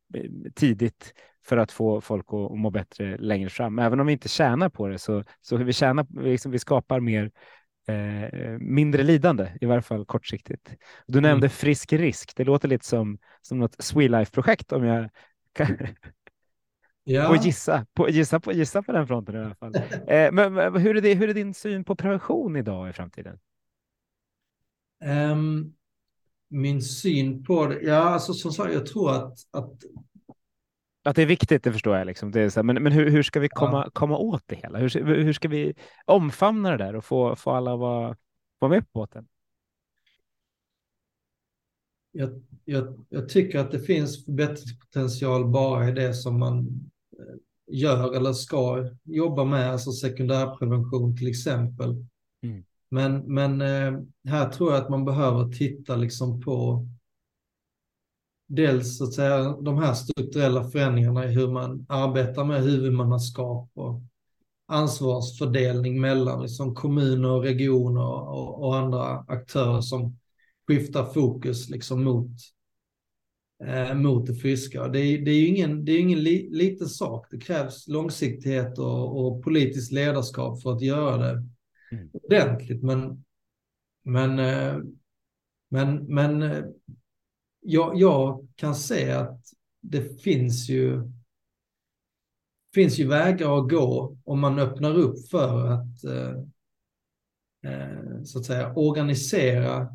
tidigt 0.55 1.15
för 1.45 1.57
att 1.57 1.73
få 1.73 2.01
folk 2.01 2.27
att 2.29 2.59
må 2.59 2.71
bättre 2.71 3.17
längre 3.17 3.49
fram. 3.49 3.79
Även 3.79 4.01
om 4.01 4.07
vi 4.07 4.13
inte 4.13 4.29
tjänar 4.29 4.69
på 4.69 4.89
det 4.89 4.99
så, 4.99 5.25
så 5.41 5.57
vi, 5.57 5.73
tjänar, 5.73 6.07
liksom, 6.23 6.53
vi 6.53 6.59
skapar 6.59 7.01
mer 7.01 7.31
eh, 7.89 8.59
mindre 8.59 9.03
lidande, 9.03 9.53
i 9.61 9.67
varje 9.67 9.83
fall 9.83 10.05
kortsiktigt. 10.05 10.75
Du 11.07 11.19
mm. 11.19 11.31
nämnde 11.31 11.49
frisk 11.49 11.93
risk. 11.93 12.37
Det 12.37 12.45
låter 12.45 12.69
lite 12.69 12.87
som, 12.87 13.19
som 13.43 13.59
något 13.59 13.77
Swelife-projekt 13.79 14.73
om 14.73 14.85
jag 14.85 15.11
kan 15.53 15.77
ja. 17.05 17.29
och 17.29 17.37
gissa 17.37 17.87
på, 17.95 18.09
gissa, 18.09 18.41
på, 18.41 18.53
gissa 18.53 18.83
på 18.83 18.93
den 18.93 19.07
fronten 19.07 19.35
i 19.35 19.39
alla 19.39 19.55
fall. 19.55 19.75
eh, 20.07 20.33
men, 20.33 20.55
men 20.55 20.77
hur, 20.77 20.97
är 20.97 21.01
det, 21.01 21.15
hur 21.15 21.29
är 21.29 21.35
din 21.35 21.55
syn 21.55 21.85
på 21.85 21.97
prevention 21.97 22.57
idag 22.57 22.91
i 22.91 22.93
framtiden? 22.93 23.39
Um, 25.05 25.75
min 26.49 26.83
syn 26.83 27.45
på 27.45 27.67
det, 27.67 27.81
ja, 27.83 27.97
alltså 27.97 28.33
som 28.33 28.53
sagt, 28.53 28.75
jag 28.75 28.87
tror 28.87 29.15
att, 29.15 29.39
att 29.51 29.73
att 31.05 31.17
det 31.17 31.23
är 31.23 31.27
viktigt, 31.27 31.65
det 31.65 31.73
förstår 31.73 31.97
jag. 31.97 32.07
Liksom. 32.07 32.31
Det 32.31 32.41
är 32.41 32.49
så 32.49 32.59
här, 32.59 32.65
men 32.65 32.83
men 32.83 32.93
hur, 32.93 33.11
hur 33.11 33.23
ska 33.23 33.41
vi 33.41 33.49
komma, 33.49 33.83
ja. 33.85 33.91
komma 33.93 34.17
åt 34.17 34.43
det 34.47 34.57
hela? 34.57 34.79
Hur, 34.79 35.05
hur 35.05 35.33
ska 35.33 35.49
vi 35.49 35.75
omfamna 36.05 36.71
det 36.71 36.77
där 36.77 36.97
och 36.97 37.05
få, 37.05 37.37
få 37.37 37.51
alla 37.51 37.77
vara, 37.77 38.17
vara 38.59 38.71
med 38.71 38.85
på 38.85 38.91
båten? 38.93 39.27
Jag, 42.13 42.43
jag, 42.65 43.05
jag 43.09 43.29
tycker 43.29 43.59
att 43.59 43.71
det 43.71 43.81
finns 43.81 44.25
förbättringspotential 44.25 45.49
bara 45.49 45.89
i 45.89 45.93
det 45.93 46.15
som 46.15 46.39
man 46.39 46.59
eh, 47.19 47.37
gör 47.67 48.17
eller 48.17 48.33
ska 48.33 48.89
jobba 49.05 49.45
med, 49.45 49.71
alltså 49.71 49.93
sekundärprevention 49.93 51.17
till 51.17 51.29
exempel. 51.29 52.07
Mm. 52.43 52.65
Men, 52.89 53.35
men 53.35 53.61
eh, 53.61 54.01
här 54.25 54.49
tror 54.49 54.73
jag 54.73 54.83
att 54.83 54.91
man 54.91 55.05
behöver 55.05 55.53
titta 55.53 55.97
liksom 55.97 56.41
på 56.41 56.87
dels 58.55 58.99
så 58.99 59.05
att 59.05 59.15
säga 59.15 59.57
de 59.61 59.79
här 59.79 59.95
strukturella 59.95 60.65
förändringarna 60.65 61.25
i 61.25 61.29
hur 61.29 61.49
man 61.49 61.87
arbetar 61.89 62.45
med 62.45 62.63
huvudmannaskap 62.63 63.71
och 63.75 64.03
ansvarsfördelning 64.67 66.01
mellan 66.01 66.43
liksom 66.43 66.75
kommuner, 66.75 67.41
regioner 67.41 68.03
och, 68.03 68.65
och 68.65 68.77
andra 68.77 69.05
aktörer 69.29 69.81
som 69.81 70.19
skiftar 70.67 71.05
fokus 71.05 71.71
liksom 71.71 72.05
mot, 72.05 72.31
eh, 73.65 73.95
mot 73.95 74.27
det 74.27 74.35
friska. 74.35 74.89
Det 74.89 75.01
är, 75.01 75.25
det 75.25 75.31
är 75.31 75.41
ju 75.41 75.47
ingen, 75.47 75.85
det 75.85 75.93
är 75.93 76.01
ingen 76.01 76.23
li, 76.23 76.49
liten 76.51 76.89
sak. 76.89 77.27
Det 77.31 77.39
krävs 77.39 77.89
långsiktighet 77.89 78.79
och, 78.79 79.27
och 79.27 79.43
politiskt 79.43 79.93
ledarskap 79.93 80.63
för 80.63 80.73
att 80.73 80.83
göra 80.83 81.17
det 81.17 81.47
mm. 81.93 82.11
ordentligt. 82.13 82.83
Men, 82.83 83.25
men, 84.05 84.39
eh, 84.39 84.79
men, 85.69 86.15
men 86.15 86.43
eh, 86.43 86.65
jag, 87.63 88.01
jag 88.01 88.49
kan 88.57 88.75
se 88.75 89.11
att 89.11 89.41
det 89.81 90.23
finns 90.23 90.69
ju 90.69 91.11
finns 92.75 92.99
ju 92.99 93.09
vägar 93.09 93.59
att 93.59 93.71
gå 93.71 94.17
om 94.25 94.41
man 94.41 94.59
öppnar 94.59 94.95
upp 94.95 95.29
för 95.31 95.67
att 95.67 96.05
eh, 96.05 96.35
eh, 97.73 98.23
så 98.25 98.39
att 98.39 98.45
säga 98.45 98.73
organisera 98.77 99.89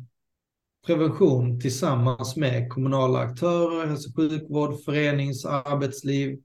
prevention 0.86 1.60
tillsammans 1.60 2.36
med 2.36 2.70
kommunala 2.70 3.18
aktörer, 3.18 3.86
hälso 3.86 4.08
och 4.08 4.16
sjukvård, 4.16 4.84
förenings 4.84 5.44
arbetsliv, 5.44 6.42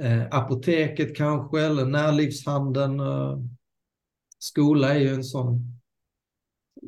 eh, 0.00 0.22
apoteket 0.30 1.16
kanske 1.16 1.60
eller 1.60 1.84
närlivshandeln. 1.84 3.00
Eh, 3.00 3.38
skola 4.38 4.94
är 4.94 4.98
ju 4.98 5.14
en 5.14 5.24
sån 5.24 5.73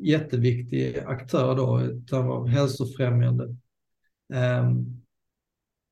jätteviktig 0.01 0.97
aktör 0.99 1.55
då 1.55 2.17
av 2.17 2.47
hälsofrämjande. 2.47 3.55
Ehm, 4.33 5.01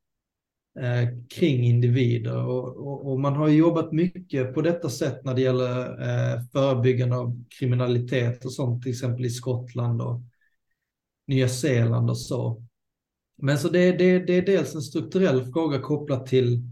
eh, 0.81 1.09
kring 1.29 1.65
individer. 1.65 2.47
Och, 2.47 2.77
och, 2.77 3.13
och, 3.13 3.21
man 3.21 3.37
har 3.37 3.49
jobbat 3.49 3.93
mycket 3.93 4.55
på 4.55 4.63
detta 4.63 4.91
sätt 4.91 5.25
när 5.25 5.35
det 5.35 5.41
gäller 5.41 6.03
eh, 6.03 6.41
förebyggande 6.53 7.17
av 7.17 7.45
kriminalitet 7.59 8.45
och 8.45 8.53
sånt, 8.53 8.83
till 8.83 8.93
exempel 8.93 9.25
i 9.25 9.31
Skottland 9.31 10.03
och 10.03 10.21
Nya 11.27 11.49
Zeeland 11.49 12.11
och 12.11 12.19
så. 12.19 12.65
Men 13.37 13.59
så 13.59 13.69
det, 13.69 13.93
det, 13.93 14.19
det 14.19 14.33
är 14.33 14.47
dels 14.47 14.75
en 14.75 14.83
strukturell 14.83 15.53
fråga 15.53 15.81
kopplat 15.81 16.27
till 16.27 16.63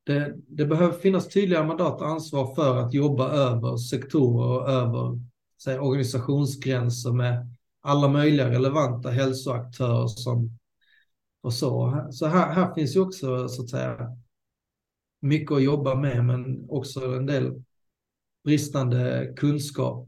det, 0.04 0.36
det, 0.48 0.66
behöver 0.66 0.94
finnas 0.94 1.28
tydliga 1.28 1.64
mandat 1.64 2.02
och 2.02 2.08
ansvar 2.08 2.56
för 2.56 2.78
att 2.78 2.94
jobba 2.94 3.30
över 3.30 3.78
sektorer 3.78 4.48
och 4.48 4.70
över 4.70 5.20
säg, 5.64 5.80
organisationsgränser 5.80 7.12
med 7.12 7.56
alla 7.82 8.08
möjliga 8.08 8.50
relevanta 8.50 9.10
hälsoaktörer 9.10 10.08
som 10.08 10.60
och 11.42 11.54
så. 11.54 12.08
Så 12.12 12.26
här, 12.26 12.54
här 12.54 12.74
finns 12.74 12.96
ju 12.96 13.00
också 13.00 13.48
så 13.48 13.62
att 13.62 13.70
säga 13.70 14.18
mycket 15.24 15.52
att 15.52 15.64
jobba 15.64 15.96
med, 15.96 16.26
men 16.26 16.70
också 16.70 17.16
en 17.16 17.26
del 17.26 17.64
bristande 18.44 19.34
kunskap. 19.38 20.08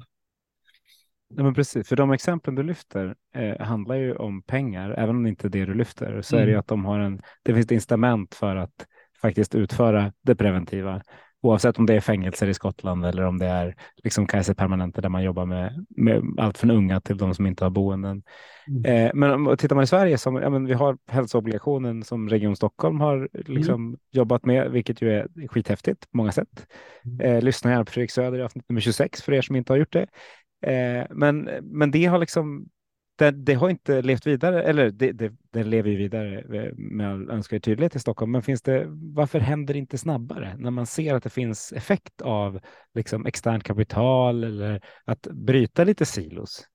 Ja, 1.28 1.44
men 1.44 1.54
precis, 1.54 1.88
för 1.90 1.96
de 1.96 2.12
exemplen 2.12 2.56
du 2.56 2.64
lyfter 2.64 3.16
eh, 3.36 3.66
handlar 3.66 3.96
ju 3.96 4.16
om 4.16 4.42
pengar, 4.42 4.92
även 4.92 5.16
om 5.16 5.24
det 5.24 5.30
inte 5.30 5.48
är 5.48 5.50
det 5.50 5.66
du 5.66 5.74
lyfter, 5.74 6.22
så 6.22 6.36
mm. 6.36 6.42
är 6.42 6.46
det 6.46 6.52
ju 6.52 6.54
mm. 6.54 6.60
att 6.60 6.68
de 6.68 6.86
har 6.86 7.00
en, 7.00 7.22
det 7.44 7.54
finns 7.54 7.66
ett 7.66 7.72
incitament 7.72 8.36
för 8.36 8.56
att 8.56 8.86
faktiskt 9.22 9.56
utföra 9.56 10.14
det 10.22 10.36
preventiva 10.36 11.02
oavsett 11.46 11.78
om 11.78 11.86
det 11.86 11.94
är 11.94 12.02
fängelser 12.02 12.48
i 12.48 12.54
Skottland 12.54 13.06
eller 13.06 13.24
om 13.24 13.38
det 13.38 13.46
är 13.46 13.76
liksom 14.04 14.28
Kaiser 14.28 14.54
Permanente 14.54 15.02
där 15.02 15.10
man 15.10 15.24
jobbar 15.24 15.46
med, 15.46 15.86
med 15.90 16.24
allt 16.38 16.58
från 16.58 16.72
unga 16.72 17.02
till 17.02 17.18
de 17.18 17.34
som 17.34 17.46
inte 17.46 17.66
har 17.66 17.70
boenden. 17.70 18.24
Mm. 18.68 18.86
Eh, 18.86 19.12
men 19.14 19.32
om 19.32 19.58
tittar 19.58 19.76
man 19.76 19.84
i 19.84 19.88
Sverige, 19.88 20.18
som, 20.18 20.36
ja, 20.36 20.50
vi 20.50 20.74
har 20.74 20.98
hälsoobligationen 21.08 22.04
som 22.04 22.30
Region 22.30 22.56
Stockholm 22.56 23.00
har 23.00 23.30
liksom 23.34 23.88
mm. 23.88 24.00
jobbat 24.12 24.46
med, 24.46 24.72
vilket 24.72 25.02
ju 25.02 25.12
är 25.12 25.48
skithäftigt 25.48 26.12
på 26.12 26.18
många 26.18 26.32
sätt. 26.32 26.68
Mm. 27.06 27.20
Eh, 27.20 27.42
lyssna 27.42 27.72
gärna 27.72 27.86
på 27.86 27.92
Fredrik 27.92 28.12
Söder 28.12 28.40
i 28.40 28.44
avsnitt 28.44 28.70
nummer 28.70 28.82
26 28.82 29.22
för 29.22 29.34
er 29.34 29.42
som 29.42 29.56
inte 29.56 29.74
har 29.74 29.78
gjort 29.78 29.94
det. 29.94 30.08
Eh, 30.72 31.06
men, 31.10 31.50
men 31.62 31.92
det 31.92 32.06
har 32.06 32.18
liksom 32.18 32.70
det, 33.16 33.32
det, 33.32 33.54
har 33.54 33.70
inte 33.70 34.02
levt 34.02 34.28
vidare, 34.28 34.64
eller 34.64 34.92
det, 34.92 35.12
det, 35.12 35.34
det 35.52 35.64
lever 35.64 35.90
ju 35.90 35.98
vidare 35.98 36.40
eh, 36.40 36.74
med 36.76 37.12
all 37.12 37.30
önskvärd 37.30 37.64
tydlighet 37.64 37.96
i 37.96 38.00
Stockholm, 38.00 38.32
men 38.32 38.44
finns 38.44 38.62
det, 38.62 38.86
varför 38.90 39.40
händer 39.40 39.74
det 39.74 39.80
inte 39.80 39.98
snabbare 39.98 40.56
när 40.58 40.72
man 40.72 40.86
ser 40.86 41.16
att 41.16 41.24
det 41.24 41.30
finns 41.30 41.74
effekt 41.74 42.22
av 42.22 42.60
liksom 42.94 43.26
externt 43.26 43.64
kapital 43.64 44.44
eller 44.44 44.82
att 45.06 45.22
bryta 45.22 45.84
lite 45.84 46.06
silos? 46.06 46.68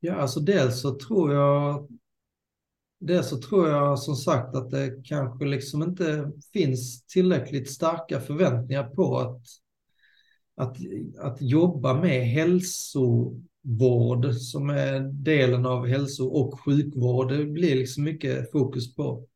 Ja, 0.00 0.14
alltså 0.14 0.40
dels 0.40 0.80
så 0.80 0.98
tror 0.98 1.32
jag 1.32 1.88
Dels 3.04 3.28
så 3.28 3.40
tror 3.40 3.68
jag 3.68 3.98
som 3.98 4.16
sagt 4.16 4.54
att 4.54 4.70
det 4.70 5.02
kanske 5.04 5.44
liksom 5.44 5.82
inte 5.82 6.32
finns 6.52 7.06
tillräckligt 7.06 7.70
starka 7.70 8.20
förväntningar 8.20 8.84
på 8.84 9.18
att 9.18 9.42
att, 10.62 10.76
att 11.18 11.42
jobba 11.42 11.94
med 11.94 12.26
hälsovård 12.26 14.34
som 14.34 14.70
är 14.70 15.00
delen 15.00 15.66
av 15.66 15.86
hälso 15.86 16.24
och 16.24 16.60
sjukvård. 16.60 17.32
Det 17.32 17.46
blir 17.46 17.74
liksom 17.74 18.04
mycket 18.04 18.52
fokus 18.52 18.94
på, 18.94 19.26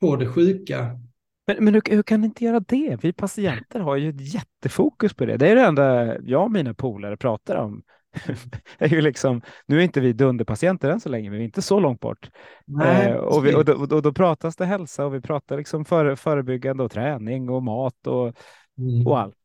på 0.00 0.16
det 0.16 0.26
sjuka. 0.26 1.00
Men, 1.46 1.64
men 1.64 1.74
hur, 1.74 1.82
hur 1.90 2.02
kan 2.02 2.20
ni 2.20 2.26
inte 2.26 2.44
göra 2.44 2.60
det? 2.60 2.98
Vi 3.02 3.12
patienter 3.12 3.80
har 3.80 3.96
ju 3.96 4.10
ett 4.10 4.34
jättefokus 4.34 5.14
på 5.14 5.26
det. 5.26 5.36
Det 5.36 5.48
är 5.48 5.54
det 5.54 5.62
enda 5.62 6.18
jag 6.20 6.44
och 6.44 6.52
mina 6.52 6.74
polare 6.74 7.16
pratar 7.16 7.56
om. 7.56 7.82
är 8.78 8.88
ju 8.88 9.00
liksom, 9.00 9.40
nu 9.66 9.78
är 9.78 9.80
inte 9.80 10.00
vi 10.00 10.12
dunderpatienter 10.12 10.90
än 10.90 11.00
så 11.00 11.08
länge, 11.08 11.30
men 11.30 11.38
vi 11.38 11.44
är 11.44 11.46
inte 11.46 11.62
så 11.62 11.80
långt 11.80 12.00
bort. 12.00 12.30
Nej, 12.66 13.08
eh, 13.08 13.16
och, 13.16 13.46
vi, 13.46 13.54
och, 13.54 13.64
då, 13.64 13.72
och, 13.72 14.02
då, 14.02 14.12
pratas 14.12 14.56
det 14.56 14.64
hälsa 14.64 15.06
och 15.06 15.14
vi 15.14 15.20
pratar 15.20 15.56
liksom 15.56 15.84
före, 15.84 16.16
förebyggande 16.16 16.82
och 16.82 16.90
träning 16.90 17.48
och 17.48 17.62
mat 17.62 18.06
och, 18.06 18.32
mm. 18.78 19.06
och 19.06 19.18
allt. 19.18 19.43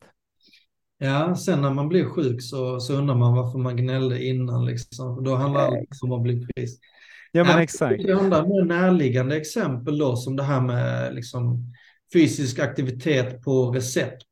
Ja, 1.01 1.35
sen 1.35 1.61
när 1.61 1.73
man 1.73 1.89
blir 1.89 2.05
sjuk 2.05 2.41
så, 2.41 2.79
så 2.79 2.93
undrar 2.93 3.15
man 3.15 3.35
varför 3.35 3.59
man 3.59 3.77
gnällde 3.77 4.25
innan. 4.25 4.65
Liksom. 4.65 5.23
Då 5.23 5.35
handlar 5.35 5.61
allt 5.61 6.03
om 6.03 6.11
att 6.11 6.21
bli 6.21 6.47
frisk. 6.55 6.79
Ja, 7.31 7.43
men 7.43 7.59
exakt. 7.59 8.03
Det 8.03 8.13
handlar 8.13 8.47
mer 8.47 8.65
närliggande 8.65 9.37
exempel 9.37 9.97
då, 9.97 10.15
som 10.15 10.35
det 10.35 10.43
här 10.43 10.61
med 10.61 11.15
liksom, 11.15 11.73
fysisk 12.13 12.59
aktivitet 12.59 13.41
på 13.41 13.71
recept 13.71 14.23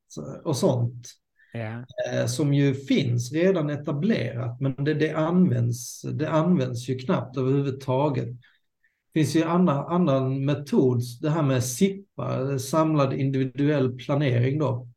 och 0.43 0.57
sånt. 0.57 1.07
Ja. 1.53 1.86
Eh, 2.11 2.26
som 2.26 2.53
ju 2.53 2.74
finns 2.74 3.32
redan 3.32 3.70
etablerat, 3.70 4.59
men 4.59 4.84
det, 4.84 4.93
det, 4.93 5.11
används, 5.11 6.01
det 6.01 6.30
används 6.30 6.89
ju 6.89 6.99
knappt 6.99 7.38
överhuvudtaget. 7.38 8.28
Det 8.28 9.20
finns 9.20 9.36
ju 9.36 9.43
andra, 9.43 9.74
annan 9.74 10.45
metod, 10.45 11.01
det 11.22 11.30
här 11.30 11.43
med 11.43 11.63
SIPPA, 11.63 12.59
samlad 12.59 13.13
individuell 13.13 13.97
planering 13.97 14.59
då 14.59 14.88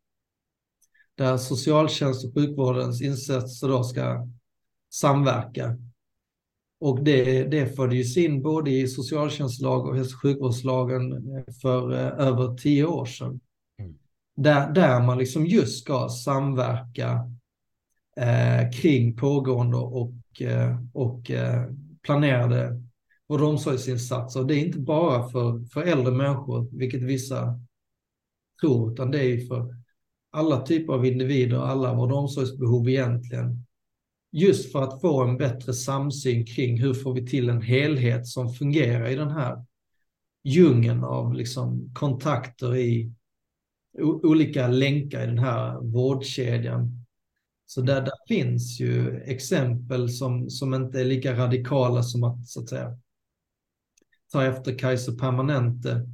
där 1.21 1.37
socialtjänst 1.37 2.25
och 2.25 2.35
sjukvårdens 2.35 3.03
insatser 3.03 3.69
då 3.69 3.85
ska 3.85 4.29
samverka. 4.93 5.77
Och 6.81 7.05
det, 7.05 7.45
det 7.45 7.77
fördes 7.77 8.17
in 8.17 8.43
både 8.43 8.71
i 8.71 8.89
socialtjänstlag 8.89 9.87
och 9.87 9.97
hälso 9.97 10.15
och 10.15 10.23
sjukvårdslagen 10.23 11.13
för 11.63 11.93
eh, 11.93 12.27
över 12.27 12.57
tio 12.57 12.85
år 12.85 13.05
sedan. 13.05 13.41
Mm. 13.79 13.95
Där, 14.37 14.73
där 14.73 15.01
man 15.01 15.19
liksom 15.19 15.47
just 15.47 15.83
ska 15.83 16.09
samverka 16.09 17.31
eh, 18.17 18.71
kring 18.71 19.17
pågående 19.17 19.77
och, 19.77 20.43
eh, 20.43 20.77
och 20.93 21.31
eh, 21.31 21.67
planerade 22.03 22.83
vård 23.29 23.41
och 23.41 23.49
omsorgsinsatser. 23.49 24.45
Det 24.45 24.55
är 24.55 24.67
inte 24.67 24.79
bara 24.79 25.29
för, 25.29 25.65
för 25.65 25.83
äldre 25.83 26.15
människor, 26.15 26.69
vilket 26.73 27.03
vissa 27.03 27.61
tror, 28.61 28.93
utan 28.93 29.11
det 29.11 29.25
är 29.25 29.47
för 29.47 29.80
alla 30.31 30.67
typer 30.67 30.93
av 30.93 31.07
individer, 31.07 31.57
alla 31.57 31.95
vård 31.95 32.13
och 32.13 32.19
omsorgsbehov 32.19 32.89
egentligen. 32.89 33.67
Just 34.33 34.73
för 34.73 34.83
att 34.83 35.01
få 35.01 35.23
en 35.23 35.37
bättre 35.37 35.75
samsyn 35.75 36.47
kring 36.47 36.81
hur 36.81 36.95
får 36.95 37.15
vi 37.15 37.27
till 37.27 37.49
en 37.49 37.63
helhet 37.63 38.27
som 38.27 38.55
fungerar 38.55 39.09
i 39.09 39.15
den 39.15 39.31
här 39.31 39.65
djungeln 40.45 41.05
av 41.05 41.35
liksom 41.35 41.91
kontakter 41.95 42.77
i 42.77 43.13
olika 44.23 44.69
länkar 44.69 45.23
i 45.23 45.27
den 45.27 45.39
här 45.39 45.81
vårdkedjan. 45.81 47.05
Så 47.67 47.81
där, 47.81 48.01
där 48.01 48.29
finns 48.29 48.81
ju 48.81 49.21
exempel 49.21 50.09
som, 50.09 50.51
som 50.51 50.75
inte 50.75 51.01
är 51.01 51.05
lika 51.05 51.37
radikala 51.37 52.03
som 52.03 52.25
att, 52.25 52.47
så 52.47 52.61
att 52.61 52.69
säga, 52.69 52.99
ta 54.33 54.45
efter 54.45 54.79
Kaiser 54.79 55.13
Permanente. 55.13 56.09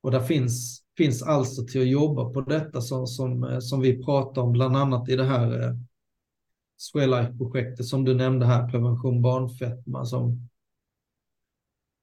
Och 0.00 0.10
där 0.10 0.20
finns 0.20 0.82
finns 0.98 1.22
alltså 1.22 1.64
till 1.64 1.80
att 1.80 1.88
jobba 1.88 2.24
på 2.24 2.40
detta 2.40 2.80
som, 2.80 3.06
som, 3.06 3.44
eh, 3.44 3.58
som 3.58 3.80
vi 3.80 4.04
pratar 4.04 4.42
om, 4.42 4.52
bland 4.52 4.76
annat 4.76 5.08
i 5.08 5.16
det 5.16 5.24
här 5.24 5.62
eh, 5.62 5.74
Swelife-projektet 6.76 7.86
som 7.86 8.04
du 8.04 8.14
nämnde 8.14 8.46
här, 8.46 8.68
prevention 8.68 9.22
barnfetma. 9.22 10.04
Som... 10.04 10.48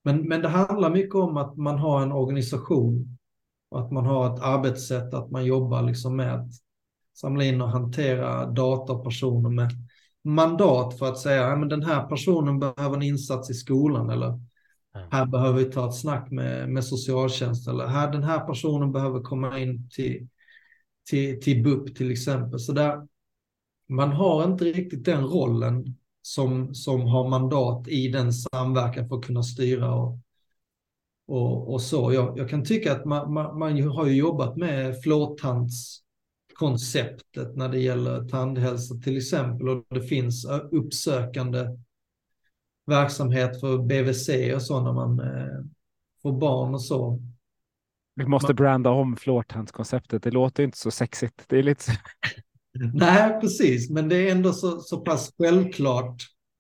Men, 0.04 0.28
men 0.28 0.42
det 0.42 0.48
handlar 0.48 0.90
mycket 0.90 1.16
om 1.16 1.38
att 1.38 1.58
man 1.58 1.80
har 1.80 2.02
en 2.02 2.12
organisation 2.12 3.18
och 3.70 3.82
att 3.82 3.92
man 3.92 4.06
har 4.06 4.34
ett 4.34 4.42
arbetssätt, 4.42 5.14
att 5.14 5.32
man 5.32 5.46
jobbar 5.46 5.82
liksom 5.82 6.16
med 6.16 6.36
att 6.36 6.50
samla 7.14 7.44
in 7.44 7.62
och 7.62 7.70
hantera 7.70 8.46
data 8.46 8.94
och 8.94 9.04
personer 9.04 9.50
med 9.50 9.72
mandat 10.24 11.00
för 11.00 11.06
att 11.06 11.20
säga 11.20 11.48
att 11.48 11.70
den 11.70 11.84
här 11.84 12.08
personen 12.08 12.60
behöver 12.60 12.96
en 12.96 13.02
insats 13.02 13.50
i 13.50 13.54
skolan 13.54 14.10
eller 14.10 14.40
här 15.12 15.26
behöver 15.26 15.60
vi 15.60 15.66
ta 15.66 15.90
ett 15.90 15.96
snack 15.96 16.32
med, 16.32 16.70
med 16.70 16.84
socialtjänsten. 16.84 17.74
eller 17.74 17.88
här, 17.88 18.12
den 18.12 18.24
här 18.24 18.40
personen 18.40 18.92
behöver 18.92 19.22
komma 19.22 19.60
in 19.60 19.90
till, 19.90 20.28
till, 21.10 21.42
till 21.42 21.64
BUP 21.64 21.96
till 21.96 22.12
exempel. 22.12 22.60
Så 22.60 22.72
där, 22.72 23.08
man 23.90 24.12
har 24.12 24.44
inte 24.44 24.66
riktigt 24.66 25.06
den 25.06 25.24
rollen 25.24 25.98
som, 26.22 26.76
som 26.76 27.02
har 27.02 27.30
mandat 27.30 27.88
i 27.88 28.08
den 28.08 28.34
samverkan 28.34 29.10
för 29.10 29.16
att 29.16 29.26
kunna 29.26 29.44
styra 29.44 29.96
och, 29.96 30.20
och, 31.28 31.74
och 31.74 31.82
så. 31.82 32.14
Jag, 32.14 32.38
jag, 32.38 32.50
kan 32.50 32.64
tycka 32.64 32.92
att 32.92 33.06
man, 33.06 33.34
man, 33.34 33.60
man 33.60 33.84
har 33.84 34.06
ju 34.06 34.16
jobbat 34.16 34.58
med 34.58 35.02
fluortandskonceptet 35.02 37.56
när 37.56 37.70
det 37.70 37.80
gäller 37.80 38.30
tandhälsa 38.30 38.96
till 38.96 39.18
exempel 39.18 39.70
och 39.70 39.86
det 39.90 40.02
finns 40.02 40.46
uppsökande 40.72 41.66
verksamhet 42.86 43.60
för 43.60 43.78
BVC 43.78 44.30
och 44.56 44.62
så 44.62 44.82
när 44.82 44.94
man 44.94 45.20
eh, 45.20 45.66
får 46.22 46.40
barn 46.40 46.74
och 46.74 46.82
så. 46.82 47.22
Vi 48.16 48.26
måste 48.26 48.54
branda 48.54 48.90
om 48.90 49.16
flårtandskonceptet. 49.16 50.24
Det 50.24 50.32
låter 50.32 50.64
inte 50.64 50.78
så 50.78 50.92
sexigt. 50.92 51.44
Det 51.48 51.60
är 51.60 51.64
lite... 51.64 51.92
Nej, 52.94 53.42
precis, 53.42 53.90
men 53.90 54.10
det 54.10 54.16
är 54.16 54.32
ändå 54.32 54.54
så, 54.54 54.80
så 54.80 54.98
pass 55.00 55.34
självklart. 55.38 56.16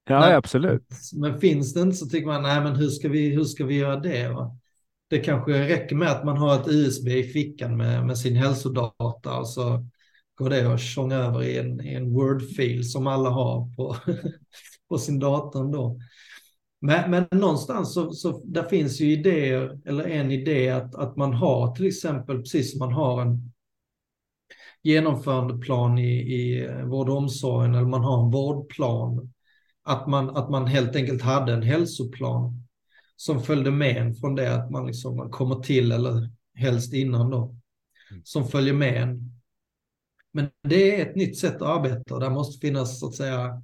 Ja, 0.10 0.20
nej, 0.20 0.34
absolut. 0.34 0.88
Men 1.14 1.40
finns 1.40 1.74
det 1.74 1.82
inte 1.82 1.96
så 1.96 2.06
tycker 2.06 2.28
man, 2.28 2.44
nej, 2.44 2.62
men 2.62 2.76
hur 2.76 2.90
ska 2.90 3.10
vi, 3.10 3.30
hur 3.30 3.44
ska 3.44 3.66
vi 3.66 3.78
göra 3.78 3.96
det? 3.96 4.28
Va? 4.28 4.58
Det 5.10 5.20
kanske 5.20 5.68
räcker 5.68 5.96
med 5.96 6.12
att 6.12 6.26
man 6.26 6.38
har 6.38 6.56
ett 6.56 6.68
USB 6.68 7.08
i 7.08 7.24
fickan 7.24 7.78
med, 7.78 8.06
med 8.06 8.18
sin 8.18 8.36
hälsodata 8.36 9.38
och 9.38 9.50
så 9.50 9.86
går 10.36 10.50
det 10.50 10.74
att 10.74 10.82
tjonga 10.82 11.16
över 11.16 11.44
i 11.44 11.58
en, 11.58 11.82
i 11.82 11.94
en 11.94 12.14
Word-fil 12.14 12.92
som 12.92 13.08
alla 13.08 13.30
har 13.30 13.76
på, 13.76 13.96
på 14.90 14.98
sin 14.98 15.20
dator 15.20 15.74
då. 15.74 16.00
Men, 16.86 17.12
men 17.12 17.28
någonstans 17.32 17.94
så, 17.94 18.14
så 18.14 18.42
där 18.46 18.64
finns 18.64 19.02
ju 19.02 19.12
idéer, 19.12 19.80
eller 19.86 20.04
en 20.08 20.32
idé 20.32 20.70
att, 20.70 20.96
att 20.96 21.16
man 21.16 21.34
har 21.34 21.76
till 21.76 21.88
exempel, 21.88 22.38
precis 22.38 22.72
som 22.72 22.80
man 22.80 22.94
har 22.94 23.22
en 23.22 23.52
genomförandeplan 24.84 25.98
i, 25.98 26.12
i 26.12 26.68
vård 26.84 27.10
och 27.10 27.18
omsorgen, 27.18 27.76
eller 27.76 27.88
man 27.88 28.04
har 28.04 28.24
en 28.26 28.32
vårdplan, 28.32 29.34
att 29.84 30.08
man, 30.08 30.38
att 30.38 30.50
man 30.50 30.68
helt 30.68 30.96
enkelt 30.96 31.22
hade 31.22 31.54
en 31.54 31.62
hälsoplan 31.62 32.64
som 33.16 33.42
följde 33.42 33.72
med 33.72 33.98
en 33.98 34.16
från 34.16 34.36
det 34.36 34.56
att 34.56 34.72
man 34.72 34.88
liksom 34.88 35.18
man 35.18 35.30
kommer 35.30 35.56
till, 35.56 35.92
eller 35.92 36.30
helst 36.56 36.94
innan 36.94 37.30
då, 37.30 37.56
mm. 38.12 38.22
som 38.26 38.48
följer 38.48 38.74
med 38.74 39.02
en. 39.02 39.32
Men 40.32 40.50
det 40.64 41.02
är 41.02 41.06
ett 41.06 41.16
nytt 41.16 41.38
sätt 41.38 41.56
att 41.56 41.78
arbeta 41.78 42.14
och 42.14 42.20
där 42.20 42.30
måste 42.30 42.68
finnas 42.68 43.00
så 43.00 43.08
att 43.08 43.16
säga 43.16 43.62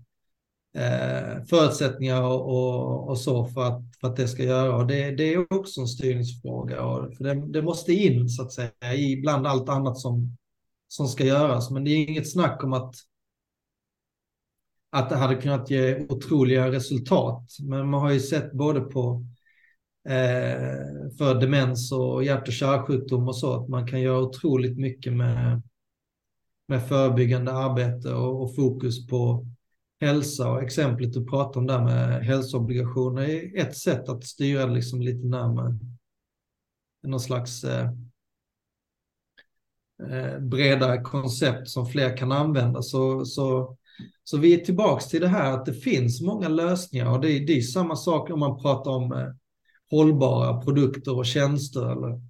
eh, 0.76 1.44
förutsättningar 1.50 2.22
och, 2.22 2.42
och, 2.42 3.10
och, 3.10 3.18
så 3.18 3.46
för 3.46 3.62
att, 3.62 3.82
för 4.02 4.08
att 4.08 4.16
det 4.16 4.28
ska 4.28 4.44
göra. 4.44 4.76
Och 4.76 4.88
det, 4.88 5.12
det 5.12 5.34
är 5.34 5.54
också 5.54 5.82
en 5.82 5.88
styrningsfråga. 5.88 6.82
Och 6.84 7.16
för 7.18 7.24
det, 7.24 7.52
det, 7.54 7.62
måste 7.62 7.94
in 7.94 8.30
så 8.30 8.42
att 8.44 8.54
säga 8.54 8.94
i 8.96 9.22
bland 9.22 9.48
allt 9.48 9.70
annat 9.70 9.98
som, 9.98 10.38
som 10.88 11.08
ska 11.08 11.26
göras. 11.26 11.72
Men 11.72 11.84
det 11.84 11.92
är 11.92 12.10
inget 12.10 12.32
snack 12.32 12.64
om 12.64 12.74
att 12.74 12.96
att 14.92 15.10
det 15.10 15.16
hade 15.16 15.36
kunnat 15.36 15.70
ge 15.70 16.06
otroliga 16.10 16.72
resultat. 16.72 17.44
Men 17.62 17.90
man 17.90 18.02
har 18.02 18.12
ju 18.12 18.20
sett 18.20 18.52
både 18.52 18.82
på 18.82 19.26
eh, 20.10 21.12
för 21.18 21.40
demens 21.40 21.92
och 21.92 22.24
hjärt 22.24 22.48
och 22.48 22.54
kärlsjukdom 22.54 23.28
och 23.28 23.38
så 23.38 23.54
att 23.54 23.70
man 23.70 23.88
kan 23.88 24.02
göra 24.02 24.22
otroligt 24.22 24.78
mycket 24.78 25.14
med, 25.14 25.62
med 26.68 26.88
förebyggande 26.88 27.52
arbete 27.54 28.14
och, 28.14 28.44
och 28.44 28.56
fokus 28.56 29.08
på 29.08 29.48
hälsa 30.02 30.52
och 30.52 30.64
exemplet 30.64 31.14
du 31.14 31.26
pratar 31.26 31.60
om 31.60 31.68
där 31.68 31.84
med 31.84 32.26
hälsoobligationer 32.26 33.22
är 33.22 33.62
ett 33.62 33.78
sätt 33.78 34.10
att 34.10 34.24
styra 34.24 34.66
liksom 34.66 35.02
lite 35.02 35.28
närmare 35.28 35.78
någon 37.04 37.20
slags 37.20 37.64
eh, 37.64 37.90
eh, 40.10 40.40
bredare 40.40 41.02
koncept 41.02 41.70
som 41.70 41.86
fler 41.86 42.18
kan 42.18 42.32
använda. 42.32 42.82
Så, 42.82 43.26
så, 43.26 43.78
så 44.24 44.38
vi 44.38 44.54
är 44.54 44.66
tillbaks 44.66 45.08
till 45.08 45.22
det 45.22 45.28
här 45.28 45.52
att 45.52 45.66
det 45.66 45.74
finns 45.74 46.22
många 46.22 46.50
lösningar 46.50 47.12
och 47.12 47.22
det, 47.22 47.32
är, 47.32 47.48
det 47.48 47.58
är 47.58 47.62
samma 47.62 47.96
sak 47.96 48.30
om 48.30 48.40
man 48.40 48.62
pratar 48.62 48.92
om 48.92 49.12
eh, 49.14 49.28
hållbara 49.90 50.62
produkter 50.62 51.18
och 51.18 51.26
tjänster 51.26 51.92
eller 51.92 52.22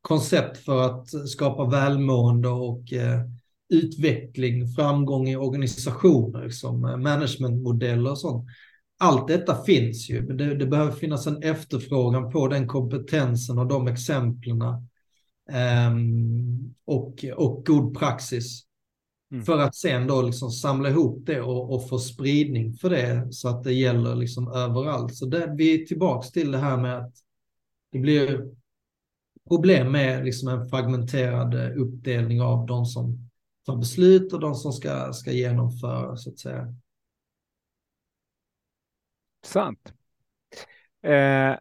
koncept 0.00 0.58
för 0.58 0.82
att 0.82 1.28
skapa 1.28 1.64
välmående 1.64 2.48
och 2.48 2.92
eh, 2.92 3.20
utveckling, 3.70 4.68
framgång 4.68 5.28
i 5.28 5.36
organisationer, 5.36 6.44
liksom, 6.44 6.80
managementmodeller 6.80 8.10
och 8.10 8.18
sånt. 8.18 8.46
Allt 8.98 9.28
detta 9.28 9.62
finns 9.62 10.10
ju, 10.10 10.22
men 10.22 10.36
det, 10.36 10.54
det, 10.54 10.66
behöver 10.66 10.92
finnas 10.92 11.26
en 11.26 11.42
efterfrågan 11.42 12.30
på 12.30 12.48
den 12.48 12.68
kompetensen 12.68 13.58
och 13.58 13.66
de 13.66 13.88
exemplen 13.88 14.62
um, 15.88 16.74
och, 16.84 17.24
och 17.36 17.66
god 17.66 17.98
praxis. 17.98 18.62
Mm. 19.32 19.44
För 19.44 19.58
att 19.58 19.76
sen 19.76 20.06
då 20.06 20.22
liksom 20.22 20.50
samla 20.50 20.88
ihop 20.88 21.26
det 21.26 21.40
och, 21.40 21.74
och, 21.74 21.88
få 21.88 21.98
spridning 21.98 22.74
för 22.74 22.90
det 22.90 23.28
så 23.30 23.48
att 23.48 23.64
det 23.64 23.72
gäller 23.72 24.14
liksom 24.14 24.48
överallt. 24.48 25.14
Så 25.14 25.26
det, 25.26 25.54
vi 25.56 25.82
är 25.82 25.86
tillbaka 25.86 26.28
till 26.28 26.52
det 26.52 26.58
här 26.58 26.76
med 26.76 26.98
att 26.98 27.12
det 27.92 27.98
blir 27.98 28.46
problem 29.48 29.92
med 29.92 30.24
liksom 30.24 30.48
en 30.48 30.68
fragmenterad 30.68 31.54
uppdelning 31.76 32.42
av 32.42 32.66
de 32.66 32.86
som 32.86 33.29
tar 33.66 33.76
beslut 33.76 34.32
och 34.32 34.40
de 34.40 34.54
som 34.54 34.72
ska, 34.72 35.12
ska 35.12 35.32
genomföra 35.32 36.16
så 36.16 36.30
att 36.30 36.38
säga. 36.38 36.74
Sant. 39.44 39.92
Eh, 41.02 41.56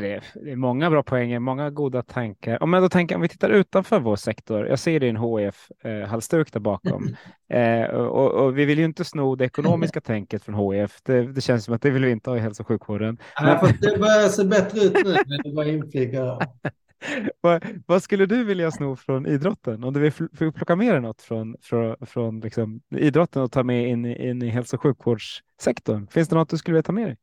det, 0.00 0.22
är, 0.46 0.56
många 0.56 0.90
bra 0.90 1.02
poänger, 1.02 1.38
många 1.38 1.70
goda 1.70 2.02
tankar. 2.02 2.62
Om, 2.62 2.72
jag 2.72 2.82
då 2.82 2.88
tänker, 2.88 3.14
om 3.14 3.22
vi 3.22 3.28
tittar 3.28 3.50
utanför 3.50 4.00
vår 4.00 4.16
sektor, 4.16 4.66
jag 4.66 4.78
ser 4.78 5.00
din 5.00 5.16
HF-halsduk 5.16 6.48
eh, 6.48 6.52
där 6.52 6.60
bakom. 6.60 7.16
Eh, 7.48 7.84
och, 7.84 8.30
och, 8.32 8.58
vi 8.58 8.64
vill 8.64 8.78
ju 8.78 8.84
inte 8.84 9.04
sno 9.04 9.34
det 9.34 9.44
ekonomiska 9.44 10.00
tänket 10.00 10.44
från 10.44 10.54
HF. 10.54 11.02
Det, 11.02 11.32
det, 11.32 11.40
känns 11.40 11.64
som 11.64 11.74
att 11.74 11.82
det 11.82 11.90
vill 11.90 12.04
vi 12.04 12.10
inte 12.10 12.30
ha 12.30 12.36
i 12.36 12.40
hälso 12.40 12.62
och 12.62 12.66
sjukvården. 12.66 13.18
Nej, 13.40 13.58
Men... 13.62 13.74
det 13.80 13.98
börjar 13.98 14.28
se 14.28 14.44
bättre 14.44 14.80
ut 14.80 14.92
nu 14.92 15.16
du 15.44 15.54
var. 15.54 16.46
vad, 17.40 17.64
vad, 17.86 18.02
skulle 18.02 18.26
du 18.26 18.44
vilja 18.44 18.70
sno 18.70 18.96
från 18.96 19.26
idrotten? 19.26 19.84
Om 19.84 19.94
du 19.94 20.00
vill 20.00 20.12
plocka 20.52 20.76
med 20.76 20.94
dig 20.94 21.00
något 21.00 21.22
från, 21.22 21.56
från, 21.60 21.96
från 22.06 22.40
liksom 22.40 22.80
idrotten 22.90 23.42
och 23.42 23.52
ta 23.52 23.62
med 23.62 23.88
in, 23.88 24.06
in 24.06 24.42
i 24.42 24.48
hälso 24.48 24.76
och 24.76 24.82
sjukvårdssektorn? 24.82 26.06
Finns 26.06 26.28
det 26.28 26.36
något 26.36 26.48
du 26.48 26.58
skulle 26.58 26.72
vilja 26.72 26.82
ta 26.82 26.92
med 26.92 27.06
dig? 27.06 27.16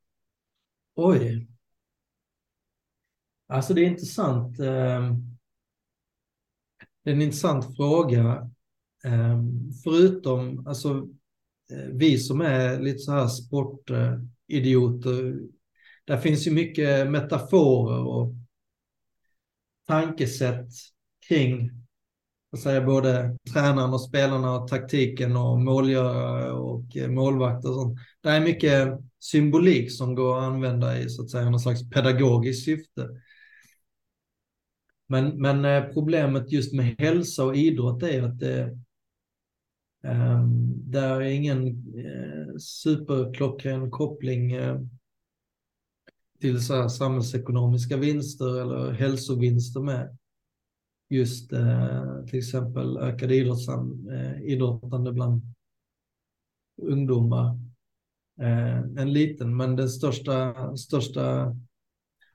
Oj. 0.95 1.47
Alltså 3.47 3.73
det 3.73 3.81
är 3.81 3.89
intressant. 3.89 4.59
Ehm, 4.59 5.37
det 7.03 7.09
är 7.09 7.13
en 7.13 7.21
intressant 7.21 7.75
fråga. 7.75 8.49
Ehm, 9.05 9.71
förutom 9.83 10.67
alltså, 10.67 11.07
eh, 11.71 11.89
vi 11.91 12.17
som 12.17 12.41
är 12.41 12.79
lite 12.79 12.99
så 12.99 13.11
här 13.11 13.27
sportidioter. 13.27 15.39
Där 16.05 16.17
finns 16.17 16.47
ju 16.47 16.51
mycket 16.51 17.11
metaforer 17.11 18.07
och 18.07 18.33
tankesätt 19.87 20.69
kring 21.27 21.71
vad 22.63 22.85
både 22.85 23.37
tränaren 23.53 23.93
och 23.93 24.01
spelarna 24.01 24.55
och 24.55 24.67
taktiken 24.67 25.35
och 25.35 25.59
målgörare 25.59 26.51
och 26.51 26.97
eh, 26.97 27.09
målvakter 27.09 27.69
och 27.69 27.75
sånt. 27.75 27.99
Det 28.21 28.29
är 28.29 28.41
mycket 28.41 28.99
symbolik 29.19 29.91
som 29.91 30.15
går 30.15 30.37
att 30.37 30.43
använda 30.43 30.99
i 30.99 31.09
så 31.09 31.23
att 31.23 31.29
säga 31.29 31.49
någon 31.49 31.59
slags 31.59 31.89
pedagogiskt 31.89 32.65
syfte. 32.65 33.09
Men, 35.07 35.41
men 35.41 35.65
eh, 35.65 35.93
problemet 35.93 36.51
just 36.51 36.73
med 36.73 36.95
hälsa 36.99 37.45
och 37.45 37.55
idrott 37.55 38.03
är 38.03 38.23
att 38.23 38.39
det, 38.39 38.79
ehm, 40.03 40.91
där 40.91 41.21
är 41.21 41.29
ingen 41.29 41.67
eh, 41.97 42.57
superklockren 42.57 43.91
koppling 43.91 44.55
till 46.45 46.65
så 46.65 46.89
samhällsekonomiska 46.89 47.97
vinster 47.97 48.61
eller 48.61 48.91
hälsovinster 48.91 49.79
med. 49.79 50.17
Just 51.09 51.53
uh, 51.53 52.25
till 52.25 52.39
exempel 52.39 52.97
ökad 52.97 53.31
idrottande 53.31 55.11
bland 55.11 55.41
ungdomar. 56.81 57.59
en 58.97 59.13
liten, 59.13 59.57
men 59.57 59.75
den 59.75 59.89
största, 59.89 60.77
största 60.77 61.55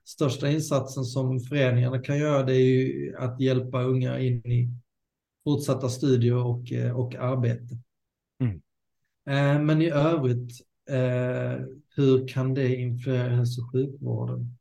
största 0.03 0.49
insatsen 0.49 1.03
som 1.03 1.39
föreningarna 1.39 1.99
kan 1.99 2.17
göra 2.17 2.43
det 2.43 2.55
är 2.55 2.65
ju 2.65 3.15
att 3.17 3.41
hjälpa 3.41 3.83
unga 3.83 4.19
in 4.19 4.45
i 4.45 4.69
fortsatta 5.43 5.89
studier 5.89 6.35
och, 6.35 6.71
eh, 6.71 6.99
och 6.99 7.15
arbete. 7.15 7.77
Mm. 8.39 8.61
Eh, 9.29 9.63
men 9.65 9.81
i 9.81 9.89
övrigt, 9.89 10.51
eh, 10.89 11.65
hur 11.95 12.27
kan 12.27 12.53
det 12.53 12.75
influera 12.75 13.35
hälso 13.35 13.61
och 13.61 13.71
sjukvården? 13.71 14.57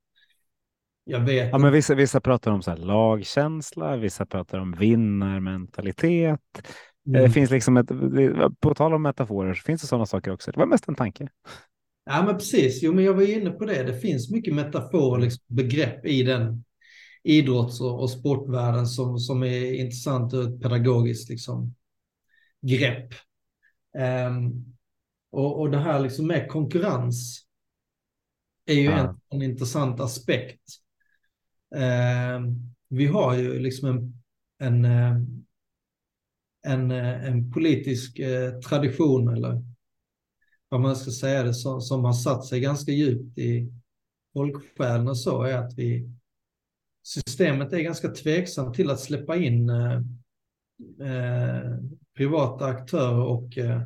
Jag 1.04 1.20
vet. 1.20 1.50
Ja, 1.52 1.58
men 1.58 1.72
vissa, 1.72 1.94
vissa 1.94 2.20
pratar 2.20 2.50
om 2.50 2.62
så 2.62 2.76
lagkänsla, 2.76 3.96
vissa 3.96 4.26
pratar 4.26 4.58
om 4.58 4.72
vinnarmentalitet. 4.72 6.40
Mm. 7.06 7.22
Det 7.22 7.30
finns 7.30 7.50
liksom 7.50 7.76
ett, 7.76 7.88
på 8.60 8.74
tal 8.74 8.94
om 8.94 9.02
metaforer 9.02 9.54
så 9.54 9.62
finns 9.62 9.80
det 9.80 9.86
sådana 9.86 10.06
saker 10.06 10.32
också. 10.32 10.52
Det 10.52 10.58
var 10.58 10.66
mest 10.66 10.88
en 10.88 10.94
tanke. 10.94 11.28
Ja, 12.04 12.22
men 12.26 12.34
precis. 12.34 12.82
Jo, 12.82 12.92
men 12.92 13.04
jag 13.04 13.14
var 13.14 13.38
inne 13.38 13.50
på 13.50 13.64
det. 13.64 13.82
Det 13.82 13.94
finns 13.94 14.30
mycket 14.30 14.54
metaforer, 14.54 15.22
liksom, 15.22 15.44
begrepp 15.48 16.06
i 16.06 16.22
den 16.22 16.64
idrotts 17.22 17.80
och, 17.80 18.00
och 18.00 18.10
sportvärlden 18.10 18.86
som, 18.86 19.18
som 19.18 19.42
är 19.42 19.74
intressant 19.74 20.34
ur 20.34 20.48
ett 20.48 20.62
pedagogiskt 20.62 21.30
liksom, 21.30 21.74
grepp. 22.66 23.14
Um, 24.28 24.74
och, 25.30 25.60
och 25.60 25.70
det 25.70 25.78
här 25.78 26.00
liksom 26.00 26.26
med 26.26 26.48
konkurrens 26.48 27.46
är 28.66 28.74
ju 28.74 28.84
ja. 28.84 28.98
en, 28.98 29.20
en 29.28 29.42
intressant 29.42 30.00
aspekt. 30.00 30.62
Um, 31.74 32.74
vi 32.88 33.06
har 33.06 33.34
ju 33.34 33.58
liksom 33.58 33.88
en, 34.58 34.84
en, 34.84 35.46
en, 36.62 36.90
en 36.90 37.52
politisk 37.52 38.18
eh, 38.18 38.60
tradition 38.60 39.28
eller 39.28 39.62
vad 40.68 40.80
man 40.80 40.96
ska 40.96 41.10
säga 41.10 41.42
det, 41.42 41.54
som, 41.54 41.80
som 41.80 42.04
har 42.04 42.12
satt 42.12 42.46
sig 42.46 42.60
ganska 42.60 42.92
djupt 42.92 43.38
i 43.38 43.72
folksjälen 44.32 45.08
och 45.08 45.18
så, 45.18 45.42
är 45.42 45.54
att 45.54 45.74
vi 45.78 46.10
systemet 47.02 47.72
är 47.72 47.80
ganska 47.80 48.08
tveksamt 48.08 48.74
till 48.74 48.90
att 48.90 49.00
släppa 49.00 49.36
in 49.36 49.70
eh, 49.70 50.00
eh, 51.00 51.76
privata 52.16 52.66
aktörer 52.66 53.24
och 53.24 53.58
eh, 53.58 53.82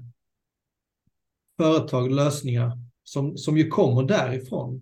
företag, 1.56 2.10
lösningar 2.10 2.78
som, 3.04 3.36
som 3.36 3.58
ju 3.58 3.68
kommer 3.68 4.02
därifrån. 4.02 4.80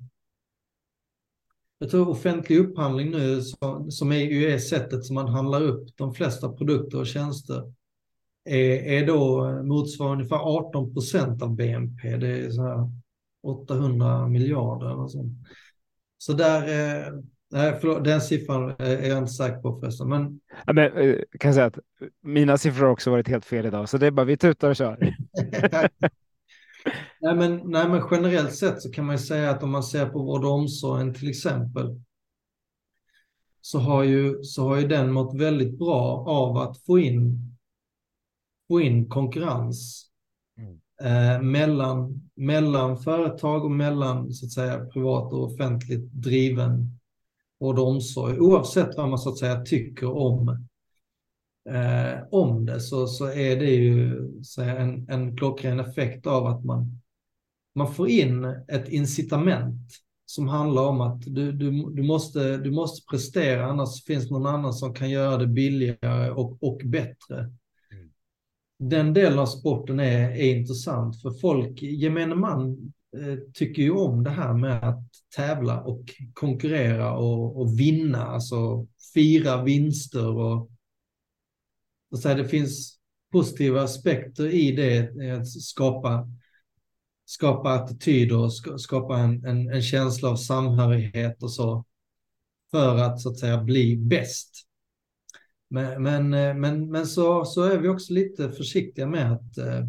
Jag 1.78 1.90
tror 1.90 2.08
offentlig 2.08 2.58
upphandling 2.58 3.10
nu, 3.10 3.40
som, 3.42 3.90
som 3.90 4.12
är, 4.12 4.16
ju 4.16 4.50
är 4.50 4.58
sättet 4.58 5.04
som 5.04 5.14
man 5.14 5.28
handlar 5.28 5.62
upp 5.62 5.96
de 5.96 6.14
flesta 6.14 6.52
produkter 6.52 6.98
och 6.98 7.06
tjänster, 7.06 7.72
är, 8.44 8.70
är 8.70 9.06
då 9.06 9.52
motsvarar 9.62 10.12
ungefär 10.12 10.36
18 10.36 10.94
procent 10.94 11.42
av 11.42 11.56
BNP. 11.56 12.16
Det 12.16 12.28
är 12.28 12.50
så 12.50 12.62
här 12.62 12.90
800 13.42 14.28
miljarder 14.28 14.92
eller 14.92 15.08
sånt. 15.08 15.32
Så 16.18 16.32
där, 16.32 16.62
eh, 16.62 17.12
nej, 17.50 17.78
förlåt, 17.80 18.04
den 18.04 18.20
siffran 18.20 18.74
är 18.78 19.08
jag 19.08 19.18
inte 19.18 19.32
säker 19.32 19.58
på 19.58 19.80
förresten. 19.80 20.08
Men... 20.08 20.40
Ja, 20.66 20.72
men 20.72 20.92
eh, 20.92 21.16
kan 21.38 21.48
jag 21.48 21.54
säga 21.54 21.66
att 21.66 21.78
mina 22.22 22.58
siffror 22.58 22.84
har 22.84 22.92
också 22.92 23.10
varit 23.10 23.28
helt 23.28 23.44
fel 23.44 23.66
idag, 23.66 23.88
så 23.88 23.98
det 23.98 24.06
är 24.06 24.10
bara 24.10 24.26
vi 24.26 24.36
tutar 24.36 24.70
och 24.70 24.76
kör. 24.76 24.98
nej, 27.20 27.37
men, 27.37 27.61
nej, 27.64 27.89
men 27.89 28.03
generellt 28.11 28.55
sett 28.55 28.83
så 28.83 28.91
kan 28.91 29.07
man 29.07 29.18
säga 29.18 29.51
att 29.51 29.62
om 29.62 29.70
man 29.70 29.83
ser 29.83 30.07
på 30.07 30.22
vård 30.22 30.45
och 30.45 30.51
omsorgen 30.51 31.14
till 31.14 31.28
exempel, 31.28 32.01
så 33.61 33.78
har 33.78 34.03
ju, 34.03 34.43
så 34.43 34.68
har 34.68 34.80
ju 34.80 34.89
den 34.89 35.12
mått 35.12 35.41
väldigt 35.41 35.78
bra 35.78 36.24
av 36.28 36.57
att 36.57 36.85
få 36.85 36.99
in 36.99 37.53
få 38.72 38.80
in 38.80 39.09
konkurrens. 39.09 40.09
Mm. 40.59 40.80
eh, 41.03 41.43
mellan, 41.43 42.30
mellan 42.35 42.99
företag 42.99 43.64
och 43.64 43.70
mellan 43.70 44.33
så 44.33 44.47
att 44.47 44.53
säga 44.53 44.85
privat 44.85 45.33
och 45.33 45.45
offentligt 45.45 46.12
driven 46.12 46.99
vård 47.61 47.78
och 47.78 47.89
omsorg. 47.89 48.41
Oavsett 48.41 48.97
vad 48.97 49.09
man 49.09 49.18
så 49.18 49.28
att 49.28 49.39
säga 49.39 49.62
tycker 49.62 50.16
om, 50.16 50.66
eh, 51.70 52.22
om 52.30 52.66
det 52.66 52.80
så, 52.80 53.06
så 53.06 53.26
är 53.26 53.56
det 53.56 53.70
ju 53.70 54.28
så 54.42 54.62
en, 54.62 55.08
en 55.10 55.36
klockren 55.36 55.80
effekt 55.80 56.26
av 56.26 56.46
att 56.46 56.64
man, 56.64 57.00
man 57.74 57.94
får 57.94 58.08
in 58.08 58.44
ett 58.68 58.88
incitament 58.88 59.90
som 60.26 60.48
handlar 60.48 60.82
om 60.82 61.00
att 61.00 61.22
du, 61.26 61.52
du, 61.52 61.70
du, 61.90 62.02
måste, 62.02 62.56
du 62.56 62.70
måste 62.70 63.06
prestera, 63.10 63.66
annars 63.66 64.04
finns 64.04 64.30
någon 64.30 64.46
annan 64.46 64.72
som 64.72 64.94
kan 64.94 65.10
göra 65.10 65.36
det 65.36 65.46
billigare 65.46 66.30
och, 66.30 66.62
och 66.62 66.80
bättre. 66.84 67.38
Mm. 67.38 68.10
Den 68.78 69.14
delen 69.14 69.38
av 69.38 69.46
sporten 69.46 70.00
är, 70.00 70.30
är 70.30 70.56
intressant, 70.56 71.22
för 71.22 71.30
folk, 71.30 71.82
gemene 71.82 72.34
man, 72.34 72.92
eh, 73.16 73.38
tycker 73.54 73.82
ju 73.82 73.90
om 73.90 74.24
det 74.24 74.30
här 74.30 74.54
med 74.54 74.88
att 74.88 75.04
tävla 75.36 75.80
och 75.82 76.04
konkurrera 76.32 77.16
och, 77.16 77.60
och 77.60 77.80
vinna, 77.80 78.26
alltså 78.26 78.86
fira 79.14 79.62
vinster 79.62 80.28
och, 80.28 80.71
och 82.12 82.18
säga, 82.18 82.34
det 82.34 82.48
finns 82.48 82.98
positiva 83.32 83.82
aspekter 83.82 84.46
i 84.46 84.72
det, 84.72 85.24
eh, 85.26 85.40
att 85.40 85.48
skapa 85.48 86.28
skapa 87.24 87.70
attityder 87.70 88.38
och 88.38 88.80
skapa 88.80 89.18
en, 89.18 89.44
en, 89.44 89.68
en, 89.68 89.82
känsla 89.82 90.28
av 90.28 90.36
samhörighet 90.36 91.42
och 91.42 91.52
så. 91.52 91.84
För 92.70 92.96
att 92.96 93.20
så 93.20 93.30
att 93.30 93.38
säga 93.38 93.62
bli 93.62 93.96
bäst. 93.96 94.66
Men, 95.68 96.02
men, 96.02 96.34
eh, 96.34 96.54
men, 96.54 96.90
men 96.90 97.06
så, 97.06 97.44
så 97.44 97.62
är 97.62 97.78
vi 97.78 97.88
också 97.88 98.12
lite 98.12 98.50
försiktiga 98.50 99.06
med 99.06 99.32
att 99.32 99.58
eh, 99.58 99.86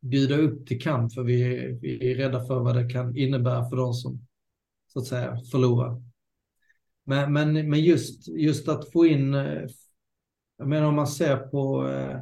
bjuda 0.00 0.36
upp 0.36 0.66
till 0.66 0.82
kamp 0.82 1.12
för 1.12 1.22
vi, 1.22 1.72
vi 1.80 2.12
är 2.12 2.16
rädda 2.16 2.46
för 2.46 2.60
vad 2.60 2.76
det 2.76 2.90
kan 2.90 3.16
innebära 3.16 3.68
för 3.68 3.76
de 3.76 3.94
som 3.94 4.26
så 4.92 4.98
att 4.98 5.06
säga 5.06 5.40
förlorar. 5.50 6.02
Men, 7.04 7.32
men, 7.32 7.70
men 7.70 7.80
just, 7.80 8.28
just 8.28 8.68
att 8.68 8.92
få 8.92 9.06
in, 9.06 9.34
eh, 9.34 9.68
jag 10.60 10.68
menar 10.68 10.86
om 10.86 10.94
man 10.94 11.06
ser 11.06 11.36
på 11.36 11.88
eh, 11.88 12.18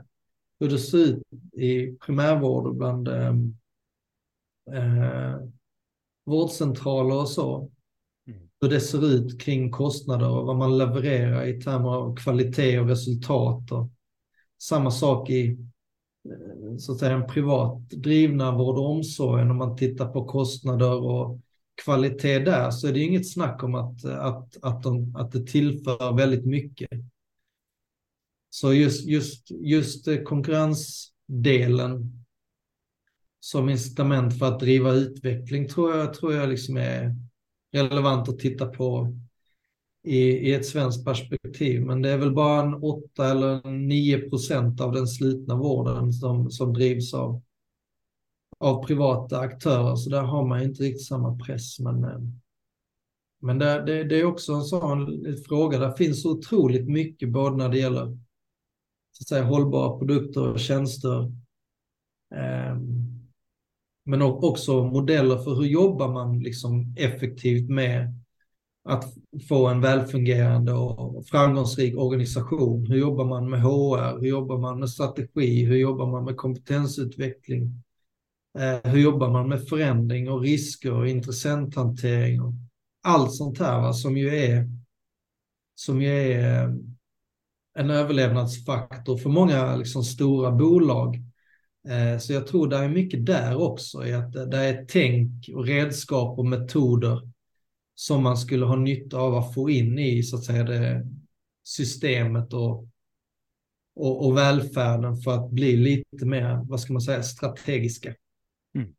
hur 0.60 0.68
det 0.68 0.78
ser 0.78 0.98
ut 0.98 1.22
i 1.52 1.86
primärvård 1.86 2.66
och 2.66 2.74
bland 2.74 3.08
eh, 3.08 3.34
eh, 4.72 5.36
vårdcentraler 6.24 7.16
och 7.20 7.28
så. 7.28 7.70
Mm. 8.26 8.40
Hur 8.60 8.68
det 8.68 8.80
ser 8.80 9.06
ut 9.06 9.40
kring 9.40 9.70
kostnader 9.70 10.28
och 10.28 10.46
vad 10.46 10.56
man 10.56 10.78
levererar 10.78 11.46
i 11.46 11.60
termer 11.60 11.88
av 11.88 12.16
kvalitet 12.16 12.78
och 12.78 12.88
resultat. 12.88 13.72
Och 13.72 13.90
samma 14.62 14.90
sak 14.90 15.30
i 15.30 15.50
eh, 16.28 16.76
så 16.78 16.92
att 16.92 16.98
säga, 16.98 17.12
en 17.12 17.26
privat 17.26 17.90
drivna 17.90 18.56
vård 18.56 18.78
och 18.78 18.90
omsorg. 18.90 19.42
Om 19.42 19.56
man 19.56 19.76
tittar 19.76 20.12
på 20.12 20.24
kostnader 20.24 20.94
och 20.94 21.40
kvalitet 21.84 22.38
där 22.38 22.70
så 22.70 22.88
är 22.88 22.92
det 22.92 23.00
inget 23.00 23.32
snack 23.32 23.62
om 23.62 23.74
att, 23.74 24.04
att, 24.04 24.56
att, 24.62 24.82
de, 24.82 25.16
att 25.16 25.32
det 25.32 25.46
tillför 25.46 26.16
väldigt 26.16 26.46
mycket. 26.46 26.90
Så 28.50 28.72
just, 28.72 29.06
just, 29.06 29.50
just 29.50 30.08
eh, 30.08 30.22
konkurrensdelen 30.22 32.24
som 33.40 33.68
incitament 33.68 34.38
för 34.38 34.46
att 34.46 34.60
driva 34.60 34.92
utveckling 34.92 35.68
tror 35.68 35.96
jag, 35.96 36.14
tror 36.14 36.34
jag 36.34 36.48
liksom 36.48 36.76
är 36.76 37.16
relevant 37.72 38.28
att 38.28 38.38
titta 38.38 38.66
på 38.66 39.14
i, 40.04 40.18
i 40.18 40.54
ett 40.54 40.66
svenskt 40.66 41.04
perspektiv. 41.04 41.82
Men 41.82 42.02
det 42.02 42.10
är 42.10 42.18
väl 42.18 42.34
bara 42.34 42.62
en 42.62 42.74
8 42.74 43.30
eller 43.30 43.70
9 43.70 44.28
procent 44.28 44.80
av 44.80 44.92
den 44.92 45.06
slutna 45.06 45.56
vården 45.56 46.12
som, 46.12 46.50
som 46.50 46.72
drivs 46.72 47.14
av, 47.14 47.42
av 48.58 48.86
privata 48.86 49.38
aktörer. 49.38 49.96
Så 49.96 50.10
där 50.10 50.22
har 50.22 50.46
man 50.46 50.62
inte 50.62 50.82
riktigt 50.82 51.06
samma 51.06 51.38
press. 51.38 51.80
Men, 51.80 52.04
eh, 52.04 52.20
men 53.40 53.58
det, 53.58 53.84
det, 53.86 54.04
det 54.04 54.20
är 54.20 54.24
också 54.24 54.52
en 54.52 54.64
sån 54.64 55.06
fråga. 55.48 55.78
Där 55.78 55.92
finns 55.92 56.24
otroligt 56.24 56.88
mycket 56.88 57.32
både 57.32 57.56
när 57.56 57.68
det 57.68 57.78
gäller 57.78 58.18
så 59.18 59.22
att 59.22 59.28
säga, 59.28 59.44
hållbara 59.44 59.98
produkter 59.98 60.52
och 60.52 60.60
tjänster. 60.60 61.32
Ehm, 62.34 63.08
men 64.04 64.22
också 64.22 64.84
modeller 64.84 65.38
för 65.38 65.54
hur 65.54 65.64
jobbar 65.64 66.12
man 66.12 66.40
liksom 66.40 66.94
effektivt 66.98 67.70
med 67.70 68.14
att 68.84 69.04
få 69.48 69.66
en 69.66 69.80
välfungerande 69.80 70.72
och 70.72 71.26
framgångsrik 71.26 71.96
organisation. 71.96 72.86
Hur 72.86 72.98
jobbar 72.98 73.24
man 73.24 73.50
med 73.50 73.60
HR? 73.62 74.20
Hur 74.20 74.28
jobbar 74.28 74.58
man 74.58 74.80
med 74.80 74.90
strategi? 74.90 75.64
Hur 75.64 75.76
jobbar 75.76 76.06
man 76.10 76.24
med 76.24 76.36
kompetensutveckling? 76.36 77.82
Ehm, 78.58 78.80
hur 78.84 79.00
jobbar 79.00 79.30
man 79.30 79.48
med 79.48 79.68
förändring 79.68 80.30
och 80.30 80.40
risker 80.40 80.92
och 80.92 81.08
intressenthantering? 81.08 82.40
Och 82.40 82.52
allt 83.02 83.34
sånt 83.34 83.58
här 83.58 83.80
va, 83.80 83.92
som 83.92 84.16
ju 84.16 84.28
är, 84.36 84.68
som 85.74 86.02
ju 86.02 86.08
är 86.08 86.64
ehm, 86.64 86.97
en 87.78 87.90
överlevnadsfaktor 87.90 89.16
för 89.16 89.30
många 89.30 89.76
liksom, 89.76 90.04
stora 90.04 90.50
bolag 90.50 91.16
eh, 91.88 92.18
så 92.18 92.32
jag 92.32 92.46
tror 92.46 92.68
det 92.68 92.76
är 92.76 92.88
mycket 92.88 93.26
där 93.26 93.56
också, 93.62 94.06
i 94.06 94.12
att 94.12 94.36
eh, 94.36 94.42
det 94.42 94.58
är 94.58 94.86
tänk 94.88 95.48
och 95.54 95.66
redskap 95.66 96.38
och 96.38 96.46
metoder 96.46 97.30
som 97.94 98.22
man 98.22 98.36
skulle 98.36 98.66
ha 98.66 98.76
nytta 98.76 99.18
av 99.18 99.34
att 99.34 99.54
få 99.54 99.70
in 99.70 99.98
i 99.98 100.22
så 100.22 100.36
att 100.36 100.44
säga 100.44 100.64
det 100.64 101.06
systemet 101.64 102.52
och, 102.52 102.88
och, 103.94 104.26
och 104.26 104.36
välfärden 104.36 105.16
för 105.16 105.34
att 105.34 105.50
bli 105.50 105.76
lite 105.76 106.26
mer, 106.26 106.64
vad 106.64 106.80
ska 106.80 106.92
man 106.92 107.02
säga, 107.02 107.22
strategiska. 107.22 108.14
Mm. 108.74 108.94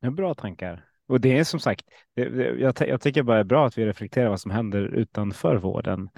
Ja, 0.00 0.10
bra 0.10 0.34
tankar. 0.34 0.84
Och 1.06 1.20
det 1.20 1.38
är 1.38 1.44
som 1.44 1.60
sagt, 1.60 1.84
jag, 2.14 2.78
jag 2.80 3.00
tycker 3.00 3.22
bara 3.22 3.36
det 3.36 3.40
är 3.40 3.44
bra 3.44 3.66
att 3.66 3.78
vi 3.78 3.86
reflekterar 3.86 4.28
vad 4.28 4.40
som 4.40 4.50
händer 4.50 4.82
utanför 4.82 5.56
vården. 5.56 6.08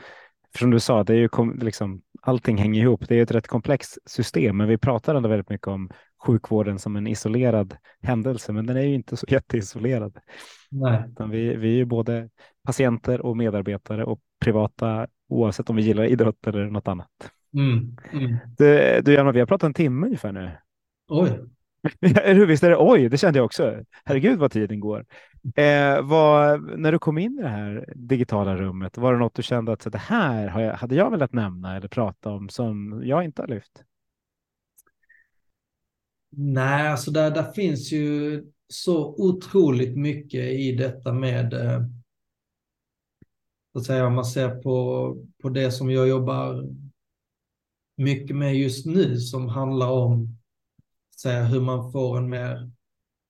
Som 0.59 0.71
du 0.71 0.81
sa, 0.81 1.05
det 1.05 1.13
är 1.13 1.17
ju 1.17 1.29
liksom, 1.61 2.03
allting 2.23 2.59
hänger 2.59 2.83
ihop. 2.83 3.09
Det 3.09 3.17
är 3.17 3.23
ett 3.23 3.31
rätt 3.31 3.49
komplext 3.49 3.99
system, 4.07 4.57
men 4.57 4.69
vi 4.69 4.79
pratar 4.79 5.15
ändå 5.15 5.29
väldigt 5.29 5.51
mycket 5.51 5.67
om 5.67 5.91
sjukvården 6.27 6.79
som 6.79 6.97
en 6.97 7.07
isolerad 7.07 7.77
händelse, 8.03 8.53
men 8.53 8.67
den 8.67 8.77
är 8.77 8.83
ju 8.83 8.95
inte 8.95 9.17
så 9.17 9.27
jätteisolerad. 9.31 10.19
Nej. 10.71 11.05
vi, 11.31 11.57
vi 11.57 11.69
är 11.69 11.77
ju 11.77 11.85
både 11.85 12.29
patienter 12.65 13.21
och 13.21 13.37
medarbetare 13.37 14.05
och 14.05 14.21
privata 14.41 15.07
oavsett 15.29 15.71
om 15.71 15.77
vi 15.77 15.83
gillar 15.83 16.05
idrott 16.05 16.47
eller 16.47 16.67
något 16.67 16.89
annat. 16.89 17.33
Mm. 17.55 17.97
Mm. 18.13 18.37
Du, 18.59 19.01
du 19.05 19.13
Janne, 19.13 19.33
vi 19.33 19.41
har 19.41 19.47
pratat 19.47 19.67
en 19.67 19.75
timme 19.75 20.07
ungefär 20.07 20.33
nu. 20.33 20.51
Oj. 21.09 21.41
Hur 22.25 22.47
visst 22.47 22.63
är 22.63 22.71
det? 22.71 22.77
Oj, 22.79 23.09
det 23.09 23.19
kände 23.19 23.39
jag 23.39 23.47
också. 23.47 23.85
Herregud 24.05 24.39
vad 24.39 24.53
tiden 24.53 24.81
går. 24.81 25.05
Eh, 25.57 26.03
vad, 26.03 26.63
när 26.79 26.93
du 26.93 26.99
kom 26.99 27.19
in 27.19 27.39
i 27.39 27.43
det 27.43 27.49
här 27.49 27.93
digitala 27.97 28.57
rummet, 28.57 28.99
var 28.99 29.13
det 29.13 29.19
något 29.19 29.35
du 29.35 29.43
kände 29.43 29.73
att 29.73 29.83
så 29.83 29.91
det 29.91 29.99
här 29.99 30.61
jag, 30.61 30.75
hade 30.75 30.95
jag 30.95 31.11
velat 31.11 31.33
nämna 31.33 31.77
eller 31.77 31.89
prata 31.89 32.31
om 32.31 32.49
som 32.49 33.03
jag 33.05 33.25
inte 33.25 33.43
har 33.43 33.49
lyft? 33.49 33.85
Nej, 36.31 36.89
alltså 36.89 37.11
där, 37.11 37.31
där 37.31 37.53
finns 37.53 37.93
ju 37.93 38.45
så 38.69 39.15
otroligt 39.19 39.97
mycket 39.97 40.53
i 40.53 40.73
detta 40.73 41.13
med, 41.13 41.53
eh, 41.53 41.81
så 43.73 43.79
att 43.79 43.85
säga, 43.85 44.07
om 44.07 44.15
man 44.15 44.25
ser 44.25 44.63
på, 44.63 45.17
på 45.43 45.49
det 45.49 45.71
som 45.73 45.91
jag 45.91 46.09
jobbar 46.09 46.65
mycket 47.97 48.37
med 48.37 48.57
just 48.57 48.87
nu 48.87 49.17
som 49.17 49.49
handlar 49.49 49.91
om 49.91 50.39
säga, 51.21 51.45
hur 51.45 51.61
man 51.61 51.93
får 51.93 52.19
en 52.19 52.29
mer 52.29 52.71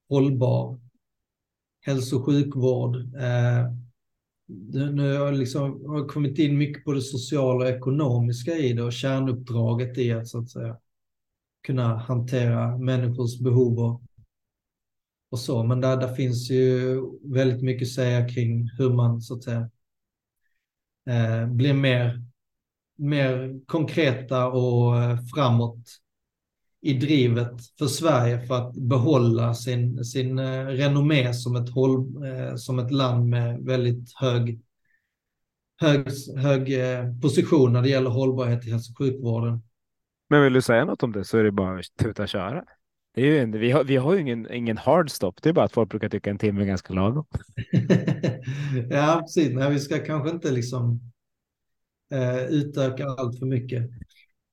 hållbar 0.08 0.79
hälso 1.80 2.16
och 2.16 2.26
sjukvård. 2.26 2.96
Eh, 2.96 3.72
nu 4.72 5.16
har 5.16 5.24
jag 5.24 5.34
liksom 5.34 5.86
har 5.86 6.08
kommit 6.08 6.38
in 6.38 6.58
mycket 6.58 6.84
på 6.84 6.92
det 6.92 7.02
sociala 7.02 7.64
och 7.64 7.70
ekonomiska 7.70 8.56
i 8.56 8.72
det 8.72 8.82
och 8.82 8.92
kärnuppdraget 8.92 9.98
i 9.98 10.12
att 10.12 10.28
så 10.28 10.38
att 10.38 10.50
säga 10.50 10.76
kunna 11.62 11.96
hantera 11.96 12.78
människors 12.78 13.38
behov 13.40 13.78
och, 13.78 14.02
och 15.30 15.38
så. 15.38 15.62
Men 15.62 15.80
där, 15.80 15.96
där 15.96 16.14
finns 16.14 16.50
ju 16.50 17.00
väldigt 17.22 17.62
mycket 17.62 17.86
att 17.86 17.92
säga 17.92 18.28
kring 18.28 18.70
hur 18.78 18.90
man 18.90 19.20
så 19.20 19.34
att 19.34 19.44
säga 19.44 19.70
eh, 21.08 21.46
blir 21.46 21.74
mer, 21.74 22.24
mer 22.96 23.60
konkreta 23.66 24.48
och 24.48 25.02
eh, 25.02 25.18
framåt 25.34 26.00
i 26.82 26.92
drivet 26.92 27.52
för 27.78 27.86
Sverige 27.86 28.46
för 28.46 28.54
att 28.54 28.74
behålla 28.74 29.54
sin, 29.54 30.04
sin 30.04 30.38
eh, 30.38 30.66
renommé 30.66 31.34
som 31.34 31.56
ett, 31.56 31.70
håll, 31.70 32.24
eh, 32.24 32.54
som 32.56 32.78
ett 32.78 32.90
land 32.90 33.28
med 33.28 33.64
väldigt 33.64 34.12
hög, 34.14 34.60
hög, 35.80 36.06
hög 36.36 36.80
eh, 36.80 37.20
position 37.22 37.72
när 37.72 37.82
det 37.82 37.88
gäller 37.88 38.10
hållbarhet 38.10 38.66
i 38.66 38.70
hälso 38.70 38.92
och 38.92 38.98
sjukvården. 38.98 39.62
Men 40.28 40.42
vill 40.42 40.52
du 40.52 40.62
säga 40.62 40.84
något 40.84 41.02
om 41.02 41.12
det 41.12 41.24
så 41.24 41.38
är 41.38 41.44
det 41.44 41.52
bara 41.52 41.78
att 41.78 41.96
tuta 41.98 42.26
köra. 42.26 42.64
Det 43.14 43.20
är 43.20 43.26
ju 43.26 43.38
en, 43.38 43.52
vi, 43.52 43.70
har, 43.70 43.84
vi 43.84 43.96
har 43.96 44.14
ju 44.14 44.20
ingen, 44.20 44.52
ingen 44.52 44.78
hard 44.78 45.10
stop, 45.10 45.32
det 45.42 45.48
är 45.48 45.52
bara 45.52 45.64
att 45.64 45.72
folk 45.72 45.90
brukar 45.90 46.08
tycka 46.08 46.30
en 46.30 46.38
timme 46.38 46.62
är 46.62 46.66
ganska 46.66 46.94
lagom. 46.94 47.24
ja, 48.90 49.20
precis. 49.22 49.54
Nej, 49.54 49.70
vi 49.70 49.78
ska 49.78 49.98
kanske 49.98 50.30
inte 50.30 50.50
liksom 50.50 51.00
eh, 52.12 52.44
utöka 52.44 53.06
allt 53.06 53.38
för 53.38 53.46
mycket. 53.46 53.90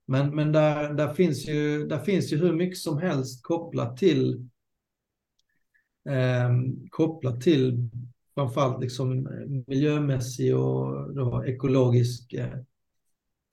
Men, 0.07 0.35
men 0.35 0.51
där, 0.51 0.93
där, 0.93 1.13
finns 1.13 1.47
ju, 1.47 1.87
där 1.87 1.99
finns 1.99 2.33
ju 2.33 2.37
hur 2.37 2.53
mycket 2.53 2.77
som 2.77 2.97
helst 2.97 3.43
kopplat 3.43 3.97
till 3.97 4.49
eh, 6.09 6.49
kopplat 6.89 7.41
till 7.41 7.89
framförallt 8.35 8.81
liksom 8.81 9.27
miljömässig 9.67 10.55
och 10.55 11.15
då 11.15 11.45
ekologisk 11.45 12.33
eh, 12.33 12.59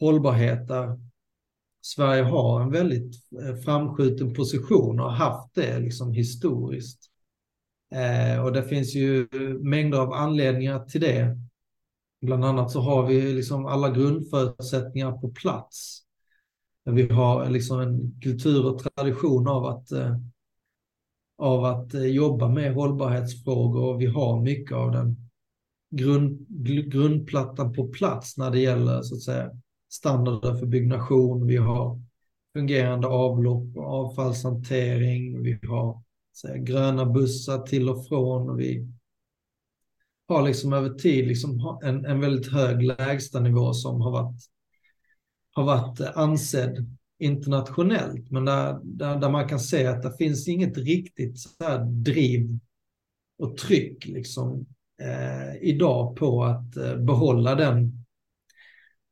hållbarhet 0.00 0.68
där 0.68 0.98
Sverige 1.80 2.22
har 2.22 2.62
en 2.62 2.70
väldigt 2.70 3.14
eh, 3.42 3.57
framskjuten 3.57 4.34
position 4.34 5.00
och 5.00 5.11
har 5.11 5.16
haft 5.16 5.55
det 5.55 5.78
liksom 5.78 6.12
historiskt. 6.12 7.11
Eh, 7.94 8.44
och 8.44 8.52
det 8.52 8.62
finns 8.62 8.94
ju 8.94 9.28
mängder 9.62 9.98
av 9.98 10.12
anledningar 10.12 10.84
till 10.84 11.00
det. 11.00 11.38
Bland 12.20 12.44
annat 12.44 12.70
så 12.70 12.80
har 12.80 13.07
vi 13.07 13.32
liksom 13.32 13.66
alla 13.66 13.90
grundförutsättningar 13.90 15.12
på 15.12 15.28
plats. 15.28 16.03
Vi 16.85 17.12
har 17.12 17.51
liksom 17.51 17.80
en 17.80 18.20
kultur 18.20 18.66
och 18.66 18.78
tradition 18.78 19.49
av 19.49 19.64
att, 19.66 19.93
eh, 19.93 20.16
av 21.39 21.64
att 21.64 21.95
eh, 21.95 22.07
jobba 22.07 22.49
med 22.49 22.74
hållbarhetsfrågor 22.74 23.82
och 23.85 24.01
vi 24.01 24.07
har 24.07 24.41
mycket 24.41 24.76
av 24.76 24.93
den 24.93 25.16
grund, 25.91 26.47
grundplattan 26.91 27.72
på 27.72 27.89
plats 27.89 28.37
när 28.37 28.51
det 28.51 28.61
gäller 28.61 29.03
så 29.03 29.14
att 29.14 29.22
säga 29.22 29.51
standarder 29.93 30.55
för 30.55 30.66
byggnation. 30.66 31.47
Vi 31.47 31.57
har 31.57 32.01
fungerande 32.53 33.07
avlopp 33.07 33.76
och 33.76 33.87
avfallshantering. 33.87 35.43
Vi 35.43 35.59
har 35.62 36.03
säga, 36.37 36.57
gröna 36.57 37.07
bussar 37.07 37.59
till 37.59 37.89
och 37.89 38.07
från. 38.07 38.51
Och 38.51 38.61
vi 38.61 38.89
har 40.28 40.43
liksom 40.43 40.72
över 40.72 40.91
tid 40.91 41.26
liksom 41.26 41.78
en, 41.82 42.05
en 42.05 42.20
väldigt 42.20 42.53
hög 42.53 42.82
lägstanivå 42.82 43.72
som 43.74 44.01
har 44.01 44.11
varit, 44.11 44.43
har 45.55 45.64
varit 45.64 46.00
eh, 46.00 46.18
ansedd 46.18 46.96
internationellt. 47.18 48.30
Men 48.30 48.44
där, 48.44 48.80
där, 48.82 49.16
där 49.16 49.30
man 49.30 49.48
kan 49.48 49.61
se 49.61 49.86
att 49.86 50.02
det 50.02 50.16
finns 50.16 50.48
inget 50.48 50.78
riktigt 50.78 51.38
så 51.38 51.48
här 51.61 51.84
driv 51.84 52.59
och 53.38 53.57
tryck 53.57 54.07
liksom, 54.07 54.66
eh, 55.02 55.57
idag 55.62 56.16
på 56.16 56.44
att 56.44 56.76
eh, 56.76 56.96
behålla 56.96 57.55
den, 57.55 58.05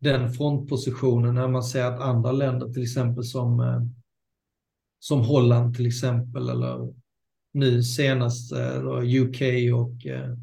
den 0.01 0.33
frontpositionen 0.33 1.35
när 1.35 1.49
man 1.49 1.63
ser 1.63 1.85
att 1.85 2.01
andra 2.01 2.33
länder, 2.33 2.73
till 2.73 2.83
exempel 2.83 3.25
som, 3.25 3.61
eh, 3.61 3.83
som 4.99 5.21
Holland 5.21 5.77
till 5.77 5.87
exempel, 5.87 6.49
eller 6.49 6.95
nu 7.53 7.83
senast 7.83 8.53
eh, 8.53 8.79
UK 9.23 9.41
och 9.75 10.07
eh, 10.07 10.37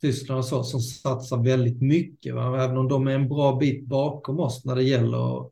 Tyskland 0.00 0.38
och 0.38 0.44
så, 0.44 0.64
som 0.64 0.80
satsar 0.80 1.42
väldigt 1.42 1.82
mycket. 1.82 2.34
Va? 2.34 2.64
Även 2.64 2.76
om 2.76 2.88
de 2.88 3.08
är 3.08 3.14
en 3.14 3.28
bra 3.28 3.56
bit 3.56 3.86
bakom 3.86 4.40
oss 4.40 4.64
när 4.64 4.76
det 4.76 4.82
gäller, 4.82 5.50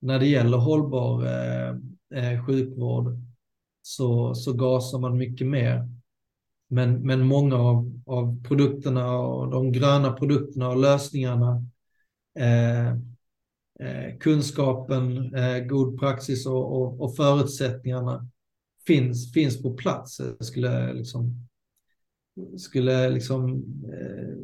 när 0.00 0.18
det 0.18 0.26
gäller 0.26 0.58
hållbar 0.58 1.24
eh, 1.24 1.70
eh, 2.14 2.46
sjukvård 2.46 3.18
så, 3.82 4.34
så 4.34 4.52
gasar 4.52 4.98
man 4.98 5.18
mycket 5.18 5.46
mer. 5.46 5.88
Men, 6.68 7.06
men 7.06 7.26
många 7.26 7.56
av, 7.56 8.00
av 8.06 8.42
produkterna 8.44 9.18
och 9.18 9.50
de 9.50 9.72
gröna 9.72 10.12
produkterna 10.12 10.68
och 10.68 10.76
lösningarna, 10.76 11.64
eh, 12.38 12.88
eh, 13.80 14.18
kunskapen, 14.20 15.34
eh, 15.34 15.58
god 15.58 16.00
praxis 16.00 16.46
och, 16.46 16.82
och, 16.82 17.00
och, 17.00 17.16
förutsättningarna 17.16 18.28
finns, 18.86 19.32
finns 19.32 19.62
på 19.62 19.74
plats. 19.74 20.20
Jag 20.20 20.46
skulle 20.46 20.92
liksom, 20.92 21.48
skulle 22.56 23.10
liksom 23.10 23.64
eh, 23.92 24.36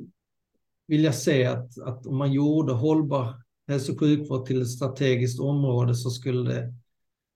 vilja 0.86 1.12
se 1.12 1.45
att, 1.45 1.78
att 1.78 2.07
om 2.07 2.16
man 2.16 2.32
gjorde 2.32 2.72
hållbar 2.72 3.34
hälso 3.68 3.93
och 3.93 4.01
sjukvård 4.01 4.47
till 4.47 4.62
ett 4.62 4.70
strategiskt 4.70 5.41
område 5.41 5.95
så 5.95 6.11
skulle 6.11 6.53
det 6.53 6.74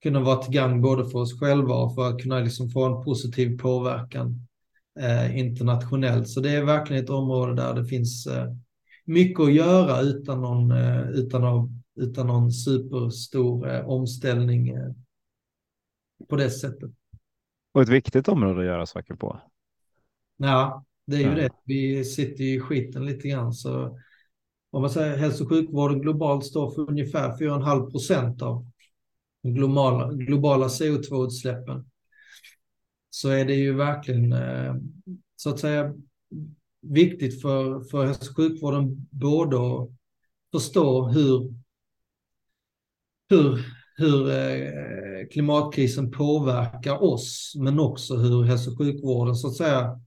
kunna 0.03 0.21
vara 0.21 0.37
till 0.37 0.53
gagn 0.53 0.81
både 0.81 1.11
för 1.11 1.19
oss 1.19 1.41
själva 1.41 1.75
och 1.75 1.95
för 1.95 2.09
att 2.09 2.23
kunna 2.23 2.41
liksom 2.41 2.71
få 2.71 2.85
en 2.85 3.05
positiv 3.05 3.59
påverkan 3.59 4.47
eh, 5.01 5.39
internationellt. 5.39 6.29
Så 6.29 6.41
det 6.41 6.51
är 6.51 6.65
verkligen 6.65 7.05
ett 7.05 7.11
område 7.11 7.55
där 7.55 7.75
det 7.75 7.85
finns 7.85 8.27
eh, 8.27 8.53
mycket 9.05 9.41
att 9.41 9.53
göra 9.53 10.01
utan 10.01 10.41
någon, 10.41 10.71
eh, 10.71 11.09
utan, 11.11 11.45
av, 11.45 11.71
utan 11.97 12.27
någon 12.27 12.53
superstor 12.53 13.75
eh, 13.75 13.89
omställning 13.89 14.69
eh, 14.69 14.91
på 16.29 16.37
det 16.37 16.51
sättet. 16.51 16.91
Och 17.75 17.83
ett 17.83 17.89
viktigt 17.89 18.29
område 18.29 18.61
att 18.61 18.67
göra 18.67 18.87
saker 18.87 19.15
på. 19.15 19.41
Ja, 20.43 20.85
det 21.07 21.17
är 21.17 21.21
ju 21.21 21.27
ja. 21.27 21.35
det. 21.35 21.51
Vi 21.65 22.05
sitter 22.05 22.45
i 22.45 22.61
skiten 22.61 23.07
lite 23.07 23.29
grann. 23.29 23.53
Så 23.53 23.99
om 24.71 24.81
man 24.81 24.91
säger 24.91 25.17
hälso 25.17 25.45
och 25.45 25.51
sjukvården 25.51 26.01
globalt 26.01 26.45
står 26.45 26.71
för 26.71 26.91
ungefär 26.91 27.37
4,5 27.37 27.91
procent 27.91 28.43
av 28.43 28.67
globala, 29.43 30.13
globala 30.13 30.69
CO2-utsläppen. 30.69 31.85
Så 33.11 33.29
är 33.29 33.45
det 33.45 33.55
ju 33.55 33.73
verkligen 33.73 34.33
eh, 34.33 34.75
så 35.37 35.51
att 35.51 35.61
säga 35.61 35.95
viktigt 36.81 37.43
för, 37.43 37.81
för 37.81 38.07
hälso 38.07 38.31
och 38.31 38.37
sjukvården 38.37 39.09
både 39.11 39.57
att 39.57 39.91
förstå 40.53 41.09
hur, 41.09 41.55
hur 43.31 43.65
hur 43.97 44.31
eh, 44.31 45.27
klimatkrisen 45.33 46.11
påverkar 46.11 47.03
oss, 47.03 47.53
men 47.57 47.81
också 47.81 48.17
hur 48.17 48.43
hälso 48.43 48.71
och 48.71 48.79
sjukvården 48.79 49.35
så 49.37 49.49
att 49.49 49.57
säga 49.57 50.01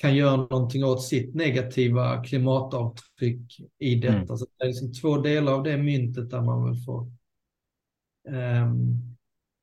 kan 0.00 0.16
göra 0.16 0.36
någonting 0.36 0.84
åt 0.84 1.02
sitt 1.04 1.34
negativa 1.34 2.24
klimatavtryck 2.24 3.60
i 3.78 3.94
detta. 3.94 4.14
Mm. 4.14 4.36
Så 4.36 4.46
det 4.58 4.64
är 4.64 4.68
liksom 4.68 4.92
två 4.92 5.18
delar 5.18 5.52
av 5.52 5.62
det 5.62 5.76
myntet 5.76 6.30
där 6.30 6.40
man 6.40 6.64
väl 6.64 6.76
får 6.76 7.12
um, 8.28 9.16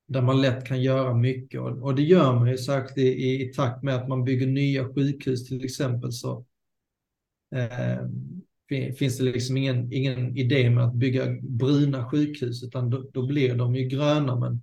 där 0.08 0.22
man 0.22 0.42
lätt 0.42 0.66
kan 0.66 0.82
göra 0.82 1.14
mycket. 1.14 1.62
Och, 1.62 1.84
och 1.84 1.96
det 1.96 2.02
gör 2.02 2.34
man 2.34 2.50
ju 2.50 2.58
särskilt 2.58 2.98
i, 2.98 3.08
i, 3.08 3.50
i, 3.50 3.54
takt 3.54 3.84
med 3.84 3.96
att 3.96 4.08
man 4.08 4.24
bygger 4.24 4.48
nya 4.48 4.94
sjukhus 4.94 5.48
till 5.48 5.66
exempel 5.66 6.12
så 6.12 6.46
um, 7.56 8.44
finns 8.98 9.18
det 9.18 9.24
liksom 9.24 9.58
ingen, 9.58 9.94
ingen 9.94 10.38
idé 10.38 10.70
med 10.70 10.84
att 10.84 10.94
bygga 10.94 11.26
bruna 11.42 12.10
sjukhus, 12.10 12.64
utan 12.64 12.90
då, 12.90 13.10
då, 13.14 13.28
blir 13.28 13.56
de 13.56 13.76
ju 13.76 13.88
gröna. 13.88 14.36
Men 14.36 14.62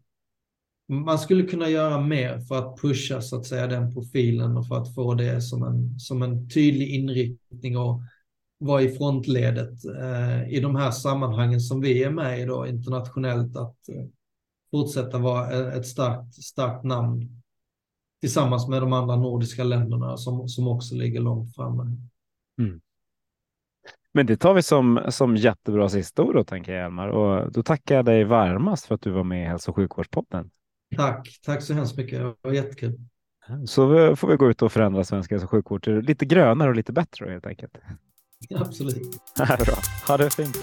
man 0.89 1.18
skulle 1.18 1.43
kunna 1.43 1.68
göra 1.68 2.01
mer 2.01 2.39
för 2.39 2.59
att 2.59 2.80
pusha 2.80 3.20
så 3.20 3.37
att 3.37 3.47
säga 3.47 3.66
den 3.66 3.95
profilen 3.95 4.57
och 4.57 4.68
för 4.68 4.76
att 4.76 4.95
få 4.95 5.14
det 5.14 5.41
som 5.43 5.62
en, 5.62 5.99
som 5.99 6.22
en 6.22 6.49
tydlig 6.49 6.89
inriktning 6.89 7.78
och 7.78 8.01
vara 8.59 8.82
i 8.82 8.89
frontledet 8.89 9.85
eh, 9.85 10.49
i 10.49 10.61
de 10.61 10.76
här 10.76 10.91
sammanhangen 10.91 11.61
som 11.61 11.80
vi 11.80 12.03
är 12.03 12.11
med 12.11 12.41
i 12.41 12.45
då 12.45 12.66
internationellt 12.66 13.57
att 13.57 13.89
eh, 13.89 14.05
fortsätta 14.70 15.18
vara 15.18 15.51
eh, 15.51 15.74
ett 15.74 15.87
starkt, 15.87 16.35
starkt 16.35 16.85
namn 16.85 17.43
tillsammans 18.20 18.68
med 18.68 18.82
de 18.82 18.93
andra 18.93 19.16
nordiska 19.16 19.64
länderna 19.64 20.16
som, 20.16 20.49
som 20.49 20.68
också 20.68 20.95
ligger 20.95 21.20
långt 21.20 21.55
framme. 21.55 21.97
Mm. 22.59 22.80
Men 24.12 24.26
det 24.26 24.37
tar 24.37 24.55
vi 24.55 24.62
som, 24.62 25.01
som 25.09 25.37
jättebra 25.37 25.89
sista 25.89 26.22
ord 26.22 26.35
då, 26.35 26.45
tänker 26.45 26.72
jag, 26.72 26.85
Elmar. 26.85 27.09
Och 27.09 27.53
då 27.53 27.62
tackar 27.62 27.95
jag 27.95 28.05
dig 28.05 28.24
varmast 28.24 28.87
för 28.87 28.95
att 28.95 29.01
du 29.01 29.11
var 29.11 29.24
med 29.24 29.43
i 29.43 29.49
Hälso 29.49 29.70
och 29.70 29.76
sjukvårdspodden. 29.76 30.51
Tack, 30.97 31.40
tack 31.45 31.62
så 31.62 31.74
hemskt 31.74 31.97
mycket. 31.97 32.18
Det 32.18 32.34
var 32.42 32.53
jättekul. 32.53 32.99
Så 33.66 34.16
får 34.16 34.28
vi 34.28 34.36
gå 34.36 34.51
ut 34.51 34.62
och 34.62 34.72
förändra 34.72 35.05
svensk 35.05 35.30
hälso 35.30 35.47
och 35.47 35.51
sjukvård 35.51 35.84
till 35.84 35.99
lite 35.99 36.24
grönare 36.24 36.68
och 36.68 36.76
lite 36.76 36.92
bättre 36.92 37.30
helt 37.30 37.47
enkelt. 37.47 37.72
Absolut. 38.55 39.03
Bra. 39.36 39.76
Ha 40.09 40.16
det 40.16 40.30
fint. 40.30 40.57